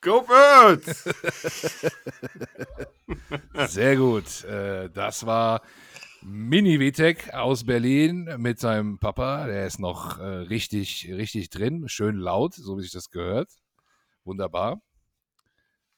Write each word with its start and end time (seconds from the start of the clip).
Go 0.00 0.22
Birds! 0.22 1.04
Sehr 3.72 3.96
gut. 3.96 4.44
Äh, 4.44 4.90
das 4.90 5.26
war 5.26 5.62
Mini 6.22 6.78
Vitek 6.78 7.34
aus 7.34 7.64
Berlin 7.64 8.28
mit 8.38 8.60
seinem 8.60 8.98
Papa. 8.98 9.46
Der 9.46 9.66
ist 9.66 9.80
noch 9.80 10.20
äh, 10.20 10.22
richtig, 10.22 11.10
richtig 11.12 11.50
drin. 11.50 11.88
Schön 11.88 12.16
laut, 12.16 12.54
so 12.54 12.78
wie 12.78 12.82
sich 12.82 12.92
das 12.92 13.10
gehört. 13.10 13.50
Wunderbar. 14.24 14.80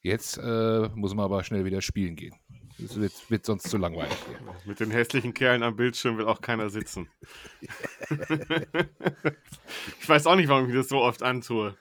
Jetzt 0.01 0.39
äh, 0.39 0.89
muss 0.95 1.14
man 1.14 1.27
aber 1.27 1.45
schnell 1.45 1.67
wieder 1.67 1.82
spielen 1.82 2.17
gehen. 2.17 2.35
Es 2.84 2.96
wird, 2.98 3.30
wird, 3.30 3.46
sonst 3.46 3.68
zu 3.68 3.76
langweilig 3.78 4.16
hier. 4.26 4.38
Mit 4.64 4.80
den 4.80 4.90
hässlichen 4.90 5.34
Kerlen 5.34 5.62
am 5.62 5.76
Bildschirm 5.76 6.18
will 6.18 6.26
auch 6.26 6.40
keiner 6.40 6.70
sitzen. 6.70 7.08
ich 10.00 10.08
weiß 10.08 10.26
auch 10.26 10.36
nicht, 10.36 10.48
warum 10.48 10.68
ich 10.68 10.74
das 10.74 10.88
so 10.88 10.98
oft 10.98 11.22
antue. 11.22 11.76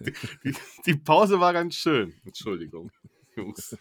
die, 0.00 0.12
die, 0.44 0.54
die 0.86 0.94
Pause 0.94 1.40
war 1.40 1.52
ganz 1.52 1.74
schön. 1.74 2.14
Entschuldigung, 2.24 2.90
Jungs. 3.36 3.76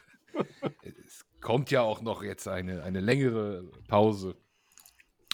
Es 0.82 1.26
kommt 1.42 1.72
ja 1.72 1.82
auch 1.82 2.02
noch 2.02 2.24
jetzt 2.24 2.48
eine, 2.48 2.84
eine 2.84 3.02
längere 3.02 3.64
Pause. 3.88 4.36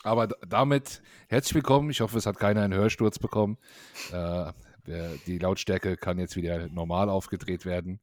Aber 0.03 0.27
damit 0.27 1.01
herzlich 1.29 1.55
willkommen. 1.55 1.89
Ich 1.89 2.01
hoffe, 2.01 2.17
es 2.17 2.25
hat 2.25 2.37
keiner 2.37 2.61
einen 2.61 2.73
Hörsturz 2.73 3.19
bekommen. 3.19 3.57
Äh, 4.11 4.51
die 5.27 5.37
Lautstärke 5.37 5.95
kann 5.95 6.19
jetzt 6.19 6.35
wieder 6.35 6.67
normal 6.67 7.09
aufgedreht 7.09 7.65
werden. 7.65 8.01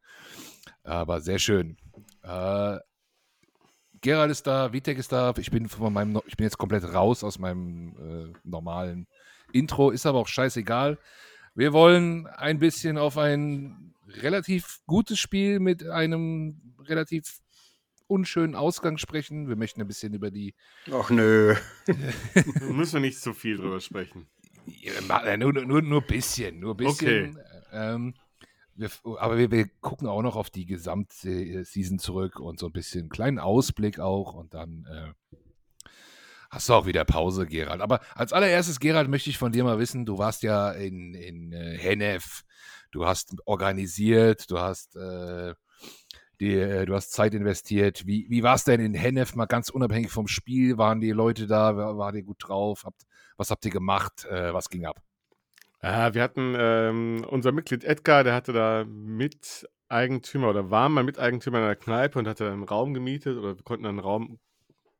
Aber 0.82 1.20
sehr 1.20 1.38
schön. 1.38 1.76
Äh, 2.22 2.78
Gerald 4.00 4.30
ist 4.30 4.46
da, 4.46 4.72
Vitek 4.72 4.98
ist 4.98 5.12
da. 5.12 5.34
Ich 5.36 5.50
bin 5.50 5.68
von 5.68 5.92
meinem, 5.92 6.20
ich 6.26 6.36
bin 6.36 6.44
jetzt 6.44 6.58
komplett 6.58 6.84
raus 6.84 7.22
aus 7.22 7.38
meinem 7.38 7.94
äh, 7.98 8.38
normalen 8.44 9.06
Intro. 9.52 9.90
Ist 9.90 10.06
aber 10.06 10.18
auch 10.18 10.28
scheißegal. 10.28 10.98
Wir 11.54 11.72
wollen 11.72 12.26
ein 12.26 12.58
bisschen 12.58 12.96
auf 12.96 13.18
ein 13.18 13.94
relativ 14.06 14.80
gutes 14.86 15.18
Spiel 15.18 15.60
mit 15.60 15.86
einem 15.86 16.74
relativ 16.80 17.40
unschönen 18.06 18.54
Ausgang 18.54 18.98
sprechen. 18.98 19.48
Wir 19.48 19.56
möchten 19.56 19.80
ein 19.80 19.86
bisschen 19.86 20.14
über 20.14 20.30
die. 20.30 20.54
Ach 20.92 21.10
nö. 21.10 21.54
Müssen 22.60 22.94
wir 22.94 23.00
nicht 23.00 23.20
zu 23.20 23.34
viel 23.34 23.56
drüber 23.56 23.80
sprechen. 23.80 24.26
Ja, 24.66 25.36
nur, 25.36 25.52
nur, 25.52 25.82
nur 25.82 26.00
ein 26.00 26.06
bisschen. 26.06 26.60
Nur 26.60 26.74
ein 26.74 26.76
bisschen. 26.76 27.36
Okay. 27.36 27.44
Ähm, 27.72 28.14
wir, 28.80 28.90
aber 29.18 29.38
wir, 29.38 29.50
wir, 29.50 29.68
gucken 29.80 30.08
auch 30.08 30.22
noch 30.22 30.36
auf 30.36 30.50
die 30.50 30.66
Gesamtseason 30.66 31.98
zurück 31.98 32.40
und 32.40 32.58
so 32.58 32.66
ein 32.66 32.72
bisschen 32.72 33.02
einen 33.02 33.08
kleinen 33.10 33.38
Ausblick 33.38 34.00
auch 34.00 34.34
und 34.34 34.54
dann 34.54 34.86
äh, 34.90 35.38
hast 36.50 36.68
du 36.68 36.74
auch 36.74 36.86
wieder 36.86 37.04
Pause, 37.04 37.46
Gerald. 37.46 37.80
Aber 37.80 38.00
als 38.14 38.32
allererstes, 38.32 38.80
Gerald, 38.80 39.08
möchte 39.08 39.30
ich 39.30 39.38
von 39.38 39.52
dir 39.52 39.64
mal 39.64 39.78
wissen, 39.78 40.06
du 40.06 40.18
warst 40.18 40.42
ja 40.42 40.72
in, 40.72 41.14
in 41.14 41.52
äh, 41.52 41.76
Hennef, 41.78 42.42
du 42.90 43.06
hast 43.06 43.36
organisiert, 43.44 44.50
du 44.50 44.58
hast, 44.58 44.96
äh, 44.96 45.54
die, 46.40 46.54
äh, 46.54 46.86
du 46.86 46.94
hast 46.94 47.12
Zeit 47.12 47.34
investiert. 47.34 48.06
Wie, 48.06 48.26
wie 48.30 48.42
war 48.42 48.54
es 48.54 48.64
denn 48.64 48.80
in 48.80 48.94
Hennef, 48.94 49.34
mal 49.34 49.46
ganz 49.46 49.68
unabhängig 49.68 50.10
vom 50.10 50.26
Spiel? 50.26 50.78
Waren 50.78 51.00
die 51.00 51.12
Leute 51.12 51.46
da? 51.46 51.76
War, 51.76 51.98
war 51.98 52.14
ihr 52.14 52.22
gut 52.22 52.38
drauf? 52.40 52.84
Habt, 52.84 53.02
was 53.36 53.50
habt 53.50 53.64
ihr 53.64 53.70
gemacht? 53.70 54.24
Äh, 54.24 54.52
was 54.52 54.68
ging 54.68 54.86
ab? 54.86 55.00
Ja, 55.82 56.12
wir 56.12 56.22
hatten 56.22 56.54
ähm, 56.58 57.24
unser 57.28 57.52
Mitglied 57.52 57.84
Edgar, 57.84 58.22
der 58.22 58.34
hatte 58.34 58.52
da 58.52 58.84
Miteigentümer 58.86 60.50
oder 60.50 60.70
war 60.70 60.90
mal 60.90 61.04
Miteigentümer 61.04 61.58
in 61.58 61.64
einer 61.64 61.76
Kneipe 61.76 62.18
und 62.18 62.28
hatte 62.28 62.50
einen 62.50 62.64
Raum 62.64 62.92
gemietet 62.92 63.38
oder 63.38 63.56
wir 63.56 63.62
konnten 63.64 63.86
einen 63.86 63.98
Raum 63.98 64.38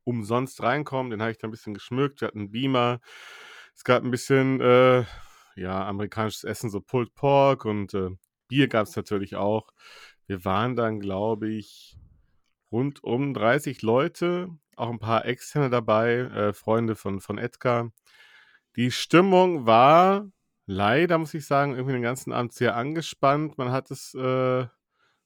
umsonst 0.05 0.62
reinkommen. 0.62 1.11
Den 1.11 1.20
habe 1.20 1.33
ich 1.33 1.39
da 1.39 1.48
ein 1.48 1.51
bisschen 1.51 1.75
geschmückt. 1.75 2.23
Wir 2.23 2.28
hatten 2.28 2.41
einen 2.41 2.51
Beamer. 2.51 3.01
Es 3.75 3.84
gab 3.84 4.03
ein 4.03 4.11
bisschen 4.11 4.61
äh, 4.62 5.05
ja, 5.55 5.86
amerikanisches 5.86 6.45
Essen, 6.45 6.70
so 6.70 6.81
Pulled 6.81 7.14
Pork 7.14 7.67
und 7.67 7.92
äh, 7.92 8.11
Bier 8.48 8.69
gab 8.69 8.86
es 8.86 8.97
natürlich 8.97 9.36
auch. 9.36 9.69
Wir 10.27 10.45
waren 10.47 10.77
dann, 10.77 11.01
glaube 11.01 11.51
ich, 11.51 11.98
rund 12.73 13.05
um 13.05 13.34
30 13.34 13.83
Leute, 13.83 14.48
auch 14.77 14.91
ein 14.91 14.98
paar 14.98 15.27
Externe 15.27 15.68
dabei, 15.68 16.20
äh, 16.20 16.52
Freunde 16.55 16.97
von, 16.97 17.20
von 17.20 17.36
Edgar. 17.36 17.92
Die 18.77 18.91
Stimmung 18.91 19.67
war 19.67 20.30
leider, 20.70 21.19
muss 21.19 21.35
ich 21.35 21.47
sagen, 21.47 21.73
irgendwie 21.73 21.95
den 21.95 22.03
ganzen 22.03 22.33
Abend 22.33 22.53
sehr 22.53 22.77
angespannt. 22.77 23.58
Man 23.58 23.73
hat 23.73 23.91
es 23.91 24.14
äh, 24.14 24.67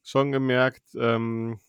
schon 0.02 0.32
gemerkt. 0.32 0.82
Ähm, 0.94 1.60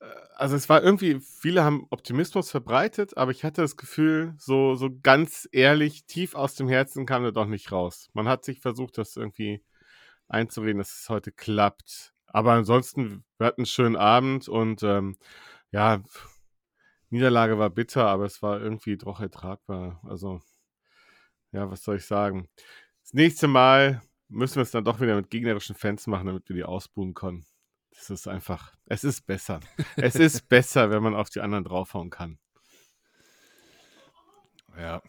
äh, 0.00 0.06
also 0.36 0.54
es 0.56 0.68
war 0.68 0.82
irgendwie, 0.82 1.20
viele 1.20 1.64
haben 1.64 1.86
Optimismus 1.90 2.50
verbreitet, 2.50 3.16
aber 3.16 3.32
ich 3.32 3.44
hatte 3.44 3.62
das 3.62 3.76
Gefühl, 3.76 4.34
so, 4.38 4.76
so 4.76 4.90
ganz 5.02 5.48
ehrlich, 5.52 6.06
tief 6.06 6.36
aus 6.36 6.54
dem 6.54 6.68
Herzen 6.68 7.04
kam 7.04 7.24
er 7.24 7.32
doch 7.32 7.46
nicht 7.46 7.72
raus. 7.72 8.10
Man 8.14 8.28
hat 8.28 8.44
sich 8.44 8.60
versucht, 8.60 8.98
das 8.98 9.16
irgendwie 9.16 9.64
einzureden, 10.28 10.78
dass 10.78 11.00
es 11.00 11.08
heute 11.08 11.32
klappt. 11.32 12.14
Aber 12.26 12.52
ansonsten, 12.52 13.24
wir 13.38 13.48
hatten 13.48 13.62
einen 13.62 13.66
schönen 13.66 13.96
Abend 13.96 14.48
und 14.48 14.82
ähm, 14.84 15.16
ja, 15.72 16.02
Niederlage 17.10 17.58
war 17.58 17.70
bitter, 17.70 18.06
aber 18.06 18.24
es 18.26 18.42
war 18.42 18.60
irgendwie 18.60 18.96
doch 18.96 19.20
ertragbar. 19.20 20.00
Also 20.04 20.40
ja, 21.54 21.70
was 21.70 21.84
soll 21.84 21.96
ich 21.96 22.04
sagen? 22.04 22.48
Das 23.02 23.14
nächste 23.14 23.46
Mal 23.46 24.02
müssen 24.28 24.56
wir 24.56 24.62
es 24.62 24.72
dann 24.72 24.84
doch 24.84 25.00
wieder 25.00 25.14
mit 25.14 25.30
gegnerischen 25.30 25.76
Fans 25.76 26.06
machen, 26.06 26.26
damit 26.26 26.48
wir 26.48 26.56
die 26.56 26.64
ausbuhen 26.64 27.14
können. 27.14 27.46
Das 27.90 28.10
ist 28.10 28.26
einfach, 28.26 28.74
es 28.86 29.04
ist 29.04 29.24
besser. 29.24 29.60
es 29.96 30.16
ist 30.16 30.48
besser, 30.48 30.90
wenn 30.90 31.02
man 31.02 31.14
auf 31.14 31.30
die 31.30 31.40
anderen 31.40 31.64
draufhauen 31.64 32.10
kann. 32.10 32.38
Ja. 34.76 35.00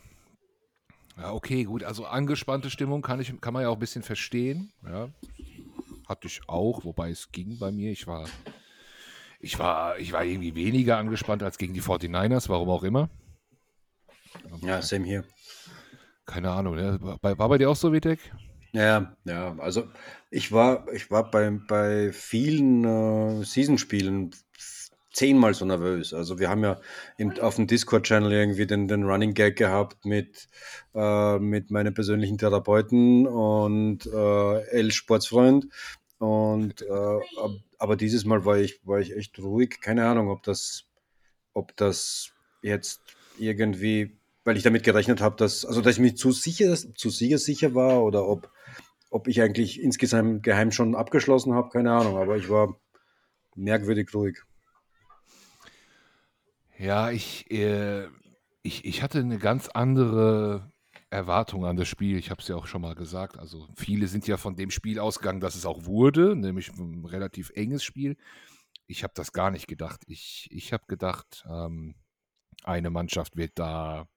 Ja, 1.17 1.31
okay, 1.31 1.63
gut. 1.63 1.83
Also 1.83 2.05
angespannte 2.05 2.69
Stimmung 2.69 3.01
kann, 3.01 3.19
ich, 3.19 3.33
kann 3.41 3.53
man 3.53 3.63
ja 3.63 3.69
auch 3.69 3.77
ein 3.77 3.79
bisschen 3.79 4.03
verstehen. 4.03 4.71
Ja. 4.85 5.09
Hatte 6.07 6.27
ich 6.27 6.41
auch, 6.47 6.85
wobei 6.85 7.09
es 7.09 7.31
ging 7.31 7.57
bei 7.57 7.71
mir. 7.71 7.91
Ich 7.91 8.05
war, 8.05 8.29
ich 9.39 9.57
war, 9.57 9.97
ich 9.97 10.11
war 10.11 10.23
irgendwie 10.23 10.53
weniger 10.53 10.97
angespannt 10.97 11.41
als 11.41 11.57
gegen 11.57 11.73
die 11.73 11.81
49ers, 11.81 12.49
warum 12.49 12.69
auch 12.69 12.83
immer. 12.83 13.09
Ja, 14.61 14.83
same 14.83 15.05
hier. 15.05 15.23
Keine 16.25 16.51
Ahnung, 16.51 16.75
ne? 16.75 16.99
war 17.01 17.49
bei 17.49 17.57
dir 17.57 17.69
auch 17.69 17.75
so, 17.75 17.93
Vitek? 17.93 18.19
Ja, 18.71 19.15
ja, 19.23 19.55
also 19.59 19.87
ich 20.31 20.51
war, 20.51 20.85
ich 20.91 21.09
war 21.09 21.31
bei, 21.31 21.49
bei 21.49 22.11
vielen 22.11 22.83
äh, 22.83 23.43
Season-Spielen 23.45 24.31
zehnmal 25.15 25.53
so 25.53 25.63
nervös. 25.65 26.13
Also 26.13 26.39
wir 26.39 26.49
haben 26.49 26.63
ja 26.63 26.79
im, 27.17 27.39
auf 27.39 27.55
dem 27.55 27.67
Discord-Channel 27.67 28.33
irgendwie 28.33 28.67
den, 28.67 28.89
den 28.89 29.03
Running 29.03 29.33
Gag 29.33 29.55
gehabt 29.55 30.05
mit, 30.05 30.49
äh, 30.93 31.39
mit 31.39 31.71
meinem 31.71 31.93
persönlichen 31.93 32.37
Therapeuten 32.37 33.25
und 33.27 34.05
äh, 34.07 34.59
L-Sportsfreund. 34.71 35.67
Und 36.17 36.81
äh, 36.81 37.19
aber 37.79 37.95
dieses 37.95 38.25
Mal 38.25 38.43
war 38.45 38.57
ich, 38.57 38.85
war 38.85 38.99
ich 38.99 39.15
echt 39.15 39.39
ruhig. 39.39 39.79
Keine 39.79 40.05
Ahnung, 40.05 40.29
ob 40.29 40.43
das, 40.43 40.83
ob 41.53 41.75
das 41.77 42.31
jetzt 42.61 42.99
irgendwie 43.37 44.17
weil 44.45 44.55
ich 44.55 44.63
damit 44.63 44.83
gerechnet 44.83 45.19
habe, 45.19 45.35
dass, 45.35 45.65
also 45.65 45.81
dass 45.81 45.95
ich 45.95 45.99
mich 45.99 46.17
zu 46.17 46.31
sicher, 46.31 46.73
zu 46.75 47.09
sicher 47.09 47.73
war 47.73 48.03
oder 48.03 48.25
ob, 48.27 48.49
ob 49.09 49.27
ich 49.27 49.41
eigentlich 49.41 49.81
insgesamt 49.81 50.43
geheim 50.43 50.71
schon 50.71 50.95
abgeschlossen 50.95 51.53
habe, 51.53 51.69
keine 51.69 51.91
Ahnung, 51.91 52.17
aber 52.17 52.37
ich 52.37 52.47
war 52.47 52.79
merkwürdig 53.55 54.13
ruhig. 54.13 54.37
Ja, 56.77 57.09
ich, 57.09 57.49
äh, 57.51 58.05
ich, 58.61 58.85
ich 58.85 59.01
hatte 59.01 59.19
eine 59.19 59.39
ganz 59.39 59.67
andere 59.69 60.71
Erwartung 61.09 61.65
an 61.65 61.77
das 61.77 61.87
Spiel. 61.87 62.17
Ich 62.17 62.29
habe 62.29 62.41
es 62.41 62.47
ja 62.47 62.55
auch 62.55 62.67
schon 62.67 62.81
mal 62.81 62.95
gesagt. 62.95 63.39
Also 63.39 63.67
viele 63.75 64.07
sind 64.07 64.27
ja 64.27 64.37
von 64.37 64.55
dem 64.55 64.69
Spiel 64.69 64.99
ausgegangen, 64.99 65.39
dass 65.39 65.55
es 65.55 65.65
auch 65.65 65.85
wurde, 65.85 66.35
nämlich 66.35 66.71
ein 66.73 67.05
relativ 67.05 67.51
enges 67.55 67.83
Spiel. 67.83 68.17
Ich 68.85 69.03
habe 69.03 69.13
das 69.15 69.31
gar 69.31 69.49
nicht 69.49 69.67
gedacht. 69.67 70.01
Ich, 70.07 70.49
ich 70.51 70.73
habe 70.73 70.83
gedacht, 70.87 71.45
ähm, 71.49 71.95
eine 72.65 72.89
Mannschaft 72.89 73.37
wird 73.37 73.57
da 73.59 74.07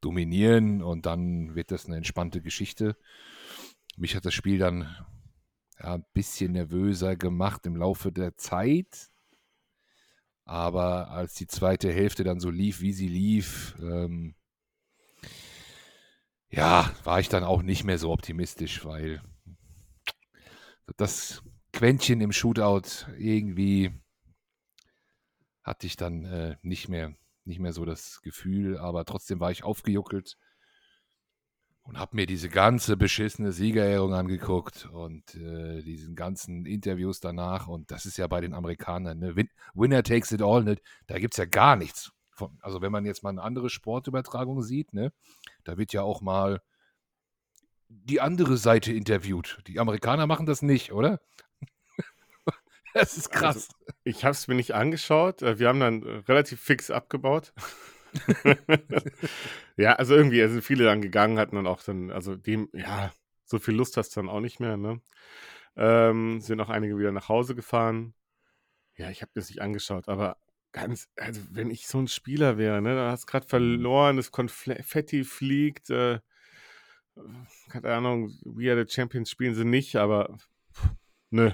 dominieren 0.00 0.82
und 0.82 1.06
dann 1.06 1.54
wird 1.54 1.70
das 1.70 1.86
eine 1.86 1.96
entspannte 1.96 2.40
Geschichte. 2.40 2.96
Mich 3.96 4.14
hat 4.14 4.24
das 4.24 4.34
Spiel 4.34 4.58
dann 4.58 4.94
ja, 5.78 5.94
ein 5.94 6.04
bisschen 6.12 6.52
nervöser 6.52 7.16
gemacht 7.16 7.66
im 7.66 7.76
Laufe 7.76 8.12
der 8.12 8.36
Zeit. 8.36 9.10
Aber 10.44 11.10
als 11.10 11.34
die 11.34 11.46
zweite 11.46 11.92
Hälfte 11.92 12.24
dann 12.24 12.40
so 12.40 12.50
lief, 12.50 12.80
wie 12.80 12.92
sie 12.92 13.08
lief, 13.08 13.74
ähm, 13.80 14.34
ja, 16.48 16.90
war 17.04 17.20
ich 17.20 17.28
dann 17.28 17.44
auch 17.44 17.62
nicht 17.62 17.84
mehr 17.84 17.98
so 17.98 18.10
optimistisch, 18.10 18.84
weil 18.84 19.20
das 20.96 21.42
Quäntchen 21.72 22.22
im 22.22 22.32
Shootout 22.32 23.06
irgendwie 23.18 23.92
hatte 25.62 25.86
ich 25.86 25.96
dann 25.96 26.24
äh, 26.24 26.56
nicht 26.62 26.88
mehr 26.88 27.14
nicht 27.48 27.60
mehr 27.60 27.72
so 27.72 27.84
das 27.84 28.20
Gefühl, 28.22 28.78
aber 28.78 29.04
trotzdem 29.04 29.40
war 29.40 29.50
ich 29.50 29.64
aufgejuckelt 29.64 30.36
und 31.88 31.98
habe 31.98 32.16
mir 32.16 32.26
diese 32.26 32.50
ganze 32.50 32.98
beschissene 32.98 33.50
Siegerehrung 33.50 34.12
angeguckt 34.12 34.86
und 34.92 35.34
äh, 35.34 35.82
diesen 35.82 36.14
ganzen 36.14 36.66
Interviews 36.66 37.18
danach. 37.18 37.66
Und 37.66 37.90
das 37.90 38.04
ist 38.04 38.18
ja 38.18 38.26
bei 38.26 38.42
den 38.42 38.52
Amerikanern, 38.52 39.18
ne? 39.18 39.36
Win 39.36 39.48
Winner 39.72 40.02
takes 40.02 40.30
it 40.32 40.42
all, 40.42 40.62
ne? 40.62 40.76
da 41.06 41.18
gibt 41.18 41.32
es 41.34 41.38
ja 41.38 41.46
gar 41.46 41.76
nichts. 41.76 42.12
Von, 42.30 42.58
also 42.60 42.82
wenn 42.82 42.92
man 42.92 43.06
jetzt 43.06 43.22
mal 43.22 43.30
eine 43.30 43.42
andere 43.42 43.70
Sportübertragung 43.70 44.62
sieht, 44.62 44.92
ne? 44.92 45.12
da 45.64 45.78
wird 45.78 45.94
ja 45.94 46.02
auch 46.02 46.20
mal 46.20 46.60
die 47.88 48.20
andere 48.20 48.58
Seite 48.58 48.92
interviewt. 48.92 49.62
Die 49.66 49.80
Amerikaner 49.80 50.26
machen 50.26 50.44
das 50.44 50.60
nicht, 50.60 50.92
oder? 50.92 51.20
Das 52.98 53.16
ist 53.16 53.30
krass. 53.30 53.56
Also, 53.56 53.94
ich 54.04 54.24
habe 54.24 54.32
es 54.32 54.48
mir 54.48 54.54
nicht 54.54 54.74
angeschaut. 54.74 55.42
Äh, 55.42 55.58
wir 55.58 55.68
haben 55.68 55.80
dann 55.80 56.02
äh, 56.02 56.16
relativ 56.28 56.60
fix 56.60 56.90
abgebaut. 56.90 57.52
ja, 59.76 59.94
also 59.94 60.14
irgendwie 60.14 60.46
sind 60.48 60.62
viele 60.62 60.84
dann 60.84 61.02
gegangen, 61.02 61.38
hatten 61.38 61.56
dann 61.56 61.66
auch 61.66 61.82
dann, 61.82 62.10
also 62.10 62.36
dem, 62.36 62.68
ja, 62.72 63.12
so 63.44 63.58
viel 63.58 63.74
Lust 63.74 63.96
hast 63.96 64.16
du 64.16 64.20
dann 64.20 64.30
auch 64.30 64.40
nicht 64.40 64.60
mehr, 64.60 64.76
ne? 64.76 65.00
Ähm, 65.76 66.40
sind 66.40 66.60
auch 66.60 66.70
einige 66.70 66.98
wieder 66.98 67.12
nach 67.12 67.28
Hause 67.28 67.54
gefahren. 67.54 68.14
Ja, 68.96 69.10
ich 69.10 69.22
habe 69.22 69.30
das 69.34 69.48
nicht 69.48 69.62
angeschaut, 69.62 70.08
aber 70.08 70.36
ganz, 70.72 71.08
also 71.16 71.40
wenn 71.52 71.70
ich 71.70 71.86
so 71.86 71.98
ein 71.98 72.08
Spieler 72.08 72.58
wäre, 72.58 72.82
ne, 72.82 72.94
da 72.94 73.10
hast 73.10 73.26
gerade 73.26 73.46
mhm. 73.46 73.50
verloren, 73.50 74.16
das 74.16 74.32
Konfetti 74.32 75.24
fliegt, 75.24 75.90
äh, 75.90 76.18
keine 77.68 77.92
Ahnung, 77.94 78.32
We 78.44 78.70
Are 78.70 78.84
the 78.84 78.92
Champions 78.92 79.30
spielen 79.30 79.54
sie 79.54 79.64
nicht, 79.64 79.96
aber 79.96 80.36
pff, 80.72 80.90
nö. 81.30 81.52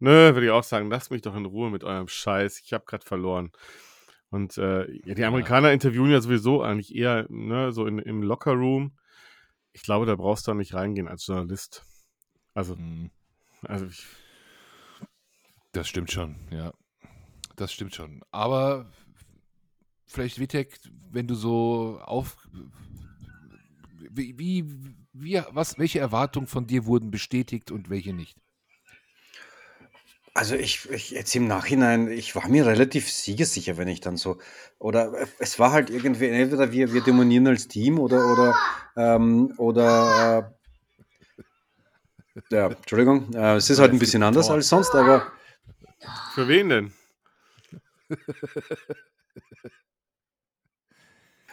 Nö, 0.00 0.34
würde 0.34 0.46
ich 0.46 0.50
auch 0.50 0.64
sagen, 0.64 0.90
lasst 0.90 1.10
mich 1.10 1.20
doch 1.22 1.36
in 1.36 1.44
Ruhe 1.44 1.70
mit 1.70 1.84
eurem 1.84 2.08
Scheiß. 2.08 2.60
Ich 2.64 2.72
habe 2.72 2.86
gerade 2.86 3.04
verloren. 3.04 3.52
Und 4.30 4.56
äh, 4.56 4.90
ja, 5.04 5.14
die 5.14 5.24
Amerikaner 5.24 5.72
interviewen 5.72 6.10
ja 6.10 6.20
sowieso 6.20 6.62
eigentlich 6.62 6.94
eher 6.94 7.26
ne, 7.28 7.70
so 7.72 7.86
in, 7.86 7.98
im 7.98 8.22
Lockerroom. 8.22 8.96
Ich 9.72 9.82
glaube, 9.82 10.06
da 10.06 10.16
brauchst 10.16 10.46
du 10.46 10.52
auch 10.52 10.56
nicht 10.56 10.72
reingehen 10.72 11.06
als 11.06 11.26
Journalist. 11.26 11.84
Also, 12.54 12.76
mhm. 12.76 13.10
also 13.62 13.86
ich. 13.86 14.06
Das 15.72 15.86
stimmt 15.86 16.10
schon, 16.10 16.36
ja. 16.50 16.72
Das 17.56 17.72
stimmt 17.72 17.94
schon. 17.94 18.22
Aber 18.30 18.90
vielleicht, 20.06 20.40
Vitek, 20.40 20.78
wenn 21.10 21.26
du 21.26 21.34
so 21.34 22.00
auf. 22.02 22.48
Wie, 24.12 24.38
wie, 24.38 24.64
wie, 25.12 25.42
was, 25.50 25.78
welche 25.78 25.98
Erwartungen 25.98 26.46
von 26.46 26.66
dir 26.66 26.86
wurden 26.86 27.10
bestätigt 27.10 27.70
und 27.70 27.90
welche 27.90 28.14
nicht? 28.14 28.36
Also 30.40 30.54
ich, 30.54 30.88
ich 30.88 31.10
jetzt 31.10 31.36
im 31.36 31.46
Nachhinein, 31.48 32.10
ich 32.10 32.34
war 32.34 32.48
mir 32.48 32.64
relativ 32.64 33.12
siegessicher, 33.12 33.76
wenn 33.76 33.88
ich 33.88 34.00
dann 34.00 34.16
so, 34.16 34.38
oder 34.78 35.12
es 35.38 35.58
war 35.58 35.70
halt 35.70 35.90
irgendwie, 35.90 36.28
entweder 36.28 36.72
wir, 36.72 36.94
wir 36.94 37.02
demonieren 37.02 37.46
als 37.46 37.68
Team 37.68 37.98
oder, 37.98 38.26
oder, 38.32 38.54
ähm, 38.96 39.52
oder, 39.58 40.54
äh, 41.36 41.42
ja, 42.50 42.68
Entschuldigung, 42.68 43.34
äh, 43.34 43.56
es 43.56 43.68
ist 43.68 43.80
halt 43.80 43.92
ein 43.92 43.98
bisschen 43.98 44.22
anders 44.22 44.48
als 44.48 44.70
sonst, 44.70 44.94
aber. 44.94 45.30
Für 46.32 46.48
wen 46.48 46.70
denn? 46.70 46.92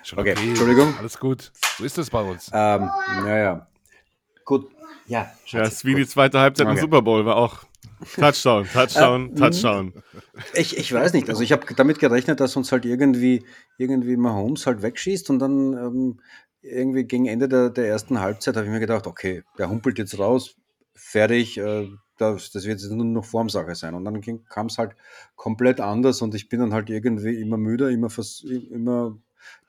Schon 0.02 0.20
okay, 0.20 0.32
okay, 0.32 0.48
Entschuldigung. 0.48 0.98
Alles 0.98 1.20
gut. 1.20 1.52
So 1.78 1.84
ist 1.84 1.98
es 1.98 2.10
bei 2.10 2.22
uns. 2.22 2.50
Ähm, 2.54 2.90
ja, 3.26 3.38
ja. 3.38 3.68
Gut. 4.46 4.72
Ja, 5.08 5.30
ja, 5.48 5.64
ist 5.64 5.84
wie 5.84 5.92
gut. 5.92 6.00
die 6.00 6.08
zweite 6.08 6.40
Halbzeit 6.40 6.68
okay. 6.68 6.78
im 6.78 6.82
Super 6.82 7.02
Bowl, 7.02 7.26
war 7.26 7.36
auch 7.36 7.66
Touchdown, 8.16 8.66
Touchdown, 8.72 9.32
äh, 9.32 9.36
Touchdown. 9.36 9.94
Ich, 10.54 10.78
ich 10.78 10.94
weiß 10.94 11.14
nicht. 11.14 11.30
Also 11.30 11.42
ich 11.42 11.52
habe 11.52 11.74
damit 11.76 12.00
gerechnet, 12.00 12.40
dass 12.40 12.56
uns 12.56 12.72
halt 12.72 12.86
irgendwie, 12.86 13.46
irgendwie 13.78 14.18
Mahomes 14.18 14.66
halt 14.68 14.82
wegschießt 14.82 15.30
und 15.30 15.40
dann 15.40 15.74
ähm, 15.74 16.20
irgendwie 16.62 17.06
gegen 17.06 17.26
Ende 17.26 17.48
der, 17.48 17.70
der 17.70 17.88
ersten 17.88 18.20
Halbzeit 18.20 18.56
habe 18.56 18.66
ich 18.66 18.72
mir 18.72 18.80
gedacht, 18.80 19.08
okay, 19.08 19.44
der 19.58 19.70
humpelt 19.70 19.98
jetzt 19.98 20.18
raus, 20.20 20.56
fertig, 20.94 21.58
äh, 21.58 21.88
das, 22.18 22.52
das 22.52 22.66
wird 22.66 22.82
jetzt 22.82 22.92
nur 22.92 23.06
noch 23.06 23.26
Formsache 23.26 23.76
sein. 23.76 23.94
Und 23.94 24.06
dann 24.06 24.22
kam 24.50 24.68
es 24.68 24.78
halt 24.78 24.96
komplett 25.36 25.80
anders 25.80 26.22
und 26.22 26.34
ich 26.36 26.50
bin 26.50 26.60
dann 26.60 26.74
halt 26.74 26.90
irgendwie 26.90 27.40
immer 27.40 27.58
müder, 27.58 27.90
immer, 27.90 28.10
immer 28.72 29.18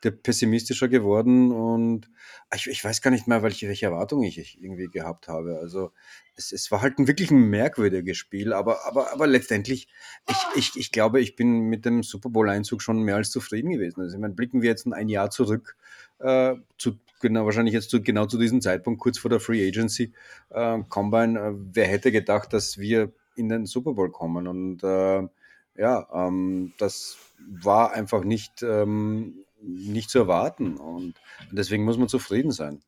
der 0.02 0.12
pessimistischer 0.12 0.88
geworden 0.88 1.50
und 1.52 2.10
ich, 2.54 2.66
ich, 2.66 2.84
weiß 2.84 3.02
gar 3.02 3.10
nicht 3.10 3.26
mehr, 3.26 3.42
welche, 3.42 3.68
welche 3.68 3.86
Erwartungen 3.86 4.24
ich 4.24 4.62
irgendwie 4.62 4.86
gehabt 4.86 5.28
habe. 5.28 5.58
Also 5.60 5.92
es, 6.36 6.52
es 6.52 6.70
war 6.70 6.82
halt 6.82 6.98
ein 6.98 7.08
wirklich 7.08 7.30
ein 7.30 7.50
merkwürdiges 7.50 8.16
Spiel, 8.16 8.52
aber, 8.52 8.86
aber, 8.86 9.12
aber 9.12 9.26
letztendlich, 9.26 9.88
ich, 10.28 10.36
ich, 10.56 10.76
ich 10.76 10.92
glaube, 10.92 11.20
ich 11.20 11.36
bin 11.36 11.60
mit 11.68 11.84
dem 11.84 12.02
Super 12.02 12.30
Bowl-Einzug 12.30 12.80
schon 12.80 13.02
mehr 13.02 13.16
als 13.16 13.30
zufrieden 13.30 13.70
gewesen. 13.70 14.00
Also 14.00 14.14
ich 14.14 14.20
meine, 14.20 14.34
blicken 14.34 14.62
wir 14.62 14.70
jetzt 14.70 14.86
ein 14.86 15.08
Jahr 15.08 15.30
zurück, 15.30 15.76
äh, 16.20 16.54
zu, 16.78 16.98
genau, 17.20 17.44
wahrscheinlich 17.44 17.74
jetzt 17.74 17.90
zu, 17.90 18.02
genau 18.02 18.26
zu 18.26 18.38
diesem 18.38 18.60
Zeitpunkt, 18.60 19.00
kurz 19.00 19.18
vor 19.18 19.30
der 19.30 19.40
Free 19.40 19.66
Agency 19.66 20.12
äh, 20.50 20.78
Combine, 20.88 21.38
äh, 21.38 21.52
wer 21.72 21.86
hätte 21.86 22.12
gedacht, 22.12 22.52
dass 22.52 22.78
wir 22.78 23.12
in 23.36 23.48
den 23.48 23.66
Super 23.66 23.94
Bowl 23.94 24.10
kommen 24.10 24.46
und 24.46 24.82
äh, 24.82 25.28
ja, 25.76 26.08
ähm, 26.12 26.72
das 26.78 27.16
war 27.38 27.92
einfach 27.92 28.24
nicht 28.24 28.62
ähm, 28.62 29.44
nicht 29.60 30.10
zu 30.10 30.18
erwarten. 30.18 30.76
Und 30.76 31.14
deswegen 31.50 31.84
muss 31.84 31.98
man 31.98 32.08
zufrieden 32.08 32.52
sein. 32.52 32.80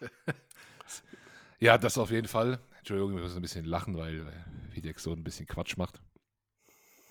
Ja, 1.58 1.78
das 1.78 1.96
auf 1.96 2.10
jeden 2.10 2.28
Fall. 2.28 2.60
Entschuldigung, 2.78 3.16
ich 3.16 3.22
muss 3.22 3.34
ein 3.34 3.42
bisschen 3.42 3.64
lachen, 3.64 3.96
weil 3.96 4.26
Videk 4.72 5.00
so 5.00 5.12
ein 5.12 5.24
bisschen 5.24 5.46
Quatsch 5.46 5.76
macht. 5.76 6.00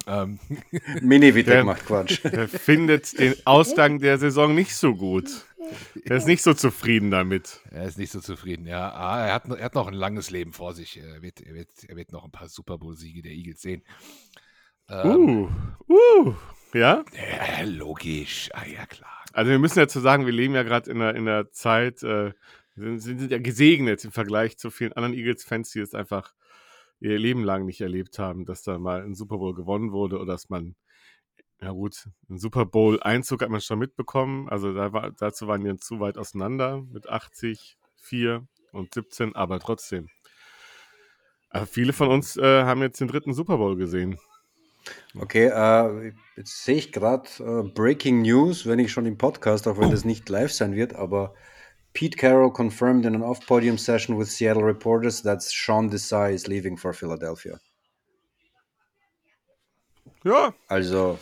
Ähm. 0.08 0.40
Mini 1.02 1.34
Videk 1.34 1.66
macht 1.66 1.86
Quatsch. 1.86 2.20
Er 2.24 2.48
findet 2.48 3.18
den 3.18 3.36
Ausgang 3.46 4.00
der 4.00 4.18
Saison 4.18 4.54
nicht 4.54 4.76
so 4.76 4.94
gut. 4.94 5.30
Er 6.04 6.18
ist 6.18 6.28
nicht 6.28 6.44
so 6.44 6.54
zufrieden 6.54 7.10
damit. 7.10 7.62
Er 7.72 7.86
ist 7.86 7.98
nicht 7.98 8.12
so 8.12 8.20
zufrieden, 8.20 8.68
ja. 8.68 8.94
Ah, 8.94 9.26
er, 9.26 9.34
hat, 9.34 9.50
er 9.50 9.66
hat 9.66 9.74
noch 9.74 9.88
ein 9.88 9.96
langes 9.96 10.30
Leben 10.30 10.54
vor 10.54 10.76
sich. 10.76 10.98
Er 10.98 11.24
wird, 11.24 11.42
er 11.42 11.56
wird, 11.56 11.70
er 11.88 11.96
wird 11.96 12.12
noch 12.12 12.24
ein 12.24 12.32
paar 12.32 12.50
Super 12.50 12.78
Bowl-Siege 12.78 13.24
der 13.24 13.32
Eagles 13.32 13.62
sehen. 13.62 13.82
Ähm, 14.90 15.50
uh, 15.90 15.94
uh. 15.94 16.36
Ja? 16.76 17.06
Ja, 17.14 17.64
logisch. 17.64 18.50
Ah, 18.52 18.66
ja, 18.66 18.86
klar. 18.86 19.24
Also 19.32 19.50
wir 19.50 19.60
müssen 19.60 19.80
ja 19.80 19.88
zu 19.88 20.02
sagen, 20.02 20.26
wir 20.26 20.34
leben 20.34 20.56
ja 20.56 20.64
gerade 20.64 20.92
in 20.92 21.00
der, 21.00 21.16
in 21.16 21.24
der 21.24 21.50
Zeit, 21.52 22.04
äh, 22.04 22.34
sind, 22.76 23.00
sind 23.00 23.32
ja 23.32 23.38
gesegnet 23.40 24.04
im 24.04 24.12
Vergleich 24.12 24.58
zu 24.58 24.70
vielen 24.72 24.92
anderen 24.92 25.14
Eagles-Fans, 25.14 25.72
die 25.72 25.80
es 25.80 25.94
einfach 25.94 26.34
ihr 27.00 27.18
Leben 27.18 27.46
lang 27.46 27.66
nicht 27.66 27.80
erlebt 27.80 28.20
haben, 28.20 28.44
dass 28.46 28.62
da 28.62 28.78
mal 28.78 29.04
ein 29.04 29.16
Super 29.16 29.38
Bowl 29.38 29.54
gewonnen 29.54 29.94
wurde 29.94 30.18
oder 30.18 30.34
dass 30.34 30.50
man, 30.50 30.76
ja 31.62 31.72
gut, 31.72 32.10
ein 32.30 32.40
Super 32.40 32.66
Bowl-Einzug 32.66 33.42
hat 33.42 33.50
man 33.50 33.62
schon 33.62 33.80
mitbekommen. 33.80 34.50
Also 34.50 34.74
da 34.74 34.92
war, 34.92 35.12
dazu 35.12 35.48
waren 35.48 35.64
wir 35.64 35.78
zu 35.78 36.02
weit 36.02 36.18
auseinander 36.18 36.82
mit 36.92 37.08
80, 37.08 37.78
4 38.02 38.46
und 38.74 38.94
17, 38.94 39.34
aber 39.34 39.62
trotzdem. 39.62 40.10
Aber 41.50 41.68
viele 41.68 41.94
von 41.94 42.10
uns 42.10 42.36
äh, 42.36 42.64
haben 42.66 42.82
jetzt 42.82 43.00
den 43.00 43.08
dritten 43.08 43.34
Super 43.34 43.56
Bowl 43.56 43.78
gesehen. 43.78 44.20
Okay, 45.18 45.48
äh, 45.48 46.14
jetzt 46.36 46.64
sehe 46.64 46.76
ich 46.76 46.92
gerade 46.92 47.30
äh, 47.40 47.64
Breaking 47.64 48.22
News, 48.22 48.66
wenn 48.66 48.80
ich 48.80 48.92
schon 48.92 49.06
im 49.06 49.18
Podcast, 49.18 49.68
auch 49.68 49.78
wenn 49.78 49.92
das 49.92 50.06
nicht 50.06 50.28
live 50.30 50.52
sein 50.52 50.76
wird, 50.76 50.94
aber 50.94 51.34
Pete 51.94 52.18
Carroll 52.18 52.52
confirmed 52.52 53.06
in 53.06 53.16
an 53.16 53.24
off-podium 53.24 53.78
session 53.78 54.20
with 54.20 54.30
Seattle 54.30 54.64
reporters 54.64 55.22
that 55.24 55.42
Sean 55.42 55.90
Desai 55.90 56.34
is 56.34 56.46
leaving 56.48 56.78
for 56.78 56.94
Philadelphia. 56.94 57.60
Ja. 60.26 60.54
Also, 60.68 61.18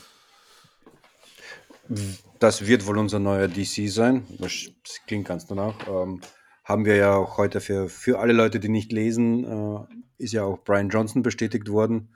das 2.40 2.66
wird 2.66 2.88
wohl 2.88 2.98
unser 2.98 3.20
neuer 3.20 3.48
DC 3.48 3.90
sein. 3.90 4.26
Das 4.40 4.72
klingt 5.06 5.28
ganz 5.28 5.46
danach. 5.46 5.76
Ähm, 5.88 6.22
haben 6.64 6.86
wir 6.86 6.96
ja 6.96 7.16
auch 7.16 7.38
heute 7.38 7.62
für, 7.62 7.90
für 7.90 8.20
alle 8.20 8.34
Leute, 8.34 8.60
die 8.60 8.70
nicht 8.70 8.92
lesen, 8.92 9.44
äh, 9.44 9.86
ist 10.18 10.34
ja 10.34 10.44
auch 10.44 10.64
Brian 10.64 10.90
Johnson 10.90 11.22
bestätigt 11.22 11.70
worden. 11.70 12.16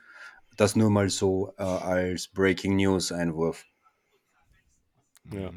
Das 0.58 0.76
nur 0.76 0.90
mal 0.90 1.10
so 1.10 1.54
äh, 1.58 1.64
als 1.64 2.28
Breaking 2.28 2.76
News 2.76 3.12
Einwurf. 3.12 3.66
Ja. 5.32 5.52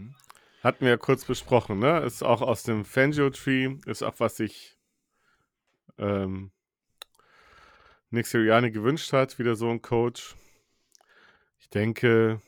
Hatten 0.62 0.85
wir 0.85 0.90
ja 0.90 0.97
kurz 0.99 1.25
besprochen, 1.25 1.78
ne? 1.78 2.00
Ist 2.00 2.23
auch 2.23 2.42
aus 2.42 2.62
dem 2.64 2.85
Fangio 2.85 3.30
Tree, 3.30 3.76
ist 3.87 4.02
auch 4.02 4.14
was 4.19 4.37
sich 4.37 4.76
ähm, 5.99 6.50
Nick 8.11 8.26
Sirianni 8.26 8.71
gewünscht 8.71 9.12
hat, 9.12 9.38
wieder 9.38 9.57
so 9.57 9.71
ein 9.71 9.80
Coach. 9.80 10.37
Ich 11.61 11.71
denke, 11.71 12.42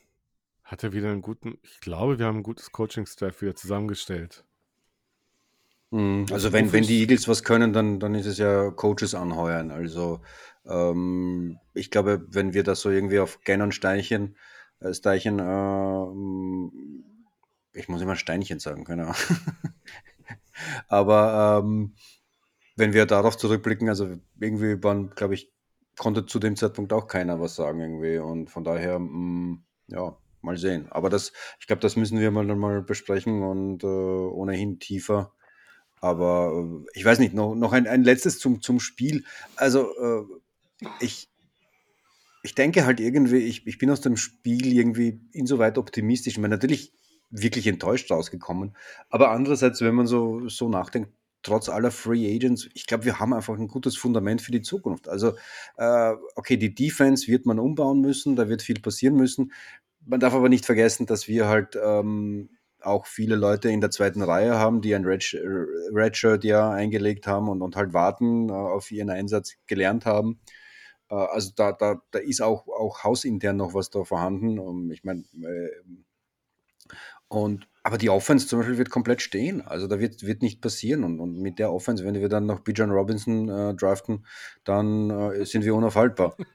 hat 0.62 0.82
er 0.82 0.92
wieder 0.92 1.10
einen 1.10 1.22
guten, 1.22 1.58
ich 1.62 1.80
glaube, 1.80 2.18
wir 2.18 2.26
haben 2.26 2.38
ein 2.38 2.42
gutes 2.42 2.72
Coaching-Staff 2.72 3.40
wieder 3.40 3.54
zusammengestellt. 3.54 4.44
Mhm. 5.90 6.26
Also 6.32 6.52
wenn, 6.52 6.72
wenn 6.72 6.84
die 6.84 7.00
Eagles 7.00 7.28
was 7.28 7.44
können, 7.44 7.72
dann, 7.72 8.00
dann 8.00 8.14
ist 8.14 8.26
es 8.26 8.38
ja 8.38 8.70
Coaches 8.70 9.14
anheuern. 9.14 9.70
Also 9.70 10.20
ähm, 10.66 11.58
ich 11.74 11.90
glaube, 11.90 12.26
wenn 12.28 12.54
wir 12.54 12.62
das 12.62 12.80
so 12.80 12.90
irgendwie 12.90 13.18
auf 13.20 13.40
Gen 13.44 13.72
Steinchen, 13.72 14.36
äh, 14.80 14.94
Steinchen, 14.94 15.38
äh, 15.38 16.06
ich 17.78 17.88
muss 17.88 18.02
immer 18.02 18.16
Steinchen 18.16 18.58
sagen, 18.58 18.86
Ahnung. 18.86 19.14
Aber 20.88 21.62
ähm, 21.62 21.94
wenn 22.76 22.92
wir 22.92 23.06
darauf 23.06 23.36
zurückblicken, 23.36 23.88
also 23.88 24.16
irgendwie 24.38 24.82
waren, 24.82 25.10
glaube 25.10 25.34
ich, 25.34 25.52
konnte 25.98 26.26
zu 26.26 26.38
dem 26.38 26.56
Zeitpunkt 26.56 26.92
auch 26.92 27.06
keiner 27.06 27.40
was 27.40 27.54
sagen 27.54 27.80
irgendwie. 27.80 28.18
Und 28.18 28.50
von 28.50 28.64
daher, 28.64 28.98
mh, 28.98 29.08
mm, 29.08 29.64
ja, 29.88 30.16
mal 30.40 30.56
sehen. 30.56 30.86
Aber 30.90 31.10
das, 31.10 31.32
ich 31.60 31.66
glaube, 31.66 31.80
das 31.80 31.96
müssen 31.96 32.18
wir 32.18 32.30
mal, 32.30 32.44
mal 32.44 32.82
besprechen 32.82 33.42
und 33.42 33.84
äh, 33.84 33.86
ohnehin 33.86 34.78
tiefer. 34.78 35.32
Aber 36.00 36.52
äh, 36.52 36.98
ich 36.98 37.04
weiß 37.04 37.18
nicht, 37.18 37.34
noch, 37.34 37.54
noch 37.54 37.72
ein, 37.72 37.86
ein 37.86 38.02
letztes 38.02 38.38
zum, 38.38 38.60
zum 38.60 38.80
Spiel. 38.80 39.24
Also 39.56 39.94
äh, 39.96 40.24
ich, 41.00 41.28
ich 42.42 42.54
denke 42.54 42.84
halt 42.84 43.00
irgendwie, 43.00 43.38
ich, 43.38 43.66
ich 43.66 43.78
bin 43.78 43.90
aus 43.90 44.00
dem 44.00 44.16
Spiel 44.16 44.72
irgendwie 44.72 45.20
insoweit 45.32 45.78
optimistisch. 45.78 46.34
Ich 46.34 46.38
meine, 46.38 46.54
natürlich 46.54 46.92
wirklich 47.30 47.66
enttäuscht 47.66 48.10
rausgekommen. 48.10 48.76
Aber 49.08 49.30
andererseits, 49.30 49.80
wenn 49.80 49.94
man 49.94 50.06
so, 50.06 50.48
so 50.48 50.68
nachdenkt, 50.68 51.10
trotz 51.42 51.68
aller 51.68 51.90
Free 51.90 52.34
Agents, 52.34 52.68
ich 52.74 52.86
glaube, 52.86 53.04
wir 53.04 53.18
haben 53.18 53.32
einfach 53.32 53.58
ein 53.58 53.68
gutes 53.68 53.96
Fundament 53.96 54.42
für 54.42 54.52
die 54.52 54.62
Zukunft. 54.62 55.08
Also, 55.08 55.34
äh, 55.76 56.12
okay, 56.36 56.56
die 56.56 56.74
Defense 56.74 57.26
wird 57.26 57.46
man 57.46 57.58
umbauen 57.58 58.00
müssen, 58.00 58.36
da 58.36 58.48
wird 58.48 58.62
viel 58.62 58.80
passieren 58.80 59.16
müssen. 59.16 59.52
Man 60.04 60.20
darf 60.20 60.34
aber 60.34 60.48
nicht 60.48 60.66
vergessen, 60.66 61.06
dass 61.06 61.28
wir 61.28 61.48
halt 61.48 61.76
ähm, 61.82 62.50
auch 62.80 63.06
viele 63.06 63.36
Leute 63.36 63.70
in 63.70 63.80
der 63.80 63.90
zweiten 63.90 64.22
Reihe 64.22 64.58
haben, 64.58 64.80
die 64.80 64.94
ein 64.94 65.04
Redshirt 65.04 66.44
ja 66.44 66.70
eingelegt 66.70 67.26
haben 67.26 67.48
und, 67.48 67.62
und 67.62 67.76
halt 67.76 67.92
warten 67.92 68.48
äh, 68.48 68.52
auf 68.52 68.90
ihren 68.90 69.10
Einsatz 69.10 69.54
gelernt 69.66 70.06
haben. 70.06 70.40
Äh, 71.12 71.14
also 71.14 71.52
da, 71.54 71.72
da, 71.72 72.02
da 72.10 72.18
ist 72.18 72.40
auch, 72.40 72.66
auch 72.66 73.04
hausintern 73.04 73.56
noch 73.56 73.74
was 73.74 73.90
da 73.90 74.04
vorhanden. 74.04 74.58
Und 74.58 74.90
ich 74.90 75.04
meine, 75.04 75.20
äh, 75.42 75.70
und 77.28 77.68
aber 77.84 77.98
die 77.98 78.10
Offense 78.10 78.46
zum 78.46 78.60
Beispiel 78.60 78.78
wird 78.78 78.90
komplett 78.90 79.22
stehen. 79.22 79.60
Also 79.62 79.88
da 79.88 79.98
wird, 79.98 80.24
wird 80.24 80.42
nicht 80.42 80.60
passieren. 80.60 81.02
Und, 81.02 81.18
und 81.18 81.38
mit 81.38 81.58
der 81.58 81.72
Offense, 81.72 82.04
wenn 82.04 82.14
wir 82.14 82.28
dann 82.28 82.46
noch 82.46 82.60
Bijan 82.60 82.90
Robinson 82.90 83.48
äh, 83.48 83.74
draften, 83.74 84.24
dann 84.64 85.10
äh, 85.10 85.44
sind 85.44 85.64
wir 85.64 85.74
unaufhaltbar. 85.74 86.36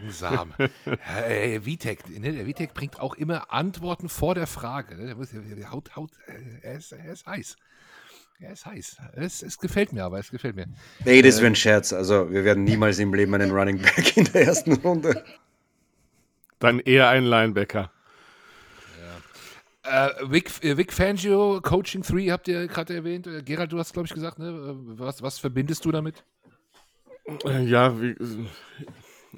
Langsam. 0.00 0.54
äh, 1.28 1.60
Vitek, 1.62 2.08
ne, 2.18 2.32
der 2.32 2.46
Vitek 2.46 2.72
bringt 2.72 2.98
auch 3.00 3.14
immer 3.16 3.52
Antworten 3.52 4.08
vor 4.08 4.34
der 4.34 4.46
Frage. 4.46 4.96
Ne? 4.96 5.06
Der, 5.06 5.16
muss, 5.16 5.28
der 5.30 5.70
haut, 5.70 5.94
haut, 5.94 6.12
äh, 6.26 6.60
er, 6.62 6.76
ist, 6.76 6.92
er 6.92 7.12
ist 7.12 7.26
heiß. 7.26 7.56
Er 8.40 8.52
ist 8.52 8.66
heiß. 8.66 8.96
Es, 9.14 9.42
es 9.42 9.58
gefällt 9.58 9.92
mir 9.92 10.04
aber, 10.04 10.18
es 10.18 10.30
gefällt 10.30 10.56
mir. 10.56 10.66
Nee, 11.04 11.22
das 11.22 11.38
wäre 11.38 11.46
ein 11.46 11.56
Scherz. 11.56 11.92
Also 11.92 12.30
wir 12.30 12.44
werden 12.44 12.64
niemals 12.64 12.98
im 12.98 13.14
Leben 13.14 13.34
einen 13.34 13.52
Running 13.52 13.80
Back 13.80 14.16
in 14.16 14.24
der 14.24 14.46
ersten 14.46 14.72
Runde. 14.74 15.24
Dann 16.58 16.80
eher 16.80 17.08
ein 17.08 17.24
Linebacker. 17.24 17.90
Äh, 19.84 20.08
Vic, 20.30 20.64
äh, 20.64 20.78
Vic 20.78 20.92
Fangio, 20.92 21.60
Coaching 21.60 22.02
3 22.02 22.28
habt 22.30 22.48
ihr 22.48 22.66
gerade 22.68 22.94
erwähnt. 22.94 23.26
Äh, 23.26 23.42
Gerald, 23.42 23.70
du 23.70 23.78
hast, 23.78 23.92
glaube 23.92 24.06
ich, 24.06 24.14
gesagt, 24.14 24.38
ne? 24.38 24.48
Äh, 24.48 24.98
was, 24.98 25.20
was 25.20 25.38
verbindest 25.38 25.84
du 25.84 25.92
damit? 25.92 26.24
Ja, 27.44 28.00
wie, 28.00 28.16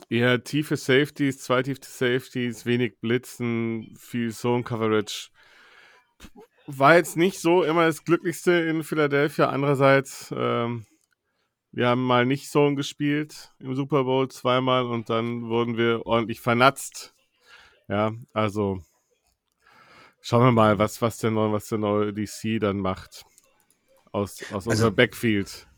eher 0.09 0.43
tiefe 0.45 0.76
Safeties, 0.76 1.38
zwei 1.38 1.62
tiefe 1.62 1.81
Safeties, 1.83 2.65
wenig 2.65 3.00
Blitzen, 3.00 3.97
viel 3.99 4.33
Zone 4.33 4.62
Coverage. 4.62 5.31
War 6.67 6.97
jetzt 6.97 7.17
nicht 7.17 7.41
so 7.41 7.63
immer 7.63 7.87
das 7.87 8.05
Glücklichste 8.05 8.53
in 8.53 8.83
Philadelphia. 8.83 9.49
Andererseits, 9.49 10.35
ähm, 10.37 10.87
wir 11.73 11.89
haben 11.89 12.05
mal 12.05 12.27
nicht 12.27 12.51
Zone 12.51 12.75
gespielt 12.75 13.53
im 13.59 13.75
Super 13.75 14.05
Bowl 14.05 14.29
zweimal 14.29 14.87
und 14.87 15.11
dann 15.11 15.49
wurden 15.49 15.77
wir 15.77 16.07
ordentlich 16.07 16.41
vernatzt. 16.41 17.15
Ja, 17.89 18.13
also 18.33 18.81
Schauen 20.29 20.43
wir 20.43 20.51
mal, 20.51 20.77
was, 20.77 21.01
was, 21.01 21.19
der, 21.19 21.31
neue, 21.31 21.53
was 21.53 21.69
der 21.69 21.79
neue 21.79 22.13
DC 22.13 22.59
dann 22.59 22.79
macht 22.79 23.25
aus, 24.11 24.43
aus 24.51 24.53
also, 24.53 24.71
unserem 24.71 24.97
Backfield. 24.97 25.69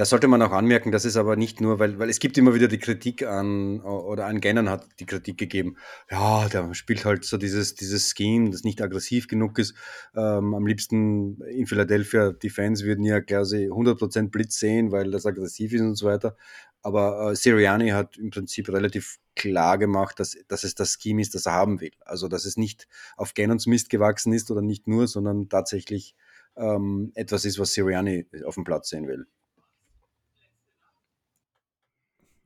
Das 0.00 0.08
sollte 0.08 0.28
man 0.28 0.40
auch 0.40 0.52
anmerken, 0.52 0.92
das 0.92 1.04
ist 1.04 1.18
aber 1.18 1.36
nicht 1.36 1.60
nur, 1.60 1.78
weil, 1.78 1.98
weil 1.98 2.08
es 2.08 2.20
gibt 2.20 2.38
immer 2.38 2.54
wieder 2.54 2.68
die 2.68 2.78
Kritik 2.78 3.22
an, 3.22 3.82
oder 3.82 4.24
an 4.24 4.40
Gannon 4.40 4.70
hat 4.70 4.88
die 4.98 5.04
Kritik 5.04 5.36
gegeben, 5.36 5.76
ja, 6.10 6.48
der 6.48 6.72
spielt 6.72 7.04
halt 7.04 7.26
so 7.26 7.36
dieses, 7.36 7.74
dieses 7.74 8.14
Scheme, 8.16 8.48
das 8.48 8.64
nicht 8.64 8.80
aggressiv 8.80 9.28
genug 9.28 9.58
ist. 9.58 9.74
Ähm, 10.16 10.54
am 10.54 10.66
liebsten 10.66 11.42
in 11.42 11.66
Philadelphia, 11.66 12.32
die 12.32 12.48
Fans 12.48 12.82
würden 12.82 13.04
ja 13.04 13.20
quasi 13.20 13.68
100% 13.68 14.30
Blitz 14.30 14.58
sehen, 14.58 14.90
weil 14.90 15.10
das 15.10 15.26
aggressiv 15.26 15.74
ist 15.74 15.82
und 15.82 15.96
so 15.96 16.06
weiter. 16.06 16.34
Aber 16.80 17.32
äh, 17.32 17.36
Sirianni 17.36 17.90
hat 17.90 18.16
im 18.16 18.30
Prinzip 18.30 18.70
relativ 18.70 19.18
klar 19.36 19.76
gemacht, 19.76 20.18
dass, 20.18 20.34
dass 20.48 20.64
es 20.64 20.74
das 20.74 20.96
Scheme 20.98 21.20
ist, 21.20 21.34
das 21.34 21.44
er 21.44 21.52
haben 21.52 21.78
will. 21.82 21.92
Also, 22.06 22.28
dass 22.28 22.46
es 22.46 22.56
nicht 22.56 22.88
auf 23.18 23.34
Gannons 23.34 23.66
Mist 23.66 23.90
gewachsen 23.90 24.32
ist 24.32 24.50
oder 24.50 24.62
nicht 24.62 24.88
nur, 24.88 25.08
sondern 25.08 25.50
tatsächlich 25.50 26.14
ähm, 26.56 27.12
etwas 27.16 27.44
ist, 27.44 27.58
was 27.58 27.74
Sirianni 27.74 28.26
auf 28.46 28.54
dem 28.54 28.64
Platz 28.64 28.88
sehen 28.88 29.06
will. 29.06 29.26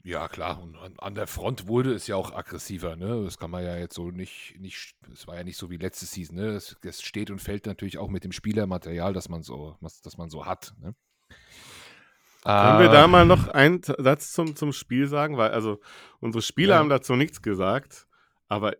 Ja, 0.04 0.28
klar. 0.28 0.62
Und 0.62 0.76
an, 0.76 0.94
an, 0.99 1.14
der 1.14 1.26
Front 1.26 1.66
wurde 1.66 1.94
es 1.94 2.06
ja 2.06 2.14
auch 2.14 2.34
aggressiver. 2.34 2.94
Ne? 2.94 3.25
Das 3.25 3.38
kann 3.38 3.50
man 3.50 3.64
ja 3.64 3.78
jetzt 3.78 3.94
so 3.94 4.11
nicht, 4.11 4.54
nicht, 4.61 4.94
es 5.11 5.26
war 5.26 5.37
ja 5.37 5.44
nicht 5.44 5.56
so 5.56 5.70
wie 5.70 5.78
letzte 5.78 6.04
Season. 6.04 6.37
Ne? 6.37 6.49
Es, 6.49 6.76
es 6.82 7.00
steht 7.00 7.30
und 7.30 7.40
fällt 7.40 7.64
natürlich 7.64 7.96
auch 7.96 8.11
mit 8.11 8.23
dem 8.23 8.32
Spielermaterial, 8.32 9.14
das 9.14 9.30
man 9.30 9.42
so, 9.42 9.78
was, 9.80 10.02
das 10.02 10.18
man 10.18 10.28
so 10.28 10.44
hat. 10.44 10.75
Ne? 10.78 10.94
Können 12.42 12.80
wir 12.80 12.90
da 12.90 13.04
ah. 13.04 13.08
mal 13.08 13.25
noch 13.25 13.49
einen 13.49 13.82
Satz 13.82 14.32
zum, 14.32 14.54
zum 14.54 14.75
Spiel 14.75 15.06
sagen? 15.08 15.38
Weil, 15.38 15.52
also, 15.52 15.80
unsere 16.20 16.42
Spieler 16.42 16.75
ja. 16.75 16.80
haben 16.80 16.90
dazu 16.90 17.16
nichts 17.16 17.40
gesagt, 17.40 18.06
aber 18.49 18.76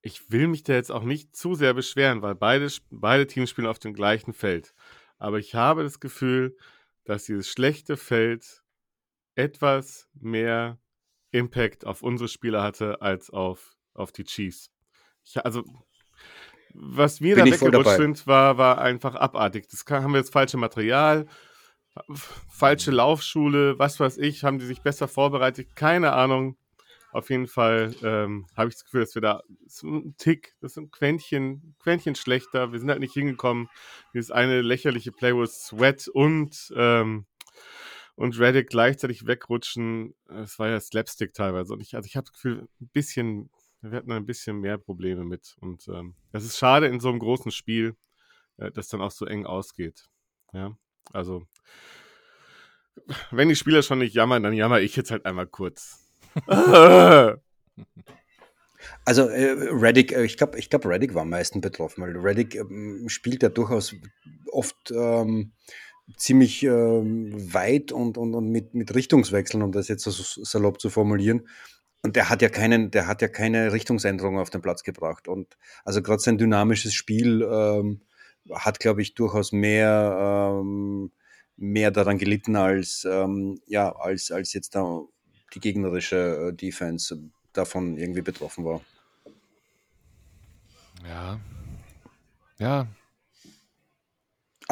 ich 0.00 0.30
will 0.30 0.48
mich 0.48 0.62
da 0.62 0.72
jetzt 0.72 0.90
auch 0.90 1.02
nicht 1.02 1.36
zu 1.36 1.54
sehr 1.54 1.74
beschweren, 1.74 2.22
weil 2.22 2.34
beide, 2.34 2.72
beide 2.90 3.26
Teams 3.26 3.50
spielen 3.50 3.66
auf 3.66 3.78
dem 3.78 3.92
gleichen 3.92 4.32
Feld. 4.32 4.72
Aber 5.18 5.38
ich 5.38 5.54
habe 5.54 5.82
das 5.82 6.00
Gefühl, 6.00 6.56
dass 7.04 7.24
dieses 7.24 7.48
schlechte 7.48 7.98
Feld 7.98 8.61
etwas 9.34 10.08
mehr 10.14 10.78
Impact 11.30 11.86
auf 11.86 12.02
unsere 12.02 12.28
Spieler 12.28 12.62
hatte 12.62 13.00
als 13.00 13.30
auf, 13.30 13.76
auf 13.94 14.12
die 14.12 14.24
Chiefs. 14.24 14.70
Ich, 15.24 15.44
also, 15.44 15.64
was 16.74 17.20
wir 17.20 17.36
Bin 17.36 17.46
da 17.46 17.52
weggerutscht 17.52 17.96
sind, 17.96 18.26
war, 18.26 18.58
war 18.58 18.80
einfach 18.80 19.14
abartig. 19.14 19.68
Das 19.68 19.84
kann, 19.84 20.02
haben 20.02 20.12
wir 20.12 20.18
jetzt 20.18 20.32
falsche 20.32 20.56
Material 20.56 21.26
falsche 22.48 22.90
Laufschule, 22.90 23.78
was 23.78 24.00
weiß 24.00 24.18
ich, 24.18 24.44
haben 24.44 24.58
die 24.58 24.66
sich 24.66 24.82
besser 24.82 25.08
vorbereitet, 25.08 25.76
keine 25.76 26.12
Ahnung. 26.12 26.56
Auf 27.12 27.28
jeden 27.28 27.46
Fall 27.46 27.94
ähm, 28.02 28.46
habe 28.56 28.70
ich 28.70 28.74
das 28.74 28.84
Gefühl, 28.84 29.02
dass 29.02 29.14
wir 29.14 29.20
da 29.20 29.42
so 29.66 29.86
ein 29.86 30.14
Tick, 30.16 30.54
das 30.62 30.72
ist 30.72 30.78
ein 30.78 30.90
Quäntchen, 30.90 31.74
Quäntchen 31.78 32.14
schlechter. 32.14 32.72
Wir 32.72 32.80
sind 32.80 32.88
halt 32.88 33.00
nicht 33.00 33.12
hingekommen. 33.12 33.68
Dieses 34.14 34.30
eine 34.30 34.62
lächerliche 34.62 35.12
Play, 35.12 35.34
wo 35.34 35.44
Sweat 35.44 36.08
und, 36.08 36.72
ähm, 36.74 37.26
und 38.14 38.38
Reddick 38.38 38.68
gleichzeitig 38.68 39.26
wegrutschen. 39.26 40.14
Es 40.28 40.58
war 40.58 40.68
ja 40.68 40.80
Slapstick 40.80 41.34
teilweise. 41.34 41.72
Und 41.72 41.80
ich, 41.80 41.94
also 41.94 42.06
ich 42.06 42.16
habe 42.16 42.24
das 42.24 42.32
Gefühl, 42.32 42.68
ein 42.80 42.88
bisschen, 42.88 43.50
wir 43.80 43.98
hatten 43.98 44.12
ein 44.12 44.26
bisschen 44.26 44.60
mehr 44.60 44.78
Probleme 44.78 45.24
mit. 45.24 45.56
Und 45.60 45.88
ähm, 45.88 46.14
das 46.30 46.44
ist 46.44 46.58
schade 46.58 46.86
in 46.86 47.00
so 47.00 47.08
einem 47.08 47.18
großen 47.18 47.50
Spiel, 47.50 47.96
äh, 48.58 48.70
das 48.70 48.88
dann 48.88 49.00
auch 49.00 49.10
so 49.10 49.26
eng 49.26 49.46
ausgeht. 49.46 50.08
Ja, 50.52 50.76
also 51.12 51.46
wenn 53.30 53.48
die 53.48 53.56
Spieler 53.56 53.82
schon 53.82 53.98
nicht 53.98 54.14
jammern, 54.14 54.42
dann 54.42 54.52
jammer 54.52 54.80
ich 54.80 54.96
jetzt 54.96 55.10
halt 55.10 55.24
einmal 55.24 55.46
kurz. 55.46 55.98
Also 59.04 59.28
äh, 59.28 59.68
Reddick, 59.70 60.12
äh, 60.12 60.24
ich 60.24 60.36
glaube, 60.36 60.58
ich 60.58 60.70
glaub, 60.70 60.84
Reddick 60.86 61.14
war 61.14 61.22
am 61.22 61.30
meisten 61.30 61.60
betroffen, 61.60 62.02
weil 62.02 62.16
Reddick 62.16 62.56
ähm, 62.56 63.08
spielt 63.08 63.42
ja 63.42 63.48
durchaus 63.48 63.94
oft 64.50 64.90
ähm, 64.90 65.52
ziemlich 66.16 66.62
ähm, 66.62 67.54
weit 67.54 67.92
und, 67.92 68.18
und, 68.18 68.34
und 68.34 68.48
mit, 68.48 68.74
mit 68.74 68.94
Richtungswechseln, 68.94 69.62
um 69.62 69.72
das 69.72 69.88
jetzt 69.88 70.04
so 70.04 70.10
salopp 70.10 70.80
zu 70.80 70.90
formulieren. 70.90 71.48
Und 72.02 72.16
der 72.16 72.28
hat 72.28 72.42
ja 72.42 72.48
keinen, 72.48 72.90
der 72.90 73.06
hat 73.06 73.22
ja 73.22 73.28
keine 73.28 73.72
Richtungsänderung 73.72 74.38
auf 74.38 74.50
den 74.50 74.62
Platz 74.62 74.82
gebracht. 74.82 75.28
Und 75.28 75.56
also 75.84 76.02
gerade 76.02 76.20
sein 76.20 76.38
dynamisches 76.38 76.94
Spiel 76.94 77.42
ähm, 77.42 78.00
hat, 78.50 78.80
glaube 78.80 79.02
ich, 79.02 79.14
durchaus 79.14 79.52
mehr 79.52 80.58
ähm, 80.60 81.12
mehr 81.56 81.90
daran 81.90 82.18
gelitten 82.18 82.56
als, 82.56 83.06
ähm, 83.08 83.60
ja, 83.66 83.94
als, 83.94 84.30
als 84.30 84.52
jetzt 84.52 84.74
da 84.74 85.02
die 85.54 85.60
gegnerische 85.60 86.48
äh, 86.48 86.52
Defense 86.52 87.18
davon 87.52 87.96
irgendwie 87.96 88.22
betroffen 88.22 88.64
war. 88.64 88.80
Ja. 91.06 91.40
Ja. 92.58 92.86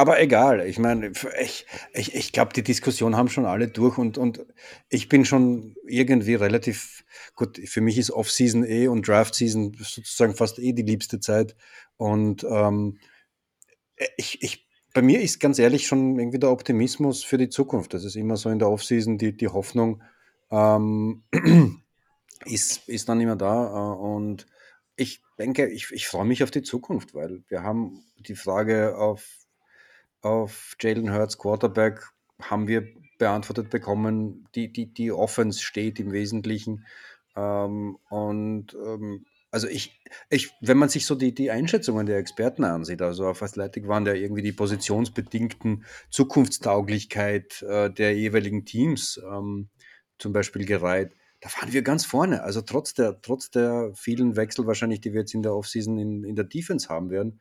Aber 0.00 0.18
egal, 0.18 0.66
ich 0.66 0.78
meine, 0.78 1.12
ich, 1.42 1.66
ich, 1.92 2.14
ich 2.14 2.32
glaube, 2.32 2.54
die 2.54 2.62
Diskussion 2.62 3.18
haben 3.18 3.28
schon 3.28 3.44
alle 3.44 3.68
durch 3.68 3.98
und, 3.98 4.16
und 4.16 4.46
ich 4.88 5.10
bin 5.10 5.26
schon 5.26 5.76
irgendwie 5.86 6.36
relativ, 6.36 7.04
gut, 7.36 7.60
für 7.62 7.82
mich 7.82 7.98
ist 7.98 8.10
Off-Season 8.10 8.64
eh 8.64 8.88
und 8.88 9.06
Draft-Season 9.06 9.76
sozusagen 9.78 10.34
fast 10.34 10.58
eh 10.58 10.72
die 10.72 10.84
liebste 10.84 11.20
Zeit 11.20 11.54
und 11.98 12.44
ähm, 12.44 12.98
ich, 14.16 14.42
ich 14.42 14.66
bei 14.94 15.02
mir 15.02 15.20
ist 15.20 15.38
ganz 15.38 15.58
ehrlich 15.58 15.86
schon 15.86 16.18
irgendwie 16.18 16.38
der 16.38 16.50
Optimismus 16.50 17.22
für 17.22 17.36
die 17.36 17.50
Zukunft. 17.50 17.92
Das 17.92 18.04
ist 18.04 18.16
immer 18.16 18.38
so 18.38 18.48
in 18.48 18.58
der 18.58 18.70
Offseason 18.70 19.18
die, 19.18 19.36
die 19.36 19.48
Hoffnung 19.48 20.02
ähm, 20.50 21.24
ist, 22.46 22.88
ist 22.88 23.10
dann 23.10 23.20
immer 23.20 23.36
da. 23.36 23.66
Äh, 23.66 23.98
und 23.98 24.46
ich 24.96 25.20
denke, 25.38 25.68
ich, 25.68 25.90
ich 25.90 26.08
freue 26.08 26.24
mich 26.24 26.42
auf 26.42 26.50
die 26.50 26.62
Zukunft, 26.62 27.12
weil 27.12 27.42
wir 27.48 27.62
haben 27.62 28.02
die 28.16 28.34
Frage 28.34 28.96
auf, 28.96 29.39
auf 30.22 30.76
Jalen 30.80 31.12
Hurts 31.12 31.38
Quarterback 31.38 32.08
haben 32.40 32.68
wir 32.68 32.86
beantwortet 33.18 33.70
bekommen. 33.70 34.48
Die, 34.54 34.72
die, 34.72 34.92
die 34.92 35.12
Offense 35.12 35.62
steht 35.62 36.00
im 36.00 36.12
Wesentlichen. 36.12 36.86
Ähm, 37.36 37.98
und 38.08 38.74
ähm, 38.74 39.26
also 39.50 39.66
ich, 39.66 40.00
ich, 40.28 40.52
wenn 40.60 40.78
man 40.78 40.88
sich 40.88 41.06
so 41.06 41.14
die, 41.14 41.34
die 41.34 41.50
Einschätzungen 41.50 42.06
der 42.06 42.18
Experten 42.18 42.64
ansieht, 42.64 43.02
also 43.02 43.26
auf 43.26 43.42
Athletic 43.42 43.88
waren 43.88 44.06
ja 44.06 44.14
irgendwie 44.14 44.42
die 44.42 44.52
positionsbedingten 44.52 45.84
Zukunftstauglichkeit 46.10 47.62
äh, 47.62 47.90
der 47.90 48.16
jeweiligen 48.16 48.64
Teams 48.64 49.20
ähm, 49.28 49.68
zum 50.18 50.32
Beispiel 50.32 50.66
gereiht, 50.66 51.12
da 51.40 51.48
waren 51.58 51.72
wir 51.72 51.82
ganz 51.82 52.04
vorne. 52.04 52.42
Also 52.42 52.60
trotz 52.60 52.94
der, 52.94 53.20
trotz 53.22 53.50
der 53.50 53.92
vielen 53.94 54.36
Wechsel 54.36 54.66
wahrscheinlich, 54.66 55.00
die 55.00 55.12
wir 55.12 55.20
jetzt 55.20 55.34
in 55.34 55.42
der 55.42 55.54
Offseason 55.54 55.98
in, 55.98 56.22
in 56.22 56.36
der 56.36 56.44
Defense 56.44 56.88
haben 56.88 57.10
werden. 57.10 57.40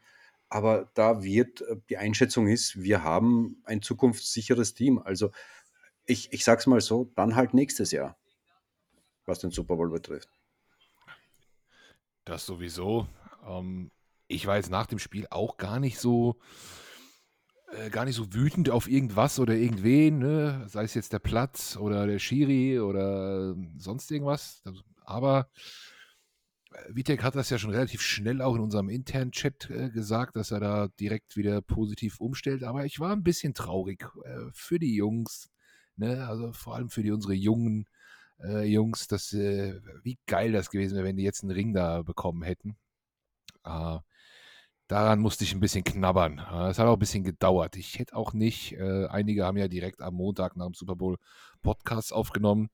Aber 0.50 0.90
da 0.96 1.24
wird, 1.24 1.62
äh, 1.62 1.78
die 1.90 1.98
Einschätzung 1.98 2.48
ist, 2.48 2.82
wir 2.82 3.04
haben 3.04 3.62
ein 3.66 3.82
zukunftssicheres 3.82 4.74
Team. 4.74 5.00
Also 5.00 5.32
ich, 6.06 6.34
ich 6.34 6.44
sage 6.44 6.60
es 6.60 6.68
mal 6.68 6.82
so, 6.82 7.12
dann 7.16 7.36
halt 7.36 7.54
nächstes 7.54 7.92
Jahr, 7.92 8.18
was 9.26 9.40
den 9.40 9.52
Super 9.52 9.76
Bowl 9.76 9.90
betrifft. 9.90 10.30
Das 12.26 12.46
sowieso. 12.46 13.08
Ähm, 13.48 13.92
ich 14.28 14.48
war 14.48 14.58
jetzt 14.58 14.72
nach 14.72 14.88
dem 14.88 15.00
Spiel 15.00 15.28
auch 15.30 15.58
gar 15.58 15.80
nicht 15.80 16.00
so 16.00 16.40
äh, 17.72 17.90
gar 17.90 18.06
nicht 18.06 18.16
so 18.16 18.34
wütend 18.34 18.70
auf 18.70 18.88
irgendwas 18.88 19.40
oder 19.40 19.54
irgendwen, 19.54 20.20
ne? 20.20 20.66
sei 20.68 20.84
es 20.84 20.96
jetzt 20.96 21.14
der 21.14 21.20
Platz 21.20 21.78
oder 21.78 22.08
der 22.08 22.20
Schiri 22.20 22.80
oder 22.80 23.56
sonst 23.78 24.10
irgendwas. 24.10 24.64
Aber 25.06 25.50
äh, 25.52 25.60
Vitek 26.90 27.24
hat 27.24 27.36
das 27.36 27.50
ja 27.50 27.58
schon 27.58 27.72
relativ 27.72 28.02
schnell 28.02 28.42
auch 28.42 28.56
in 28.56 28.62
unserem 28.62 28.90
internen 28.90 29.32
Chat 29.32 29.70
äh, 29.70 29.90
gesagt, 29.90 30.36
dass 30.36 30.52
er 30.52 30.60
da 30.60 30.88
direkt 31.00 31.36
wieder 31.36 31.62
positiv 31.62 32.20
umstellt. 32.20 32.64
Aber 32.64 32.86
ich 32.86 33.00
war 33.00 33.12
ein 33.12 33.24
bisschen 33.24 33.54
traurig 33.54 34.06
äh, 34.24 34.52
für 34.54 34.80
die 34.80 34.96
Jungs, 34.96 35.50
ne? 35.96 36.28
also 36.28 36.54
vor 36.54 36.76
allem 36.76 36.90
für 36.90 37.04
die 37.04 37.12
unsere 37.12 37.34
jungen 37.34 37.88
äh, 38.44 38.66
Jungs, 38.66 39.08
dass, 39.08 39.34
äh, 39.34 39.80
wie 40.04 40.18
geil 40.28 40.52
das 40.52 40.70
gewesen 40.70 40.96
wäre, 40.96 41.06
wenn 41.06 41.18
die 41.18 41.24
jetzt 41.24 41.44
einen 41.44 41.52
Ring 41.52 41.74
da 41.74 42.02
bekommen 42.04 42.44
hätten. 42.44 42.78
Uh, 43.68 44.00
daran 44.88 45.20
musste 45.20 45.44
ich 45.44 45.54
ein 45.54 45.60
bisschen 45.60 45.84
knabbern. 45.84 46.40
Es 46.70 46.80
hat 46.80 46.88
auch 46.88 46.94
ein 46.94 47.00
bisschen 47.00 47.24
gedauert. 47.24 47.76
Ich 47.76 48.00
hätte 48.00 48.16
auch 48.16 48.34
nicht, 48.34 48.74
äh, 48.74 49.06
einige 49.08 49.46
haben 49.46 49.58
ja 49.58 49.68
direkt 49.68 50.02
am 50.02 50.16
Montag 50.16 50.56
nach 50.56 50.66
dem 50.66 50.74
Super 50.74 50.96
Bowl 50.96 51.18
Podcasts 51.62 52.12
aufgenommen. 52.12 52.70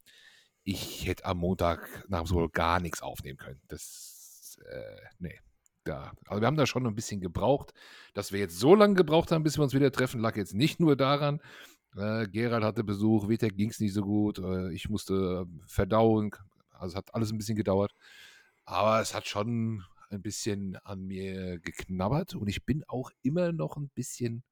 Ich 0.66 1.06
hätte 1.06 1.26
am 1.26 1.38
Montag 1.38 2.06
nach 2.10 2.24
dem 2.24 2.34
Bowl 2.34 2.50
gar 2.50 2.80
nichts 2.80 3.02
aufnehmen 3.02 3.38
können. 3.38 3.62
Das, 3.68 4.60
äh, 4.68 5.02
nee. 5.20 5.40
Da. 5.84 6.14
Also 6.26 6.42
wir 6.42 6.48
haben 6.48 6.58
da 6.58 6.66
schon 6.66 6.88
ein 6.88 6.96
bisschen 6.96 7.22
gebraucht. 7.22 7.72
Dass 8.16 8.32
wir 8.32 8.40
jetzt 8.40 8.58
so 8.58 8.74
lange 8.74 8.96
gebraucht 8.96 9.32
haben, 9.32 9.44
bis 9.44 9.58
wir 9.58 9.64
uns 9.64 9.76
wieder 9.76 9.92
treffen, 9.92 10.20
lag 10.20 10.36
jetzt 10.36 10.56
nicht 10.56 10.80
nur 10.80 10.96
daran. 10.96 11.40
Äh, 11.96 12.28
Gerald 12.28 12.64
hatte 12.64 12.84
Besuch, 12.84 13.30
Vitek 13.30 13.56
ging 13.56 13.70
es 13.70 13.80
nicht 13.80 13.94
so 13.94 14.02
gut, 14.02 14.40
äh, 14.40 14.72
ich 14.74 14.90
musste 14.90 15.46
verdauen. 15.68 16.32
Also 16.72 16.98
hat 16.98 17.14
alles 17.14 17.32
ein 17.32 17.38
bisschen 17.38 17.56
gedauert. 17.56 17.94
Aber 18.66 19.00
es 19.00 19.14
hat 19.14 19.28
schon 19.28 19.84
ein 20.10 20.24
bisschen 20.24 20.76
an 20.78 21.04
mir 21.06 21.60
geknabbert 21.60 22.34
und 22.34 22.48
ich 22.48 22.66
bin 22.66 22.84
auch 22.88 23.12
immer 23.22 23.52
noch 23.52 23.78
ein 23.78 23.90
bisschen 23.90 24.44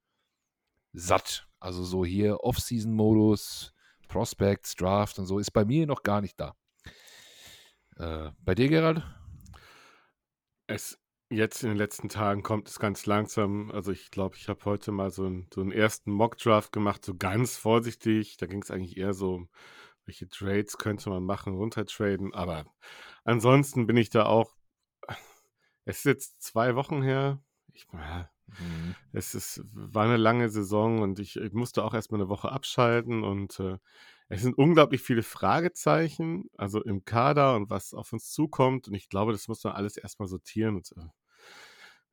satt. 0.94 1.48
Also 1.60 1.84
so 1.84 2.06
hier 2.06 2.42
Off-Season-Modus, 2.42 3.74
Prospects, 4.14 4.76
Draft 4.76 5.18
und 5.18 5.26
so 5.26 5.40
ist 5.40 5.52
bei 5.52 5.66
mir 5.66 5.88
noch 5.88 6.04
gar 6.04 6.22
nicht 6.22 6.40
da. 6.40 6.56
Äh, 7.98 8.32
bei 8.40 8.56
dir, 8.56 8.70
Gerald? 8.70 9.04
Es 10.68 11.00
jetzt 11.30 11.64
in 11.64 11.70
den 11.70 11.78
letzten 11.78 12.10
Tagen 12.10 12.44
kommt 12.44 12.70
es 12.70 12.78
ganz 12.78 13.08
langsam. 13.08 13.72
Also 13.72 13.92
ich 13.92 14.12
glaube, 14.12 14.36
ich 14.36 14.50
habe 14.50 14.64
heute 14.66 14.92
mal 14.92 15.10
so, 15.10 15.26
ein, 15.26 15.48
so 15.52 15.62
einen 15.62 15.72
ersten 15.72 16.12
Mock-Draft 16.12 16.72
gemacht, 16.72 17.04
so 17.04 17.16
ganz 17.16 17.58
vorsichtig. 17.58 18.38
Da 18.38 18.46
ging 18.46 18.62
es 18.62 18.70
eigentlich 18.70 18.98
eher 18.98 19.14
so, 19.14 19.48
welche 20.06 20.30
Trades 20.30 20.78
könnte 20.78 21.10
man 21.10 21.24
machen, 21.24 21.56
runtertraden. 21.56 22.36
Aber 22.36 22.66
ansonsten 23.24 23.88
bin 23.88 23.98
ich 23.98 24.12
da 24.12 24.28
auch 24.28 24.56
es 25.86 25.98
ist 25.98 26.06
jetzt 26.06 26.42
zwei 26.42 26.76
Wochen 26.76 27.02
her. 27.02 27.42
Ich, 27.74 27.88
mhm. 28.48 28.96
Es 29.12 29.36
ist, 29.36 29.62
war 29.74 30.06
eine 30.06 30.18
lange 30.18 30.50
Saison 30.50 31.02
und 31.02 31.20
ich, 31.20 31.36
ich 31.36 31.54
musste 31.54 31.84
auch 31.84 31.94
erstmal 31.94 32.22
eine 32.22 32.30
Woche 32.30 32.52
abschalten 32.52 33.24
und 33.24 33.60
äh, 33.60 33.78
es 34.30 34.42
sind 34.42 34.58
unglaublich 34.58 35.02
viele 35.02 35.22
Fragezeichen, 35.22 36.50
also 36.58 36.82
im 36.82 37.06
Kader 37.06 37.56
und 37.56 37.70
was 37.70 37.94
auf 37.94 38.14
uns 38.14 38.32
zukommt. 38.32 38.88
Und 38.88 38.96
ich 38.96 39.10
glaube, 39.10 39.32
das 39.32 39.48
muss 39.48 39.64
man 39.64 39.74
alles 39.74 39.98
erstmal 39.98 40.28
sortieren. 40.28 40.78
Und, 40.78 40.92
äh, 40.98 41.10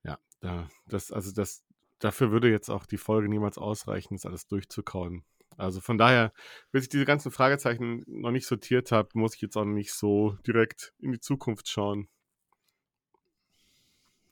ja, 0.05 0.19
da, 0.41 0.69
das, 0.87 1.13
also 1.13 1.33
das, 1.33 1.65
dafür 1.99 2.31
würde 2.31 2.51
jetzt 2.51 2.69
auch 2.69 2.85
die 2.85 2.99
Folge 2.99 3.29
niemals 3.29 3.59
ausreichen, 3.59 4.17
das 4.17 4.27
alles 4.27 4.47
durchzukauen. 4.47 5.25
Also 5.57 5.81
von 5.81 5.99
daher, 5.99 6.33
bis 6.73 6.85
ich 6.85 6.89
diese 6.89 7.05
ganzen 7.05 7.31
Fragezeichen 7.31 8.05
noch 8.07 8.31
nicht 8.31 8.47
sortiert 8.47 8.93
habe, 8.93 9.09
muss 9.15 9.35
ich 9.35 9.41
jetzt 9.41 9.57
auch 9.57 9.65
nicht 9.65 9.93
so 9.93 10.37
direkt 10.47 10.93
in 10.99 11.13
die 11.13 11.21
Zukunft 11.21 11.69
schauen. 11.69 12.09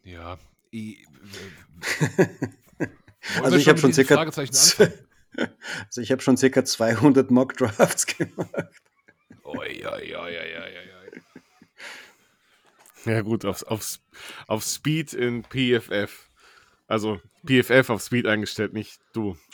Ja. 0.02 0.38
Ich, 3.30 3.40
also 3.42 3.56
ich 3.56 3.68
habe 3.68 3.78
schon 3.78 3.92
circa 3.92 4.16
also 4.16 6.00
ich 6.00 6.10
habe 6.10 6.22
schon 6.22 6.36
circa 6.36 6.64
200 6.64 7.30
Mock 7.30 7.56
Drafts 7.56 8.06
gemacht. 8.06 8.48
Oi, 9.44 9.84
oi, 9.86 10.14
oi, 10.14 10.14
oi, 10.16 10.36
oi, 10.36 11.22
Ja 13.04 13.20
gut, 13.22 13.44
auf, 13.44 13.62
auf, 13.64 13.98
auf 14.46 14.64
Speed 14.64 15.12
in 15.14 15.42
PFF. 15.42 16.28
Also 16.86 17.20
PFF 17.46 17.90
auf 17.90 18.02
Speed 18.02 18.26
eingestellt, 18.26 18.72
nicht 18.72 19.00
du. 19.12 19.36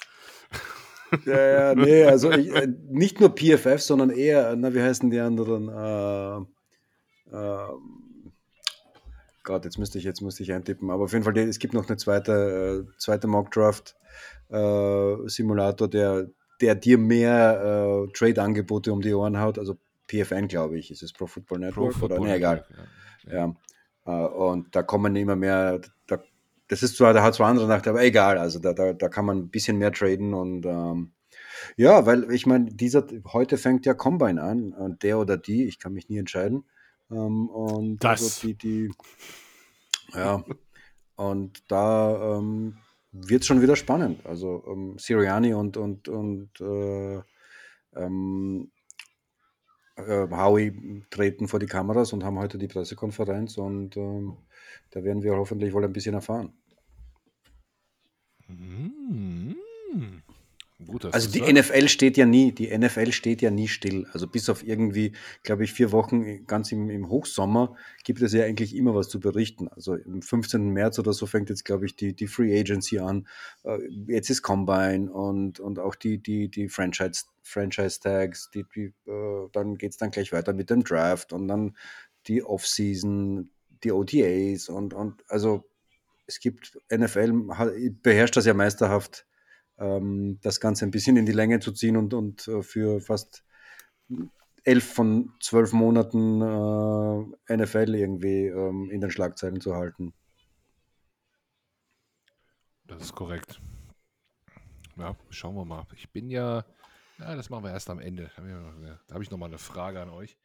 Ja, 1.27 1.39
ja, 1.39 1.75
nee, 1.77 2.03
also 2.03 2.33
ich, 2.33 2.53
äh, 2.53 2.67
nicht 2.91 3.21
nur 3.21 3.37
PFF, 3.37 3.81
sondern 3.81 4.11
eher, 4.11 4.57
na, 4.57 4.75
wie 4.75 4.83
heißen 4.83 5.11
die 5.11 5.21
anderen? 5.21 5.69
Äh, 5.69 6.39
äh, 7.37 7.69
Gott, 9.45 9.65
jetzt 9.65 9.79
müsste 9.79 9.99
ich, 9.99 10.05
jetzt 10.05 10.23
müsste 10.23 10.43
ich 10.43 10.53
eintippen. 10.53 10.91
Aber 10.91 11.05
auf 11.05 11.13
jeden 11.13 11.25
Fall, 11.25 11.37
es 11.37 11.59
gibt 11.59 11.75
noch 11.75 11.87
eine 11.87 11.97
zweite, 11.97 12.87
äh, 12.89 12.99
zweite 12.99 13.29
Mock-Draft 13.29 13.95
äh, 14.51 15.29
Simulator, 15.29 15.89
der, 15.89 16.29
der 16.61 16.75
dir 16.75 16.99
mehr 16.99 18.07
äh, 18.09 18.13
Trade-Angebote 18.13 18.93
um 18.93 19.03
die 19.03 19.13
Ohren 19.13 19.39
haut. 19.39 19.59
Also 19.59 19.77
PFN, 20.09 20.49
glaube 20.49 20.79
ich, 20.79 20.91
ist 20.91 21.03
es 21.03 21.13
Pro 21.13 21.27
Football 21.27 21.61
Network 21.61 21.93
Pro 21.93 22.01
Football 22.01 22.21
oder? 22.21 22.29
Nee, 22.31 22.37
egal. 22.37 22.65
Ja. 23.27 23.33
ja. 23.35 23.55
Äh, 24.07 24.29
und 24.29 24.75
da 24.75 24.83
kommen 24.83 25.15
immer 25.15 25.37
mehr, 25.37 25.81
da, 26.07 26.23
das 26.69 26.83
ist 26.83 26.97
zwar, 26.97 27.13
da 27.13 27.23
hat 27.23 27.35
zwar 27.35 27.49
andere 27.49 27.69
Nachteile, 27.69 27.97
aber 27.97 28.05
egal. 28.05 28.39
Also 28.39 28.59
da, 28.59 28.73
da, 28.73 28.93
da 28.95 29.09
kann 29.09 29.27
man 29.27 29.39
ein 29.39 29.51
bisschen 29.51 29.77
mehr 29.77 29.93
traden 29.93 30.35
und 30.35 30.67
ähm, 30.67 31.13
ja, 31.77 32.07
weil 32.07 32.31
ich 32.33 32.47
meine, 32.47 32.67
dieser 32.67 33.07
heute 33.33 33.57
fängt 33.57 33.87
ja 33.87 33.95
Combine 33.95 34.43
an 34.43 34.73
und 34.73 35.03
der 35.03 35.19
oder 35.19 35.37
die, 35.37 35.67
ich 35.67 35.79
kann 35.79 35.93
mich 35.93 36.09
nie 36.09 36.19
entscheiden. 36.19 36.65
Ähm, 37.15 37.49
und 37.49 37.99
das. 37.99 38.23
Also 38.23 38.49
die, 38.49 38.55
die, 38.55 38.91
ja, 40.15 40.45
und 41.17 41.63
da 41.71 42.39
ähm, 42.39 42.79
wird 43.13 43.43
es 43.43 43.47
schon 43.47 43.63
wieder 43.63 43.77
spannend. 43.77 44.25
Also 44.27 44.65
ähm, 44.67 44.99
Siriani 44.99 45.55
und, 45.55 45.77
und, 45.77 46.09
und 46.09 46.61
äh, 46.61 47.21
ähm, 47.97 48.71
äh, 49.97 50.27
Howie 50.31 51.05
treten 51.11 51.49
vor 51.49 51.61
die 51.61 51.67
Kameras 51.67 52.13
und 52.13 52.25
haben 52.25 52.39
heute 52.39 52.59
die 52.59 52.69
Pressekonferenz 52.69 53.59
und 53.59 53.97
ähm, 53.97 54.37
da 54.91 55.05
werden 55.05 55.23
wir 55.23 55.37
hoffentlich 55.37 55.73
wohl 55.73 55.85
ein 55.85 55.93
bisschen 55.93 56.15
erfahren. 56.15 56.53
Mm. 58.49 59.54
Gut, 60.87 61.05
also 61.07 61.31
die 61.31 61.39
sagt. 61.39 61.53
NFL 61.53 61.89
steht 61.89 62.17
ja 62.17 62.27
nie, 62.27 62.53
die 62.53 62.77
NFL 62.77 63.13
steht 63.13 63.43
ja 63.43 63.51
nie 63.51 63.69
still. 63.69 64.07
Also 64.13 64.27
bis 64.27 64.49
auf 64.49 64.67
irgendwie, 64.67 65.13
glaube 65.43 65.65
ich, 65.65 65.73
vier 65.73 65.93
Wochen 65.93 66.47
ganz 66.47 66.73
im, 66.73 66.91
im 66.91 67.09
Hochsommer 67.09 67.77
gibt 68.05 68.23
es 68.23 68.33
ja 68.33 68.45
eigentlich 68.45 68.75
immer 68.75 68.95
was 68.95 69.09
zu 69.09 69.21
berichten. 69.21 69.69
Also 69.69 69.95
am 69.95 70.23
15. 70.23 70.71
März 70.71 70.99
oder 70.99 71.13
so 71.13 71.27
fängt 71.27 71.51
jetzt, 71.51 71.65
glaube 71.65 71.87
ich, 71.87 71.97
die, 71.97 72.15
die 72.15 72.27
Free 72.27 72.59
Agency 72.59 72.99
an. 72.99 73.27
Äh, 73.65 73.79
jetzt 74.07 74.31
ist 74.31 74.43
Combine 74.43 75.11
und, 75.11 75.61
und 75.61 75.79
auch 75.79 75.95
die, 75.95 76.19
die, 76.19 76.49
die 76.49 76.69
Franchise, 76.69 77.25
Franchise 77.43 78.01
Tags, 78.01 78.51
die, 78.51 78.65
die, 78.75 78.93
äh, 79.07 79.49
dann 79.53 79.77
geht 79.77 79.93
es 79.93 79.97
dann 79.97 80.11
gleich 80.11 80.33
weiter 80.33 80.53
mit 80.53 80.71
dem 80.71 80.85
Draft 80.85 81.33
und 81.33 81.49
dann 81.49 81.77
die 82.27 82.43
Offseason, 82.43 83.51
die 83.83 83.93
OTAs 83.93 84.69
und, 84.69 84.95
und 84.95 85.23
also 85.29 85.65
es 86.27 86.41
gibt 86.41 86.79
NFL, 86.91 87.33
beherrscht 88.03 88.37
das 88.37 88.47
ja 88.47 88.55
meisterhaft 88.55 89.27
ähm, 89.79 90.39
das 90.43 90.61
Ganze 90.61 90.85
ein 90.85 90.91
bisschen 90.91 91.17
in 91.17 91.27
die 91.27 91.33
Länge 91.33 91.61
zu 91.61 91.73
ziehen 91.73 91.97
und, 91.97 92.15
und 92.15 92.47
äh, 92.49 92.63
für 92.63 93.01
fast 93.01 93.45
elf 94.65 94.93
von 94.93 95.33
zwölf 95.41 95.73
Monaten 95.73 96.41
äh, 96.41 97.57
NFL 97.57 97.95
irgendwie 97.95 98.47
ähm, 98.47 98.91
in 98.91 99.01
den 99.01 99.11
Schlagzeilen 99.11 99.61
zu 99.61 99.75
halten. 99.75 100.15
Das 102.87 103.03
ist 103.03 103.15
korrekt. 103.15 103.61
Ja, 104.97 105.17
schauen 105.31 105.57
wir 105.57 105.65
mal. 105.65 105.87
Ich 105.95 106.11
bin 106.11 106.31
ja, 106.31 106.65
ja, 107.19 107.35
das 107.35 107.51
machen 107.51 107.65
wir 107.65 107.73
erst 107.73 107.91
am 107.91 107.99
Ende. 107.99 108.31
Da 108.37 109.15
habe 109.15 109.23
ich 109.23 109.31
noch 109.31 109.39
mal 109.39 109.47
eine 109.47 109.59
Frage 109.59 110.01
an 110.01 110.11
euch. 110.11 110.37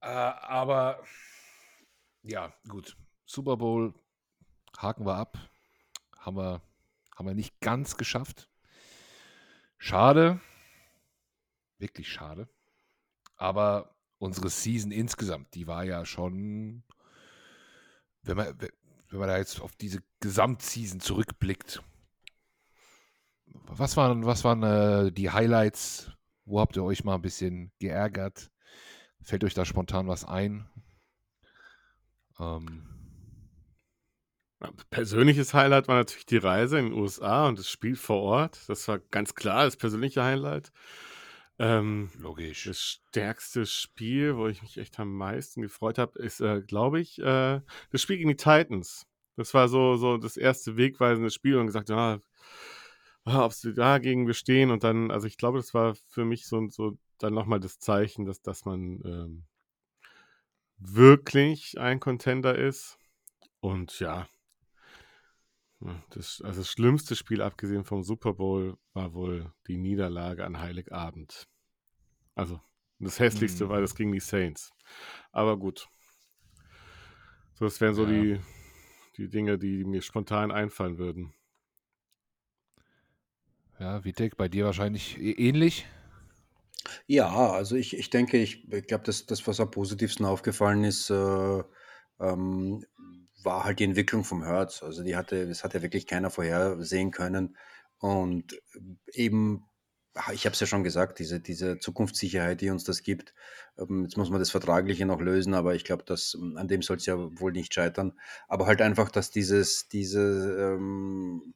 Äh, 0.00 0.08
aber 0.08 1.02
ja, 2.22 2.52
gut. 2.68 2.96
Super 3.24 3.56
Bowl 3.56 3.94
haken 4.78 5.06
wir 5.06 5.14
ab. 5.14 5.38
Haben 6.18 6.36
wir 6.36 6.62
haben 7.16 7.26
wir 7.26 7.34
nicht 7.34 7.58
ganz 7.60 7.96
geschafft. 7.96 8.48
Schade. 9.78 10.40
Wirklich 11.78 12.08
schade. 12.08 12.48
Aber 13.36 13.96
unsere 14.18 14.50
Season 14.50 14.92
insgesamt, 14.92 15.54
die 15.54 15.66
war 15.66 15.84
ja 15.84 16.04
schon, 16.04 16.84
wenn 18.22 18.36
man, 18.36 18.58
wenn 19.08 19.18
man 19.18 19.28
da 19.28 19.38
jetzt 19.38 19.60
auf 19.60 19.74
diese 19.76 20.02
Gesamtseason 20.20 21.00
zurückblickt, 21.00 21.82
was 23.46 23.96
waren, 23.96 24.26
was 24.26 24.44
waren 24.44 24.62
äh, 24.62 25.12
die 25.12 25.30
Highlights? 25.30 26.12
Wo 26.44 26.60
habt 26.60 26.76
ihr 26.76 26.84
euch 26.84 27.04
mal 27.04 27.14
ein 27.14 27.22
bisschen 27.22 27.72
geärgert? 27.78 28.50
Fällt 29.22 29.44
euch 29.44 29.54
da 29.54 29.64
spontan 29.64 30.06
was 30.06 30.24
ein? 30.24 30.68
Ähm, 32.38 32.95
Persönliches 34.90 35.52
Highlight 35.52 35.86
war 35.88 35.96
natürlich 35.96 36.26
die 36.26 36.38
Reise 36.38 36.78
in 36.78 36.86
den 36.86 36.94
USA 36.94 37.46
und 37.46 37.58
das 37.58 37.68
Spiel 37.68 37.96
vor 37.96 38.22
Ort. 38.22 38.60
Das 38.68 38.88
war 38.88 38.98
ganz 38.98 39.34
klar 39.34 39.64
das 39.64 39.76
persönliche 39.76 40.22
Highlight. 40.22 40.72
Ähm, 41.58 42.10
logisch. 42.18 42.64
das 42.64 42.80
stärkste 42.80 43.64
Spiel, 43.64 44.36
wo 44.36 44.46
ich 44.46 44.60
mich 44.62 44.76
echt 44.76 44.98
am 45.00 45.14
meisten 45.14 45.62
gefreut 45.62 45.98
habe, 45.98 46.18
ist, 46.18 46.40
äh, 46.40 46.60
glaube 46.60 47.00
ich, 47.00 47.18
äh, 47.18 47.60
das 47.90 48.02
Spiel 48.02 48.18
gegen 48.18 48.28
die 48.28 48.36
Titans. 48.36 49.06
Das 49.36 49.54
war 49.54 49.68
so, 49.68 49.96
so 49.96 50.18
das 50.18 50.36
erste 50.36 50.76
wegweisende 50.76 51.30
Spiel 51.30 51.56
und 51.56 51.66
gesagt, 51.66 51.88
ja, 51.88 52.20
ah, 53.24 53.44
ob 53.44 53.52
sie 53.52 53.74
dagegen 53.74 54.26
bestehen 54.26 54.70
und 54.70 54.84
dann, 54.84 55.10
also 55.10 55.26
ich 55.26 55.38
glaube, 55.38 55.58
das 55.58 55.74
war 55.74 55.94
für 56.08 56.24
mich 56.24 56.46
so, 56.46 56.68
so 56.68 56.98
dann 57.18 57.34
nochmal 57.34 57.60
das 57.60 57.78
Zeichen, 57.78 58.24
dass, 58.26 58.42
dass 58.42 58.64
man 58.64 59.00
ähm, 59.04 59.44
wirklich 60.78 61.78
ein 61.78 62.00
Contender 62.00 62.56
ist. 62.56 62.98
Und 63.60 63.98
ja, 63.98 64.18
ja, 64.18 64.28
Das, 66.10 66.40
also 66.42 66.60
das 66.60 66.70
schlimmste 66.70 67.16
Spiel, 67.16 67.42
abgesehen 67.42 67.84
vom 67.84 68.02
Super 68.02 68.34
Bowl, 68.34 68.76
war 68.94 69.12
wohl 69.14 69.52
die 69.66 69.76
Niederlage 69.76 70.44
an 70.44 70.58
Heiligabend. 70.58 71.48
Also 72.34 72.60
das 73.00 73.20
hässlichste 73.20 73.68
war 73.68 73.80
Mhm. 73.80 73.82
das 73.82 73.94
gegen 73.94 74.12
die 74.12 74.20
Saints. 74.20 74.72
Aber 75.32 75.58
gut. 75.58 75.88
So, 77.54 77.64
das 77.64 77.80
wären 77.80 77.94
so 77.94 78.04
Ja. 78.04 78.06
die, 78.06 78.40
die 79.16 79.28
Dinge, 79.28 79.58
die 79.58 79.84
mir 79.84 80.02
spontan 80.02 80.50
einfallen 80.52 80.98
würden. 80.98 81.34
Ja, 83.78 84.04
Vitek, 84.04 84.36
bei 84.36 84.48
dir 84.48 84.64
wahrscheinlich 84.66 85.18
ähnlich. 85.18 85.86
Ja, 87.06 87.50
also 87.52 87.76
ich, 87.76 87.96
ich 87.96 88.10
denke, 88.10 88.38
ich, 88.38 88.72
ich 88.72 88.86
glaube, 88.86 89.04
das, 89.04 89.26
das, 89.26 89.46
was 89.46 89.60
am 89.60 89.70
positivsten 89.70 90.26
aufgefallen 90.26 90.84
ist, 90.84 91.10
äh, 91.10 91.62
ähm, 92.20 92.84
war 93.46 93.64
halt 93.64 93.78
die 93.78 93.84
Entwicklung 93.84 94.24
vom 94.24 94.44
Hertz. 94.44 94.82
Also 94.82 95.02
die 95.02 95.16
hatte, 95.16 95.46
das 95.48 95.64
hat 95.64 95.72
ja 95.72 95.80
wirklich 95.80 96.06
keiner 96.06 96.28
vorhersehen 96.28 97.10
können. 97.12 97.56
Und 97.98 98.60
eben, 99.14 99.64
ich 100.32 100.44
habe 100.44 100.52
es 100.52 100.60
ja 100.60 100.66
schon 100.66 100.84
gesagt, 100.84 101.18
diese, 101.18 101.40
diese 101.40 101.78
Zukunftssicherheit, 101.78 102.60
die 102.60 102.68
uns 102.68 102.84
das 102.84 103.02
gibt. 103.02 103.32
Ähm, 103.78 104.02
jetzt 104.02 104.18
muss 104.18 104.28
man 104.28 104.40
das 104.40 104.50
Vertragliche 104.50 105.06
noch 105.06 105.20
lösen, 105.20 105.54
aber 105.54 105.74
ich 105.74 105.84
glaube, 105.84 106.04
ähm, 106.34 106.56
an 106.58 106.68
dem 106.68 106.82
soll 106.82 106.98
es 106.98 107.06
ja 107.06 107.16
wohl 107.16 107.52
nicht 107.52 107.72
scheitern. 107.72 108.18
Aber 108.48 108.66
halt 108.66 108.82
einfach, 108.82 109.10
dass 109.10 109.30
dieses, 109.30 109.88
diese, 109.88 110.74
ähm, 110.76 111.54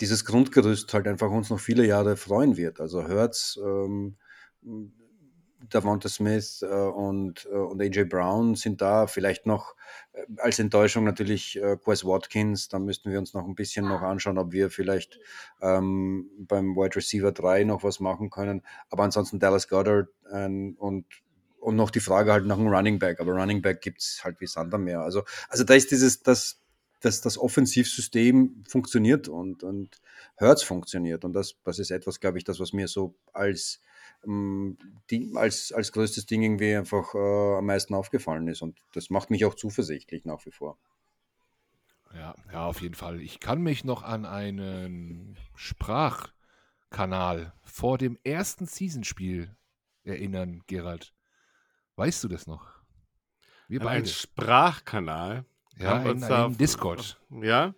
dieses 0.00 0.24
Grundgerüst 0.24 0.92
halt 0.94 1.06
einfach 1.06 1.30
uns 1.30 1.50
noch 1.50 1.60
viele 1.60 1.86
Jahre 1.86 2.16
freuen 2.16 2.56
wird. 2.56 2.80
Also 2.80 3.06
Hertz, 3.06 3.58
ähm, 3.62 4.16
Davante 5.68 6.08
Smith 6.08 6.62
äh, 6.62 6.66
und, 6.66 7.46
äh, 7.50 7.56
und 7.56 7.80
AJ 7.80 8.04
Brown 8.04 8.54
sind 8.54 8.80
da. 8.80 9.06
Vielleicht 9.06 9.46
noch 9.46 9.74
äh, 10.12 10.24
als 10.38 10.58
Enttäuschung 10.58 11.04
natürlich 11.04 11.60
äh, 11.60 11.76
Quest 11.76 12.04
Watkins. 12.04 12.68
Da 12.68 12.78
müssten 12.78 13.10
wir 13.10 13.18
uns 13.18 13.34
noch 13.34 13.46
ein 13.46 13.54
bisschen 13.54 13.86
noch 13.86 14.02
anschauen, 14.02 14.38
ob 14.38 14.52
wir 14.52 14.70
vielleicht 14.70 15.18
ähm, 15.60 16.30
beim 16.38 16.76
Wide 16.76 16.96
Receiver 16.96 17.32
3 17.32 17.64
noch 17.64 17.84
was 17.84 18.00
machen 18.00 18.30
können. 18.30 18.62
Aber 18.88 19.02
ansonsten 19.02 19.38
Dallas 19.38 19.68
Goddard 19.68 20.08
ähm, 20.32 20.76
und, 20.78 21.04
und 21.58 21.76
noch 21.76 21.90
die 21.90 22.00
Frage 22.00 22.32
halt 22.32 22.46
nach 22.46 22.58
einem 22.58 22.68
Running 22.68 22.98
Back. 22.98 23.20
Aber 23.20 23.32
Running 23.32 23.60
Back 23.60 23.82
gibt 23.82 24.00
es 24.00 24.22
halt 24.24 24.40
wie 24.40 24.46
Sand 24.46 24.72
am 24.72 24.84
Meer. 24.84 25.00
Also, 25.00 25.24
also 25.48 25.64
da 25.64 25.74
ist 25.74 25.90
dieses, 25.90 26.22
das, 26.22 26.60
dass 27.00 27.20
das 27.20 27.38
Offensivsystem 27.38 28.64
funktioniert 28.68 29.28
und, 29.28 29.62
und 29.62 30.00
Hertz 30.36 30.62
funktioniert. 30.62 31.24
Und 31.24 31.34
das, 31.34 31.56
das 31.64 31.78
ist 31.78 31.90
etwas, 31.90 32.20
glaube 32.20 32.38
ich, 32.38 32.44
das, 32.44 32.60
was 32.60 32.72
mir 32.72 32.88
so 32.88 33.14
als, 33.32 33.80
ähm, 34.24 34.78
die, 35.10 35.32
als, 35.34 35.72
als 35.72 35.92
größtes 35.92 36.26
Ding 36.26 36.42
irgendwie 36.42 36.74
einfach 36.74 37.14
äh, 37.14 37.56
am 37.58 37.66
meisten 37.66 37.94
aufgefallen 37.94 38.48
ist. 38.48 38.62
Und 38.62 38.78
das 38.92 39.10
macht 39.10 39.30
mich 39.30 39.44
auch 39.44 39.54
zuversichtlich 39.54 40.24
nach 40.24 40.44
wie 40.46 40.50
vor. 40.52 40.78
Ja, 42.14 42.34
ja, 42.52 42.66
auf 42.66 42.80
jeden 42.80 42.94
Fall. 42.96 43.20
Ich 43.20 43.38
kann 43.40 43.62
mich 43.62 43.84
noch 43.84 44.02
an 44.02 44.24
einen 44.26 45.36
Sprachkanal 45.54 47.52
vor 47.62 47.98
dem 47.98 48.18
ersten 48.24 48.66
Seasonspiel 48.66 49.54
erinnern, 50.02 50.62
Gerald. 50.66 51.14
Weißt 51.96 52.24
du 52.24 52.28
das 52.28 52.46
noch? 52.46 52.66
Wir 53.68 53.80
beide. 53.80 54.06
Sprachkanal. 54.08 55.44
Ja, 55.78 56.02
in 56.02 56.24
auf- 56.24 56.56
Discord. 56.56 57.20
Ja, 57.30 57.74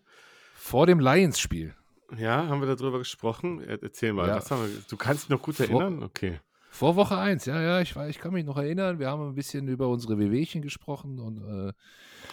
Vor 0.55 0.87
dem 0.87 0.99
Lions-Spiel. 0.99 1.75
Ja, 2.19 2.47
haben 2.49 2.61
wir 2.61 2.75
darüber 2.75 2.99
gesprochen? 2.99 3.61
Er- 3.63 3.83
Erzähl 3.83 4.13
mal, 4.13 4.29
Ja. 4.29 4.37
was 4.37 4.51
haben 4.51 4.63
wir, 4.63 4.71
du 4.89 4.97
kannst 4.97 5.25
dich 5.25 5.31
noch 5.31 5.43
gut 5.43 5.57
Vor- 5.57 5.67
erinnern? 5.67 6.03
Okay. 6.03 6.41
Vor 6.71 6.97
Woche 6.97 7.19
1, 7.19 7.45
ja, 7.45 7.61
ja, 7.61 7.81
ich, 7.83 7.93
weiß- 7.93 8.09
ich 8.09 8.19
kann 8.19 8.33
mich 8.33 8.47
noch 8.47 8.57
erinnern. 8.57 8.99
Wir 8.99 9.09
haben 9.09 9.29
ein 9.29 9.35
bisschen 9.35 9.69
über 9.69 9.89
unsere 9.89 10.19
Wehwehchen 10.19 10.63
gesprochen 10.63 11.19
und, 11.19 11.39
äh, 11.69 11.73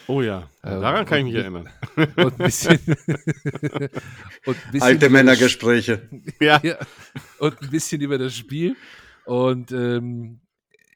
Oh 0.07 0.21
ja, 0.21 0.49
Ähm, 0.63 0.81
daran 0.81 1.05
kann 1.05 1.19
ich 1.19 1.25
mich 1.25 1.35
erinnern. 1.35 1.69
und 2.15 2.17
ein 2.17 2.37
bisschen. 2.37 2.79
und 4.45 4.55
ein 4.65 4.71
bisschen 4.71 4.81
Alte 4.81 5.09
Männergespräche. 5.09 6.09
Ja, 6.39 6.59
ja, 6.63 6.77
und 7.39 7.61
ein 7.61 7.69
bisschen 7.69 8.01
über 8.01 8.17
das 8.17 8.33
Spiel. 8.35 8.75
Und 9.25 9.71
ähm, 9.71 10.39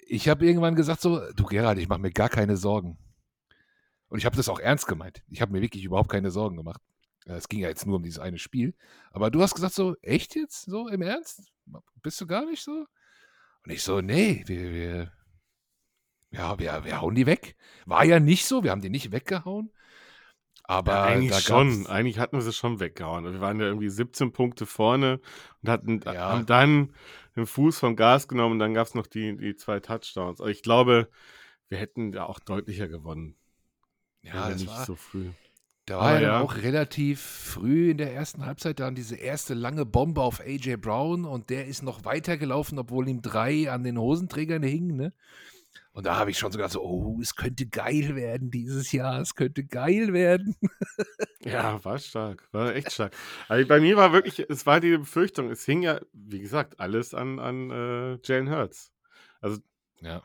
ich 0.07 0.29
habe 0.29 0.45
irgendwann 0.45 0.75
gesagt 0.75 1.01
so, 1.01 1.19
du 1.35 1.43
Gerald, 1.45 1.79
ich 1.79 1.87
mache 1.89 1.99
mir 1.99 2.11
gar 2.11 2.29
keine 2.29 2.55
Sorgen. 2.57 2.97
Und 4.07 4.19
ich 4.19 4.25
habe 4.25 4.35
das 4.37 4.47
auch 4.49 4.59
ernst 4.59 4.87
gemeint. 4.87 5.21
Ich 5.29 5.41
habe 5.41 5.51
mir 5.51 5.61
wirklich 5.61 5.83
überhaupt 5.83 6.09
keine 6.09 6.31
Sorgen 6.31 6.55
gemacht. 6.55 6.81
Ja, 7.25 7.35
Es 7.35 7.47
ging 7.47 7.59
ja 7.59 7.69
jetzt 7.69 7.85
nur 7.85 7.97
um 7.97 8.03
dieses 8.03 8.19
eine 8.19 8.37
Spiel. 8.37 8.75
Aber 9.11 9.31
du 9.31 9.41
hast 9.41 9.55
gesagt 9.55 9.73
so, 9.73 9.95
echt 10.01 10.35
jetzt? 10.35 10.63
So 10.65 10.87
im 10.87 11.01
Ernst? 11.01 11.51
Bist 12.01 12.19
du 12.19 12.27
gar 12.27 12.45
nicht 12.45 12.61
so? 12.63 12.85
Und 13.65 13.71
ich 13.71 13.81
so, 13.83 14.01
nee, 14.01 14.43
wir, 14.45 14.71
wir, 14.73 15.11
ja, 16.31 16.59
wir, 16.59 16.83
wir 16.83 16.99
hauen 17.01 17.15
die 17.15 17.25
weg. 17.25 17.55
War 17.85 18.03
ja 18.03 18.19
nicht 18.19 18.45
so, 18.45 18.63
wir 18.63 18.71
haben 18.71 18.81
die 18.81 18.89
nicht 18.89 19.11
weggehauen. 19.11 19.71
Aber 20.65 20.93
Ja, 20.93 21.03
eigentlich 21.03 21.39
schon. 21.39 21.87
Eigentlich 21.87 22.19
hatten 22.19 22.37
wir 22.37 22.41
sie 22.41 22.53
schon 22.53 22.79
weggehauen. 22.79 23.25
Wir 23.25 23.41
waren 23.41 23.59
ja 23.59 23.67
irgendwie 23.67 23.89
17 23.89 24.31
Punkte 24.33 24.65
vorne 24.65 25.19
und 25.61 25.69
hatten, 25.69 26.01
Ja. 26.05 26.31
haben 26.31 26.45
dann 26.45 26.93
den 27.35 27.45
Fuß 27.45 27.79
vom 27.79 27.95
Gas 27.95 28.27
genommen 28.27 28.53
und 28.53 28.59
dann 28.59 28.73
gab 28.73 28.87
es 28.87 28.95
noch 28.95 29.07
die, 29.07 29.35
die 29.37 29.55
zwei 29.55 29.79
Touchdowns. 29.79 30.39
Also 30.39 30.47
ich 30.47 30.61
glaube, 30.61 31.09
wir 31.69 31.77
hätten 31.77 32.11
da 32.11 32.25
auch 32.25 32.39
deutlicher 32.39 32.87
gewonnen. 32.87 33.35
ja, 34.21 34.49
das 34.49 34.61
nicht 34.61 34.67
war, 34.67 34.85
so 34.85 34.95
früh. 34.95 35.31
Da 35.85 35.99
war 35.99 36.13
ja, 36.15 36.21
ja. 36.21 36.31
dann 36.31 36.41
auch 36.43 36.55
relativ 36.55 37.21
früh 37.21 37.91
in 37.91 37.97
der 37.97 38.13
ersten 38.13 38.45
Halbzeit 38.45 38.79
dann 38.79 38.95
diese 38.95 39.17
erste 39.17 39.53
lange 39.53 39.85
Bombe 39.85 40.21
auf 40.21 40.39
AJ 40.39 40.77
Brown 40.77 41.25
und 41.25 41.49
der 41.49 41.67
ist 41.67 41.83
noch 41.83 42.05
weitergelaufen, 42.05 42.79
obwohl 42.79 43.09
ihm 43.09 43.21
drei 43.21 43.69
an 43.69 43.83
den 43.83 43.97
Hosenträgern 43.97 44.63
hingen. 44.63 44.95
Ne? 44.95 45.13
Und 45.91 46.05
da 46.05 46.15
habe 46.15 46.31
ich 46.31 46.39
schon 46.39 46.51
so 46.51 46.57
gedacht, 46.57 46.71
so, 46.71 46.81
oh, 46.81 47.19
es 47.21 47.35
könnte 47.35 47.67
geil 47.67 48.15
werden 48.15 48.49
dieses 48.49 48.93
Jahr, 48.93 49.19
es 49.19 49.35
könnte 49.35 49.63
geil 49.65 50.13
werden. 50.13 50.55
Ja, 51.45 51.83
war 51.83 51.99
stark. 51.99 52.47
War 52.53 52.73
echt 52.73 52.93
stark. 52.93 53.13
Also 53.49 53.67
bei 53.67 53.81
mir 53.81 53.97
war 53.97 54.13
wirklich, 54.13 54.39
es 54.49 54.65
war 54.65 54.79
die 54.79 54.97
Befürchtung, 54.97 55.51
es 55.51 55.65
hing 55.65 55.81
ja, 55.81 55.99
wie 56.13 56.39
gesagt, 56.39 56.79
alles 56.79 57.13
an, 57.13 57.37
an 57.37 57.69
äh, 57.69 58.17
Jalen 58.23 58.49
Hurts. 58.49 58.93
Also 59.41 59.59
Ja, 59.99 60.21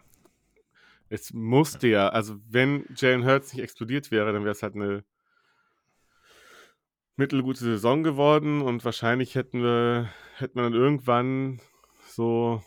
es 1.09 1.33
musste 1.33 1.89
ja, 1.89 2.09
also 2.09 2.37
wenn 2.49 2.85
Jalen 2.97 3.25
Hurts 3.25 3.53
nicht 3.53 3.63
explodiert 3.63 4.13
wäre, 4.13 4.33
dann 4.33 4.45
wäre 4.45 4.53
es 4.53 4.63
halt 4.63 4.77
eine 4.77 5.03
mittelgute 7.19 7.59
Saison 7.59 8.05
geworden 8.05 8.63
und 8.63 8.85
wahrscheinlich 8.85 9.35
hätten 9.35 9.61
wir, 9.61 10.09
hätte 10.37 10.53
man 10.55 10.73
dann 10.73 10.81
irgendwann 10.81 11.61
so, 12.07 12.63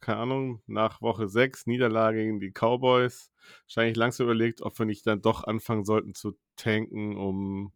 keine 0.00 0.18
Ahnung, 0.18 0.62
nach 0.66 1.02
Woche 1.02 1.28
6 1.28 1.66
Niederlage 1.66 2.24
gegen 2.24 2.40
die 2.40 2.52
Cowboys, 2.52 3.30
wahrscheinlich 3.64 3.96
langsam 3.96 4.24
überlegt, 4.24 4.62
ob 4.62 4.78
wir 4.78 4.86
nicht 4.86 5.06
dann 5.06 5.20
doch 5.20 5.44
anfangen 5.44 5.84
sollten 5.84 6.14
zu 6.14 6.38
tanken, 6.56 7.16
um, 7.16 7.72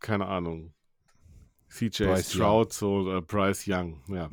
keine 0.00 0.26
Ahnung, 0.26 0.74
CJ 1.70 2.04
Bryce 2.04 2.32
Stroud 2.32 2.72
so, 2.72 2.92
oder 2.98 3.22
Bryce 3.22 3.64
Young, 3.66 4.02
ja. 4.08 4.28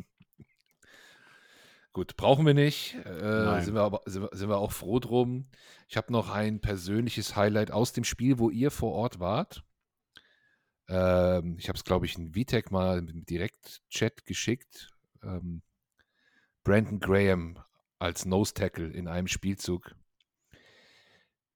gut, 1.94 2.18
brauchen 2.18 2.46
wir 2.46 2.54
nicht. 2.54 2.96
Äh, 3.06 3.62
sind, 3.62 3.74
wir 3.74 3.84
aber, 3.84 4.02
sind, 4.06 4.24
wir, 4.24 4.30
sind 4.34 4.50
wir 4.50 4.58
auch 4.58 4.74
froh 4.74 5.00
drum. 5.00 5.48
Ich 5.88 5.96
habe 5.96 6.12
noch 6.12 6.30
ein 6.30 6.60
persönliches 6.60 7.38
Highlight 7.38 7.72
aus 7.72 7.94
dem 7.94 8.04
Spiel, 8.04 8.38
wo 8.38 8.50
ihr 8.50 8.70
vor 8.70 8.92
Ort 8.92 9.22
wart. 9.22 9.65
Ähm, 10.88 11.58
ich 11.58 11.68
habe 11.68 11.78
es, 11.78 11.84
glaube 11.84 12.06
ich, 12.06 12.18
in 12.18 12.34
VTech 12.34 12.70
mal 12.72 13.00
im 13.00 13.26
Direkt-Chat 13.26 14.26
geschickt. 14.26 14.90
Ähm, 15.24 15.62
Brandon 16.64 17.00
Graham 17.00 17.60
als 18.00 18.26
Nose 18.26 18.54
Tackle 18.54 18.90
in 18.90 19.08
einem 19.08 19.28
Spielzug. 19.28 19.96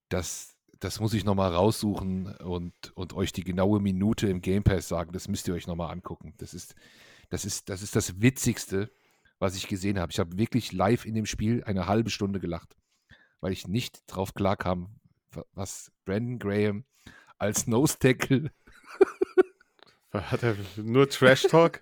Das, 0.10 0.56
das 0.80 1.00
muss 1.00 1.13
ich 1.13 1.24
nochmal 1.26 1.54
raussuchen 1.54 2.36
und, 2.38 2.74
und 2.96 3.13
euch 3.13 3.32
die 3.32 3.44
genaue 3.44 3.80
Minute 3.80 4.28
im 4.28 4.42
Game 4.42 4.63
Pass 4.63 4.88
sagen. 4.88 5.12
Das 5.12 5.28
müsst 5.28 5.48
ihr 5.48 5.54
euch 5.54 5.68
nochmal 5.68 5.92
angucken. 5.92 6.34
Das 6.38 6.54
ist, 6.54 6.76
das 7.30 7.46
ist, 7.46 7.70
das 7.70 7.82
ist 7.82 7.96
das 7.96 8.22
Witzigste, 8.22 8.92
was 9.38 9.56
ich 9.56 9.68
gesehen 9.68 10.00
habe. 10.00 10.12
Ich 10.12 10.20
habe 10.20 10.38
wirklich 10.38 10.72
live 10.72 11.06
in 11.06 11.13
dem 11.13 11.26
Spiel 11.26 11.63
eine 11.63 11.88
halbe 11.88 12.10
Stunde 12.10 12.39
gelacht, 12.39 12.76
weil 13.42 13.52
ich 13.52 13.68
nicht 13.68 14.04
drauf 14.08 14.34
klarkam, 14.34 15.00
wa- 15.32 15.46
was 15.54 15.92
Brandon 16.06 16.39
Graham 16.39 16.86
als 17.38 17.68
Nose 17.68 17.98
Tackle 18.00 18.52
Hat 20.12 20.43
er 20.43 20.56
nur 20.78 21.10
Trash 21.10 21.43
Talk? 21.43 21.82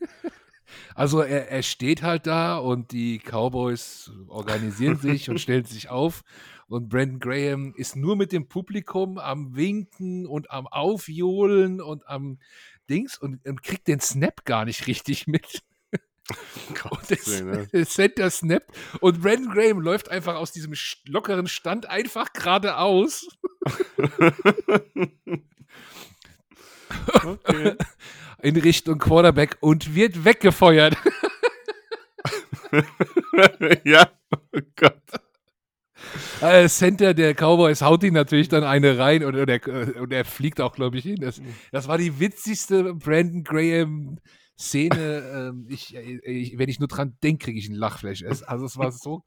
Also 0.95 1.21
er, 1.21 1.49
er 1.49 1.63
steht 1.63 2.01
halt 2.01 2.27
da 2.27 2.57
und 2.57 2.91
die 2.91 3.19
Cowboys 3.19 4.11
organisieren 4.27 4.97
sich 5.01 5.29
und 5.29 5.39
stellen 5.39 5.65
sich 5.65 5.89
auf. 5.89 6.23
Und 6.67 6.89
Brandon 6.89 7.19
Graham 7.19 7.73
ist 7.75 7.95
nur 7.95 8.17
mit 8.17 8.33
dem 8.33 8.49
Publikum 8.49 9.17
am 9.17 9.55
Winken 9.55 10.27
und 10.27 10.51
am 10.51 10.67
Aufjohlen 10.67 11.79
und 11.79 12.07
am 12.07 12.39
Dings 12.89 13.17
und, 13.17 13.45
und 13.47 13.63
kriegt 13.63 13.87
den 13.87 14.01
Snap 14.01 14.43
gar 14.43 14.65
nicht 14.65 14.87
richtig 14.87 15.27
mit. 15.27 15.61
Und 16.89 17.09
der, 17.09 17.43
ne? 17.45 17.67
der 17.71 17.85
Center 17.85 18.29
snappt 18.29 18.71
und 18.99 19.21
Brandon 19.21 19.49
Graham 19.49 19.79
läuft 19.79 20.09
einfach 20.09 20.35
aus 20.35 20.51
diesem 20.51 20.73
lockeren 21.05 21.47
Stand 21.47 21.85
einfach 21.85 22.33
geradeaus. 22.33 23.29
Okay. 27.25 27.75
in 28.41 28.57
Richtung 28.57 28.99
Quarterback 28.99 29.57
und 29.61 29.95
wird 29.95 30.25
weggefeuert. 30.25 30.95
ja, 33.85 34.09
oh 34.31 34.59
Gott. 34.75 35.01
Äh, 36.41 36.67
Center 36.69 37.13
der 37.13 37.33
Cowboys 37.33 37.81
haut 37.81 38.03
ihn 38.03 38.13
natürlich 38.13 38.49
dann 38.49 38.63
eine 38.63 38.97
rein 38.97 39.23
und, 39.23 39.35
und, 39.35 39.49
er, 39.49 40.01
und 40.01 40.13
er 40.13 40.25
fliegt 40.25 40.61
auch, 40.61 40.73
glaube 40.73 40.97
ich, 40.97 41.03
hin. 41.03 41.17
Das, 41.19 41.41
das 41.71 41.87
war 41.87 41.97
die 41.97 42.19
witzigste 42.19 42.93
Brandon 42.93 43.43
Graham 43.43 44.19
Szene. 44.59 45.49
ähm, 45.49 45.67
ich, 45.69 45.95
ich, 45.95 46.57
wenn 46.57 46.69
ich 46.69 46.79
nur 46.79 46.87
dran 46.87 47.17
denke, 47.23 47.45
kriege 47.45 47.59
ich 47.59 47.69
ein 47.69 47.75
Lachflash. 47.75 48.23
Also 48.23 48.65
es 48.65 48.77
war 48.77 48.91
so, 48.91 49.23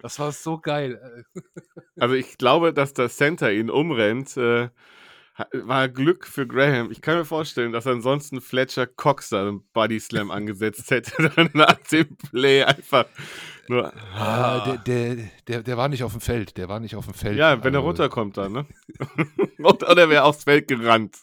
das 0.00 0.18
war 0.18 0.32
so 0.32 0.58
geil. 0.58 1.24
Also 1.98 2.14
ich 2.14 2.38
glaube, 2.38 2.72
dass 2.72 2.92
der 2.92 3.08
Center 3.08 3.52
ihn 3.52 3.70
umrennt, 3.70 4.36
äh, 4.36 4.68
war 5.52 5.88
Glück 5.88 6.26
für 6.26 6.46
Graham. 6.46 6.90
Ich 6.90 7.00
kann 7.02 7.16
mir 7.18 7.24
vorstellen, 7.24 7.72
dass 7.72 7.86
ansonsten 7.86 8.40
Fletcher 8.40 8.86
Cox 8.86 9.28
da 9.30 9.42
einen 9.42 9.62
Body 9.72 10.00
Slam 10.00 10.30
angesetzt 10.30 10.90
hätte, 10.90 11.30
dann 11.36 11.50
nach 11.52 11.74
dem 11.90 12.16
Play 12.16 12.62
einfach 12.64 13.06
nur. 13.68 13.92
Ah, 14.14 14.60
der, 14.64 14.76
der, 14.78 15.28
der, 15.48 15.62
der 15.62 15.76
war 15.76 15.88
nicht 15.88 16.04
auf 16.04 16.12
dem 16.12 16.20
Feld. 16.20 16.56
Der 16.56 16.68
war 16.68 16.80
nicht 16.80 16.96
auf 16.96 17.04
dem 17.06 17.14
Feld. 17.14 17.36
Ja, 17.36 17.62
wenn 17.62 17.74
er 17.74 17.78
Also, 17.80 17.88
runterkommt 17.88 18.36
dann, 18.36 18.52
ne? 18.52 18.66
Oder 19.58 20.08
wäre 20.08 20.24
aufs 20.24 20.44
Feld 20.44 20.68
gerannt. 20.68 21.16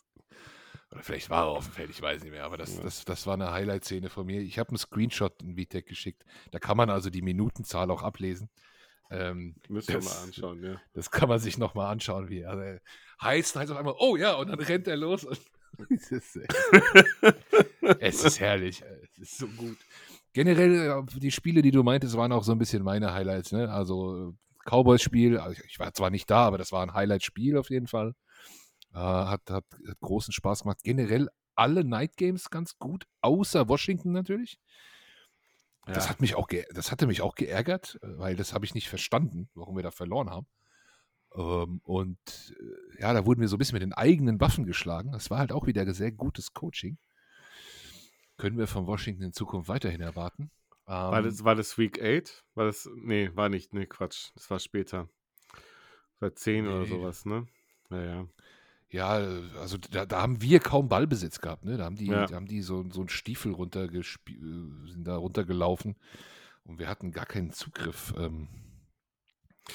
Oder 0.91 1.01
vielleicht 1.01 1.29
war 1.31 1.45
er 1.45 1.49
auf 1.49 1.65
dem 1.65 1.73
Feld, 1.73 1.89
ich 1.89 2.01
weiß 2.01 2.21
nicht 2.21 2.31
mehr. 2.31 2.43
Aber 2.43 2.57
das, 2.57 2.79
das, 2.79 3.05
das 3.05 3.25
war 3.25 3.33
eine 3.33 3.51
Highlight-Szene 3.51 4.09
von 4.09 4.25
mir. 4.27 4.41
Ich 4.41 4.59
habe 4.59 4.69
einen 4.69 4.77
Screenshot 4.77 5.41
in 5.41 5.55
VTech 5.57 5.85
geschickt. 5.85 6.23
Da 6.51 6.59
kann 6.59 6.77
man 6.77 6.89
also 6.91 7.09
die 7.09 7.21
Minutenzahl 7.23 7.89
auch 7.89 8.03
ablesen. 8.03 8.49
Ähm, 9.09 9.55
Müssen 9.69 9.87
wir 9.89 9.95
Das- 9.95 10.05
mal 10.05 10.23
anschauen, 10.27 10.63
ja. 10.63 10.81
Das 10.93 11.09
kann 11.11 11.29
man 11.29 11.39
sich 11.39 11.57
nochmal 11.57 11.91
anschauen, 11.91 12.29
wie 12.29 12.41
er 12.41 12.79
heißt, 13.23 13.55
heißt 13.55 13.71
auf 13.71 13.77
einmal, 13.77 13.95
oh 13.99 14.15
ja, 14.15 14.35
und 14.35 14.47
dann 14.49 14.59
rennt 14.59 14.87
er 14.87 14.97
los. 14.97 15.25
Es, 15.89 16.11
ist, 16.11 16.37
es 17.99 18.23
ist 18.23 18.39
herrlich, 18.39 18.83
es 19.13 19.17
ist 19.17 19.37
so 19.39 19.47
gut. 19.47 19.77
Generell, 20.33 21.03
äh, 21.03 21.19
die 21.19 21.31
Spiele, 21.31 21.63
die 21.63 21.71
du 21.71 21.81
meintest, 21.81 22.15
waren 22.15 22.31
auch 22.31 22.43
so 22.43 22.51
ein 22.51 22.59
bisschen 22.59 22.83
meine 22.83 23.11
Highlights. 23.13 23.51
Ne? 23.51 23.71
Also 23.71 24.29
äh, 24.29 24.33
Cowboys-Spiel, 24.69 25.39
also 25.39 25.53
ich- 25.59 25.71
ich 25.71 25.79
war 25.79 25.91
zwar 25.93 26.11
nicht 26.11 26.29
da, 26.29 26.45
aber 26.45 26.59
das 26.59 26.71
war 26.71 26.83
ein 26.83 26.93
Highlight-Spiel 26.93 27.57
auf 27.57 27.71
jeden 27.71 27.87
Fall. 27.87 28.13
Äh, 28.93 28.97
hat, 28.99 29.41
hat, 29.49 29.65
hat 29.87 29.99
großen 29.99 30.31
Spaß 30.31 30.61
gemacht. 30.61 30.77
Generell 30.83 31.29
alle 31.55 31.83
Night 31.83 32.17
Games 32.17 32.51
ganz 32.51 32.77
gut, 32.77 33.05
außer 33.21 33.67
Washington 33.67 34.11
natürlich. 34.11 34.59
Das, 35.85 36.05
Ja. 36.05 36.09
hat 36.11 36.21
mich 36.21 36.35
auch 36.35 36.47
das 36.73 36.91
hatte 36.91 37.07
mich 37.07 37.21
auch 37.21 37.33
geärgert, 37.35 37.97
weil 38.01 38.35
das 38.35 38.53
habe 38.53 38.65
ich 38.65 38.75
nicht 38.75 38.89
verstanden, 38.89 39.49
warum 39.55 39.75
wir 39.75 39.83
da 39.83 39.91
verloren 39.91 40.29
haben. 40.29 40.45
Ähm, 41.35 41.81
und 41.83 42.17
äh, 42.97 43.01
ja, 43.01 43.13
da 43.13 43.25
wurden 43.25 43.41
wir 43.41 43.47
so 43.47 43.55
ein 43.55 43.59
bisschen 43.59 43.75
mit 43.75 43.81
den 43.83 43.93
eigenen 43.93 44.39
Waffen 44.39 44.65
geschlagen. 44.65 45.11
Das 45.11 45.29
war 45.29 45.39
halt 45.39 45.51
auch 45.51 45.65
wieder 45.67 45.91
sehr 45.93 46.11
gutes 46.11 46.53
Coaching. 46.53 46.97
Können 48.37 48.57
wir 48.57 48.67
von 48.67 48.87
Washington 48.87 49.23
in 49.23 49.33
Zukunft 49.33 49.69
weiterhin 49.69 50.01
erwarten. 50.01 50.51
War 50.85 51.17
Ähm, 51.17 51.23
das, 51.25 51.43
war 51.43 51.55
das 51.55 51.77
Week 51.77 52.01
8? 52.01 52.43
War 52.55 52.65
das. 52.65 52.89
Nee, 52.95 53.29
war 53.35 53.49
nicht. 53.49 53.73
Nee, 53.73 53.85
Quatsch. 53.85 54.31
Das 54.35 54.49
war 54.49 54.59
später. 54.59 55.07
War 56.19 56.35
10 56.35 56.67
oder 56.67 56.79
Nee. 56.81 56.87
sowas, 56.87 57.25
ne? 57.25 57.45
Ja, 57.89 58.27
ja. 58.89 59.07
also 59.59 59.77
da, 59.77 60.05
da 60.05 60.21
haben 60.21 60.41
wir 60.41 60.59
kaum 60.59 60.87
Ballbesitz 60.89 61.39
gehabt. 61.41 61.63
Ne? 61.65 61.77
Da 61.77 61.85
haben 61.85 61.95
die, 61.95 62.07
Ja. 62.07 62.25
da 62.25 62.35
haben 62.35 62.47
die 62.47 62.61
so, 62.61 62.83
so 62.91 63.01
einen 63.01 63.09
Stiefel 63.09 63.53
runtergesp- 63.53 64.29
äh, 64.29 64.91
sind 64.91 65.05
da 65.05 65.15
runtergelaufen 65.17 65.95
und 66.63 66.79
wir 66.79 66.87
hatten 66.87 67.11
gar 67.11 67.25
keinen 67.25 67.51
Zugriff. 67.51 68.13
Ähm, 68.17 68.47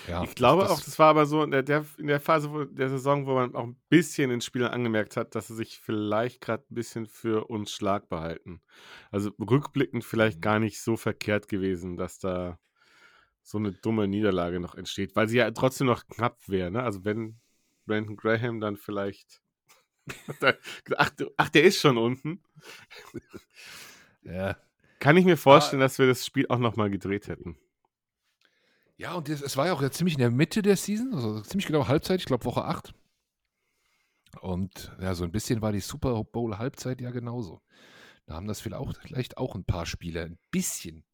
ja, 0.07 0.22
Ich 0.22 0.35
glaube 0.35 0.62
das, 0.62 0.70
auch, 0.70 0.81
das 0.81 0.98
war 0.98 1.09
aber 1.09 1.27
so 1.27 1.42
in 1.42 1.51
der, 1.51 1.85
in 1.98 2.07
der 2.07 2.20
Phase 2.20 2.53
wo, 2.53 2.64
der 2.64 2.88
Saison, 2.88 3.27
wo 3.27 3.35
man 3.35 3.55
auch 3.55 3.64
ein 3.64 3.81
bisschen 3.88 4.31
in 4.31 4.40
Spielern 4.40 4.72
angemerkt 4.72 5.16
hat, 5.16 5.35
dass 5.35 5.48
sie 5.48 5.55
sich 5.55 5.79
vielleicht 5.79 6.40
gerade 6.40 6.64
ein 6.70 6.74
bisschen 6.74 7.07
für 7.07 7.48
uns 7.48 7.72
Schlag 7.72 8.09
behalten. 8.09 8.61
Also 9.11 9.31
rückblickend 9.38 10.05
vielleicht 10.05 10.38
Mhm. 10.38 10.42
gar 10.42 10.59
nicht 10.59 10.81
so 10.83 10.96
verkehrt 10.96 11.48
gewesen, 11.48 11.96
dass 11.96 12.18
da 12.18 12.59
so 13.42 13.57
eine 13.59 13.72
dumme 13.72 14.09
Niederlage 14.09 14.61
noch 14.61 14.74
entsteht, 14.74 15.16
weil 15.16 15.29
sie 15.29 15.38
ja 15.38 15.51
trotzdem 15.51 15.87
noch 15.87 16.07
knapp 16.07 16.37
wäre. 16.48 16.70
Ne? 16.70 16.83
Also 16.83 17.05
wenn 17.05 17.40
Brandon 17.87 18.16
Graham 18.16 18.61
dann 18.61 18.77
vielleicht. 18.77 19.40
ach, 20.96 21.11
ach, 21.37 21.48
der 21.48 21.64
ist 21.64 21.81
schon 21.81 21.96
unten. 21.96 22.42
Ja, 24.22 24.57
Kann 25.01 25.16
ich 25.16 25.24
mir 25.24 25.37
vorstellen, 25.37 25.81
dass 25.81 25.98
wir 25.98 26.07
das 26.07 26.27
Spiel 26.27 26.46
auch 26.48 26.59
nochmal 26.59 26.90
gedreht 26.90 27.29
hätten. 27.29 27.57
Ja, 28.98 29.14
und 29.14 29.28
es 29.28 29.56
war 29.56 29.66
ja 29.66 29.72
auch 29.72 29.90
ziemlich 29.90 30.14
in 30.14 30.20
der 30.20 30.30
Mitte 30.32 30.61
der 30.61 30.76
Season, 30.76 31.14
also 31.14 31.40
ziemlich 31.42 31.66
genau 31.66 31.87
Halbzeit, 31.87 32.18
ich 32.18 32.26
glaube 32.26 32.44
Woche 32.44 32.64
8. 32.64 32.92
Und 34.40 34.92
ja, 35.00 35.14
so 35.14 35.22
ein 35.22 35.30
bisschen 35.30 35.62
war 35.62 35.70
die 35.70 35.80
Super 35.80 36.24
Bowl 36.24 36.58
Halbzeit 36.58 37.00
ja 37.00 37.12
genauso. 37.12 37.62
Da 38.26 38.34
haben 38.34 38.48
das 38.48 38.61
vielleicht 38.61 38.80
auch, 38.80 38.92
vielleicht 39.00 39.38
auch 39.38 39.54
ein 39.54 39.64
paar 39.64 39.87
Spieler 39.87 40.24
ein 40.24 40.38
bisschen 40.50 41.04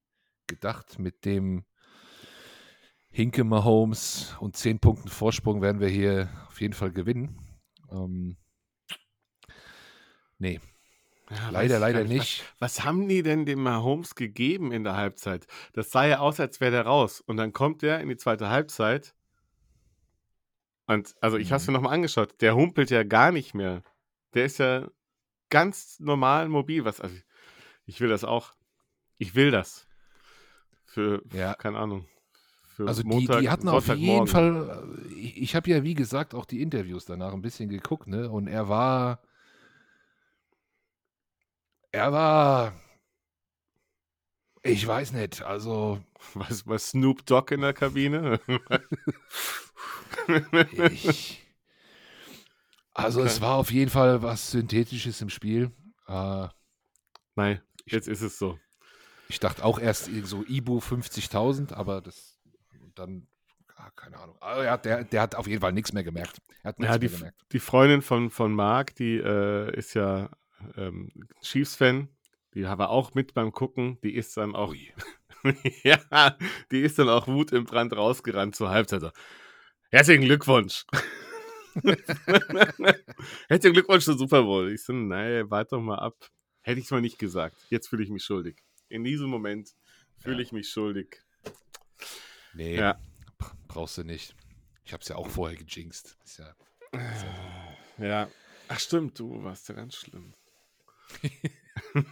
gedacht 0.47 0.99
mit 0.99 1.27
dem 1.27 1.67
Hinke 3.11 3.45
Mahomes 3.45 4.35
und 4.41 4.57
10 4.57 4.81
Punkten 4.81 5.09
Vorsprung 5.09 5.61
werden 5.61 5.81
wir 5.81 5.89
hier 5.89 6.31
auf 6.49 6.61
jeden 6.63 6.75
Fall 6.75 6.91
gewinnen. 6.91 7.39
Ähm, 7.91 8.39
nee, 10.39 10.59
Ja, 11.35 11.51
leider, 11.51 11.79
leider 11.79 12.05
nicht. 12.05 12.45
Was, 12.61 12.79
was 12.79 12.85
haben 12.85 13.09
die 13.09 13.23
denn 13.23 13.45
dem 13.47 13.63
Mahomes 13.63 14.15
gegeben 14.15 14.73
in 14.73 14.85
der 14.85 14.97
Halbzeit? 14.97 15.47
Das 15.73 15.91
sah 15.91 16.07
ja 16.07 16.19
aus, 16.21 16.39
als 16.41 16.61
wäre 16.61 16.71
der 16.73 16.87
raus. 16.87 17.21
Und 17.21 17.37
dann 17.37 17.53
kommt 17.53 17.83
der 17.83 18.01
in 18.01 18.09
die 18.09 18.17
zweite 18.17 18.49
Halbzeit. 18.51 19.15
Und 20.87 21.15
also 21.21 21.37
ich 21.39 21.51
habe 21.51 21.61
es 21.61 21.67
Mhm. 21.67 21.73
mir 21.73 21.79
nochmal 21.79 21.95
angeschaut. 21.95 22.41
Der 22.41 22.55
humpelt 22.55 22.91
ja 22.91 23.03
gar 23.05 23.33
nicht 23.33 23.55
mehr. 23.55 23.83
Der 24.35 24.45
ist 24.45 24.59
ja 24.59 24.89
ganz 25.51 25.99
normal 26.01 26.49
mobil. 26.49 26.85
Was, 26.85 27.01
also 27.01 27.15
ich 27.87 28.01
will 28.01 28.09
das 28.09 28.25
auch. 28.25 28.53
Ich 29.19 29.35
will 29.35 29.51
das. 29.51 29.87
Für, 30.85 31.23
Ja. 31.33 31.55
keine 31.55 31.79
Ahnung. 31.79 32.07
Also 32.79 33.03
die, 33.03 33.09
Montag, 33.09 33.41
die 33.41 33.49
hatten 33.51 33.69
auf 33.69 33.87
jeden. 33.89 34.27
Fall, 34.27 34.85
äh, 35.09 35.15
ich, 35.15 35.37
ich 35.43 35.55
habe 35.57 35.71
ja 35.71 35.85
wie 35.85 35.95
gesagt 35.95 36.35
auch 36.35 36.45
die 36.45 36.61
Interviews 36.61 37.05
danach 37.05 37.33
ein 37.33 37.41
bisschen 37.43 37.69
geguckt, 37.69 38.09
ne? 38.09 38.29
Und 38.29 38.49
er 38.49 38.69
war, 38.69 39.23
er 41.95 42.13
war, 42.13 42.73
ich 44.63 44.87
weiß 44.87 45.13
nicht, 45.13 45.43
also 45.43 46.03
Was, 46.35 46.67
was 46.67 46.91
Snoop 46.91 47.25
Dogg 47.27 47.53
in 47.55 47.61
der 47.61 47.73
Kabine? 47.73 48.41
ich, 50.71 51.41
also 52.95 53.23
es 53.23 53.37
Okay. 53.37 53.41
war 53.41 53.55
auf 53.57 53.71
jeden 53.71 53.91
Fall 53.91 54.23
was 54.23 54.51
Synthetisches 54.51 55.21
im 55.21 55.31
Spiel. 55.31 55.71
Äh, 56.07 56.49
Nein, 57.37 57.61
jetzt 57.87 58.09
ist 58.09 58.23
es 58.23 58.39
so. 58.39 58.59
ich 59.29 59.41
dachte 59.41 59.65
auch 59.65 59.79
erst 59.79 60.09
so 60.25 60.45
Ibu 60.47 60.81
50.000, 60.81 61.73
aber 61.73 62.01
das 62.01 62.39
dann, 62.95 63.27
ah, 63.77 63.91
keine 63.97 64.19
Ahnung. 64.19 64.37
Also 64.41 64.63
er 64.63 64.73
hat, 64.73 64.85
der, 64.85 65.05
der 65.05 65.23
hat 65.23 65.35
auf 65.35 65.47
jeden 65.47 65.61
Fall 65.61 65.73
nichts 65.73 65.93
mehr 65.93 66.05
gemerkt. 66.05 66.39
Er 66.63 66.71
hat 66.71 66.79
nichts 66.79 66.89
Ja, 66.89 66.99
die, 66.99 67.03
mehr 67.03 67.11
gemerkt. 67.11 67.47
die 67.53 67.61
Freundin 67.61 68.03
von, 68.03 68.31
von 68.31 68.55
Marc, 68.55 68.95
die 68.97 69.17
äh, 69.17 69.75
ist 69.77 69.95
ja 69.95 70.31
ähm, 70.77 71.11
Chiefs-Fan. 71.43 72.09
Die 72.55 72.63
war 72.65 72.91
auch 72.91 73.15
mit 73.15 73.35
beim 73.35 73.51
Gucken. 73.53 73.99
Die 74.03 74.15
ist 74.15 74.37
dann 74.37 74.55
auch, 74.55 74.75
ja, 75.83 76.37
die 76.71 76.81
ist 76.81 76.99
dann 76.99 77.09
auch 77.09 77.27
Wut 77.27 77.53
im 77.53 77.65
Brand 77.65 77.93
rausgerannt 77.97 78.55
zur 78.57 78.71
Halbzeit. 78.71 79.01
So, 79.01 79.11
Herzlichen 79.91 80.25
Glückwunsch. 80.25 80.85
Herzlichen 83.49 83.75
Glückwunsch 83.75 84.05
zum 84.05 84.19
Super 84.19 84.43
Bowl. 84.43 84.73
Ich 84.73 84.85
so, 84.85 84.93
nein, 84.93 85.51
warte 85.51 85.71
doch 85.77 85.81
mal 85.83 85.99
ab. 85.99 86.15
Hätte 86.63 86.79
ich 86.81 86.87
es 86.87 86.91
mal 86.91 87.01
nicht 87.01 87.19
gesagt. 87.19 87.57
Jetzt 87.71 87.89
fühle 87.89 88.03
ich 88.05 88.11
mich 88.11 88.25
schuldig. 88.25 88.63
In 88.89 89.05
diesem 89.05 89.29
Moment 89.29 89.71
fühle 90.19 90.37
Ja. 90.37 90.43
ich 90.43 90.53
mich 90.53 90.69
schuldig. 90.69 91.23
Nee, 92.55 92.77
Ja. 92.77 92.99
bra- 93.39 93.53
brauchst 93.69 93.99
du 93.99 94.05
nicht. 94.05 94.35
Ich 94.85 94.93
habe 94.93 95.03
es 95.03 95.09
ja 95.09 95.17
auch 95.17 95.29
vorher 95.29 95.57
gejinxt. 95.57 96.17
Ist 96.25 96.39
ja, 96.39 96.55
ist 96.93 97.25
ja, 97.99 98.05
Ja. 98.07 98.29
Ach 98.69 98.79
stimmt, 98.81 99.19
du 99.19 99.43
warst 99.43 99.69
ja 99.69 99.75
ganz 99.75 99.95
schlimm. 99.97 100.33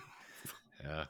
ja. 0.82 1.08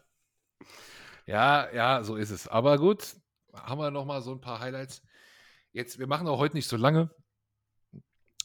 ja, 1.27 1.73
ja, 1.73 2.05
so 2.05 2.17
ist 2.17 2.31
es. 2.31 2.49
Aber 2.49 2.79
gut, 2.79 3.17
haben 3.55 3.81
wir 3.81 3.91
noch 3.91 4.05
mal 4.05 4.23
so 4.23 4.33
ein 4.33 4.41
paar 4.41 4.61
Highlights. 4.61 5.03
Jetzt, 5.73 5.99
wir 5.99 6.07
machen 6.07 6.29
auch 6.29 6.39
heute 6.39 6.57
nicht 6.57 6.69
so 6.69 6.77
lange. 6.77 7.11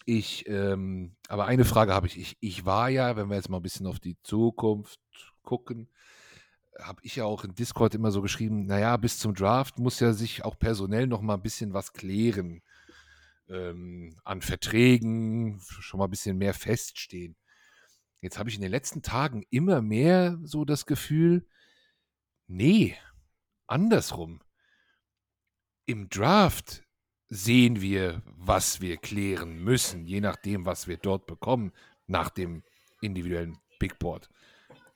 Ich, 0.06 0.48
ähm, 0.48 1.18
aber 1.28 1.46
eine 1.46 1.66
Frage 1.66 1.94
habe 1.94 2.08
ich. 2.08 2.18
ich. 2.18 2.38
Ich 2.40 2.66
war 2.66 2.90
ja, 2.90 3.18
wenn 3.18 3.30
wir 3.30 3.36
jetzt 3.36 3.50
mal 3.50 3.58
ein 3.58 3.64
bisschen 3.64 3.88
auf 3.88 4.00
die 4.00 4.18
Zukunft 4.24 5.00
gucken, 5.44 5.90
habe 6.80 7.02
ich 7.04 7.16
ja 7.18 7.26
auch 7.26 7.44
in 7.44 7.56
Discord 7.56 7.96
immer 7.96 8.12
so 8.12 8.22
geschrieben, 8.22 8.66
naja, 8.66 8.96
bis 8.98 9.20
zum 9.20 9.34
Draft 9.34 9.80
muss 9.80 10.00
ja 10.00 10.14
sich 10.14 10.46
auch 10.46 10.58
personell 10.58 11.08
noch 11.08 11.22
mal 11.22 11.36
ein 11.36 11.42
bisschen 11.42 11.74
was 11.74 11.94
klären. 11.94 12.62
Ähm, 13.50 14.18
an 14.24 14.42
Verträgen, 14.42 15.62
schon 15.62 16.00
mal 16.00 16.06
ein 16.06 16.12
bisschen 16.12 16.38
mehr 16.38 16.54
feststehen. 16.54 17.36
Jetzt 18.22 18.40
habe 18.40 18.50
ich 18.50 18.56
in 18.56 18.62
den 18.62 18.72
letzten 18.72 19.02
Tagen 19.02 19.44
immer 19.50 19.82
mehr 19.82 20.40
so 20.44 20.66
das 20.66 20.86
Gefühl, 20.86 21.48
nee, 22.48 22.96
andersrum. 23.68 24.42
Im 25.86 26.10
Draft 26.10 26.84
sehen 27.30 27.82
wir, 27.82 28.22
was 28.26 28.82
wir 28.82 28.98
klären 28.98 29.64
müssen, 29.64 30.06
je 30.06 30.22
nachdem, 30.22 30.66
was 30.66 30.88
wir 30.88 30.98
dort 30.98 31.28
bekommen, 31.28 31.72
nach 32.08 32.30
dem 32.30 32.64
individuellen 33.02 33.58
Big 33.80 34.00
Board. 34.00 34.30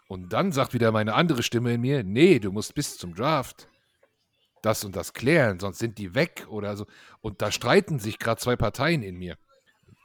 Und 0.08 0.34
dann 0.34 0.52
sagt 0.52 0.74
wieder 0.74 0.92
meine 0.92 1.14
andere 1.14 1.44
Stimme 1.44 1.74
in 1.74 1.82
mir, 1.82 2.04
nee, 2.04 2.40
du 2.40 2.52
musst 2.52 2.74
bis 2.74 2.98
zum 2.98 3.16
Draft 3.16 3.70
das 4.62 4.84
und 4.84 4.96
das 4.96 5.14
klären, 5.14 5.60
sonst 5.60 5.80
sind 5.80 5.98
die 5.98 6.14
weg 6.16 6.46
oder 6.50 6.76
so. 6.76 6.86
Und 7.22 7.42
da 7.42 7.52
streiten 7.52 8.00
sich 8.00 8.20
gerade 8.20 8.40
zwei 8.40 8.56
Parteien 8.56 9.04
in 9.04 9.18
mir. 9.18 9.38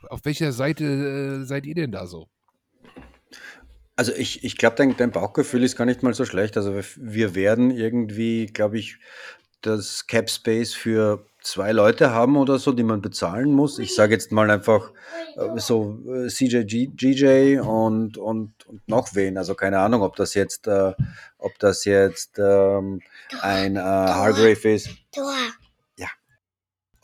Auf 0.08 0.24
welcher 0.24 0.52
Seite 0.52 0.84
äh, 0.84 1.44
seid 1.44 1.66
ihr 1.66 1.74
denn 1.74 1.92
da 1.92 2.06
so? 2.06 2.28
Also 3.96 4.12
ich, 4.12 4.44
ich 4.44 4.58
glaube, 4.58 4.76
dein, 4.76 4.96
dein 4.96 5.10
Bauchgefühl 5.10 5.64
ist 5.64 5.76
gar 5.76 5.86
nicht 5.86 6.02
mal 6.02 6.12
so 6.12 6.26
schlecht. 6.26 6.56
Also 6.56 6.78
wir 6.96 7.34
werden 7.34 7.70
irgendwie, 7.70 8.46
glaube 8.46 8.78
ich, 8.78 8.98
das 9.62 10.06
Cap 10.06 10.28
Space 10.30 10.74
für 10.74 11.24
zwei 11.40 11.72
Leute 11.72 12.10
haben 12.10 12.36
oder 12.36 12.58
so, 12.58 12.72
die 12.72 12.82
man 12.82 13.00
bezahlen 13.00 13.52
muss. 13.52 13.78
Ich 13.78 13.94
sage 13.94 14.12
jetzt 14.14 14.32
mal 14.32 14.50
einfach 14.50 14.92
äh, 15.36 15.58
so 15.58 15.98
äh, 16.06 16.28
CJ 16.28 16.64
GJ 16.64 17.60
und, 17.60 18.18
und, 18.18 18.66
und 18.66 18.88
noch 18.88 19.14
wen. 19.14 19.38
Also 19.38 19.54
keine 19.54 19.78
Ahnung, 19.78 20.02
ob 20.02 20.16
das 20.16 20.34
jetzt, 20.34 20.66
äh, 20.66 20.92
ob 21.38 21.58
das 21.58 21.84
jetzt 21.84 22.38
ähm, 22.38 23.00
ein 23.40 23.76
äh, 23.76 23.80
Hargrave 23.80 24.74
ist. 24.74 24.90
Ja. 25.14 25.22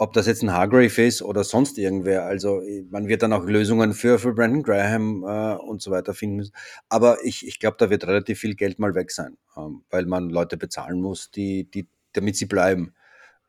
Ob 0.03 0.15
das 0.15 0.27
jetzt 0.27 0.43
ein 0.43 0.53
Hargrave 0.53 1.07
ist 1.07 1.23
oder 1.23 1.45
sonst 1.45 1.79
irgendwer. 1.79 2.25
Also 2.25 2.61
man 2.91 3.07
wird 3.07 3.23
dann 3.23 3.33
auch 3.33 3.45
Lösungen 3.45 3.93
für, 3.93 4.19
für 4.19 4.33
Brandon 4.35 4.65
Graham 4.65 5.23
äh, 5.23 5.55
und 5.55 5.81
so 5.81 5.93
weiter 5.93 6.13
finden 6.13 6.39
müssen. 6.39 6.55
Aber 6.89 7.19
ich, 7.23 7.47
ich 7.47 7.61
glaube, 7.61 7.77
da 7.79 7.89
wird 7.89 8.09
relativ 8.09 8.41
viel 8.41 8.57
Geld 8.57 8.81
mal 8.81 8.97
weg 8.97 9.13
sein, 9.13 9.39
ähm, 9.57 9.85
weil 9.91 10.07
man 10.07 10.29
Leute 10.29 10.57
bezahlen 10.57 11.01
muss, 11.01 11.31
die, 11.31 11.71
die 11.71 11.87
damit 12.15 12.35
sie 12.35 12.47
bleiben. 12.47 12.95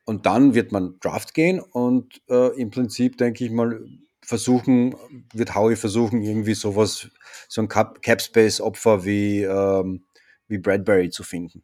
Und 0.05 0.27
dann 0.27 0.53
wird 0.53 0.71
man 0.71 0.99
Draft 0.99 1.33
gehen 1.33 1.59
und 1.59 2.21
äh, 2.29 2.49
im 2.61 2.69
Prinzip, 2.69 3.17
denke 3.17 3.45
ich 3.45 3.49
mal, 3.49 3.83
versuchen, 4.21 4.95
wird 5.33 5.55
Howie 5.55 5.75
versuchen, 5.75 6.21
irgendwie 6.21 6.53
sowas, 6.53 7.09
so 7.49 7.61
ein 7.61 7.67
Cap, 7.67 8.21
Space-Opfer 8.21 9.05
wie, 9.05 9.41
ähm, 9.41 10.03
wie 10.47 10.59
Bradbury 10.59 11.09
zu 11.09 11.23
finden. 11.23 11.63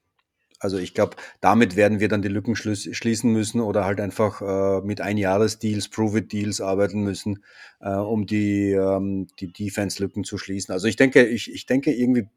Also 0.59 0.77
ich 0.77 0.93
glaube, 0.93 1.15
damit 1.39 1.75
werden 1.77 1.99
wir 1.99 2.09
dann 2.09 2.21
die 2.21 2.27
Lücken 2.27 2.55
schließen 2.55 3.31
müssen 3.31 3.61
oder 3.61 3.85
halt 3.85 4.01
einfach 4.01 4.41
äh, 4.41 4.85
mit 4.85 4.99
Einjahresdeals, 4.99 5.87
Prove-It-Deals 5.87 6.59
arbeiten 6.59 7.01
müssen, 7.01 7.43
äh, 7.79 7.91
um 7.91 8.25
die, 8.25 8.71
ähm, 8.71 9.27
die 9.39 9.51
Defense-Lücken 9.53 10.25
zu 10.25 10.37
schließen. 10.37 10.73
Also 10.73 10.87
ich 10.87 10.97
denke, 10.97 11.25
ich, 11.25 11.51
ich 11.51 11.65
denke 11.65 11.93
irgendwie 11.93 12.27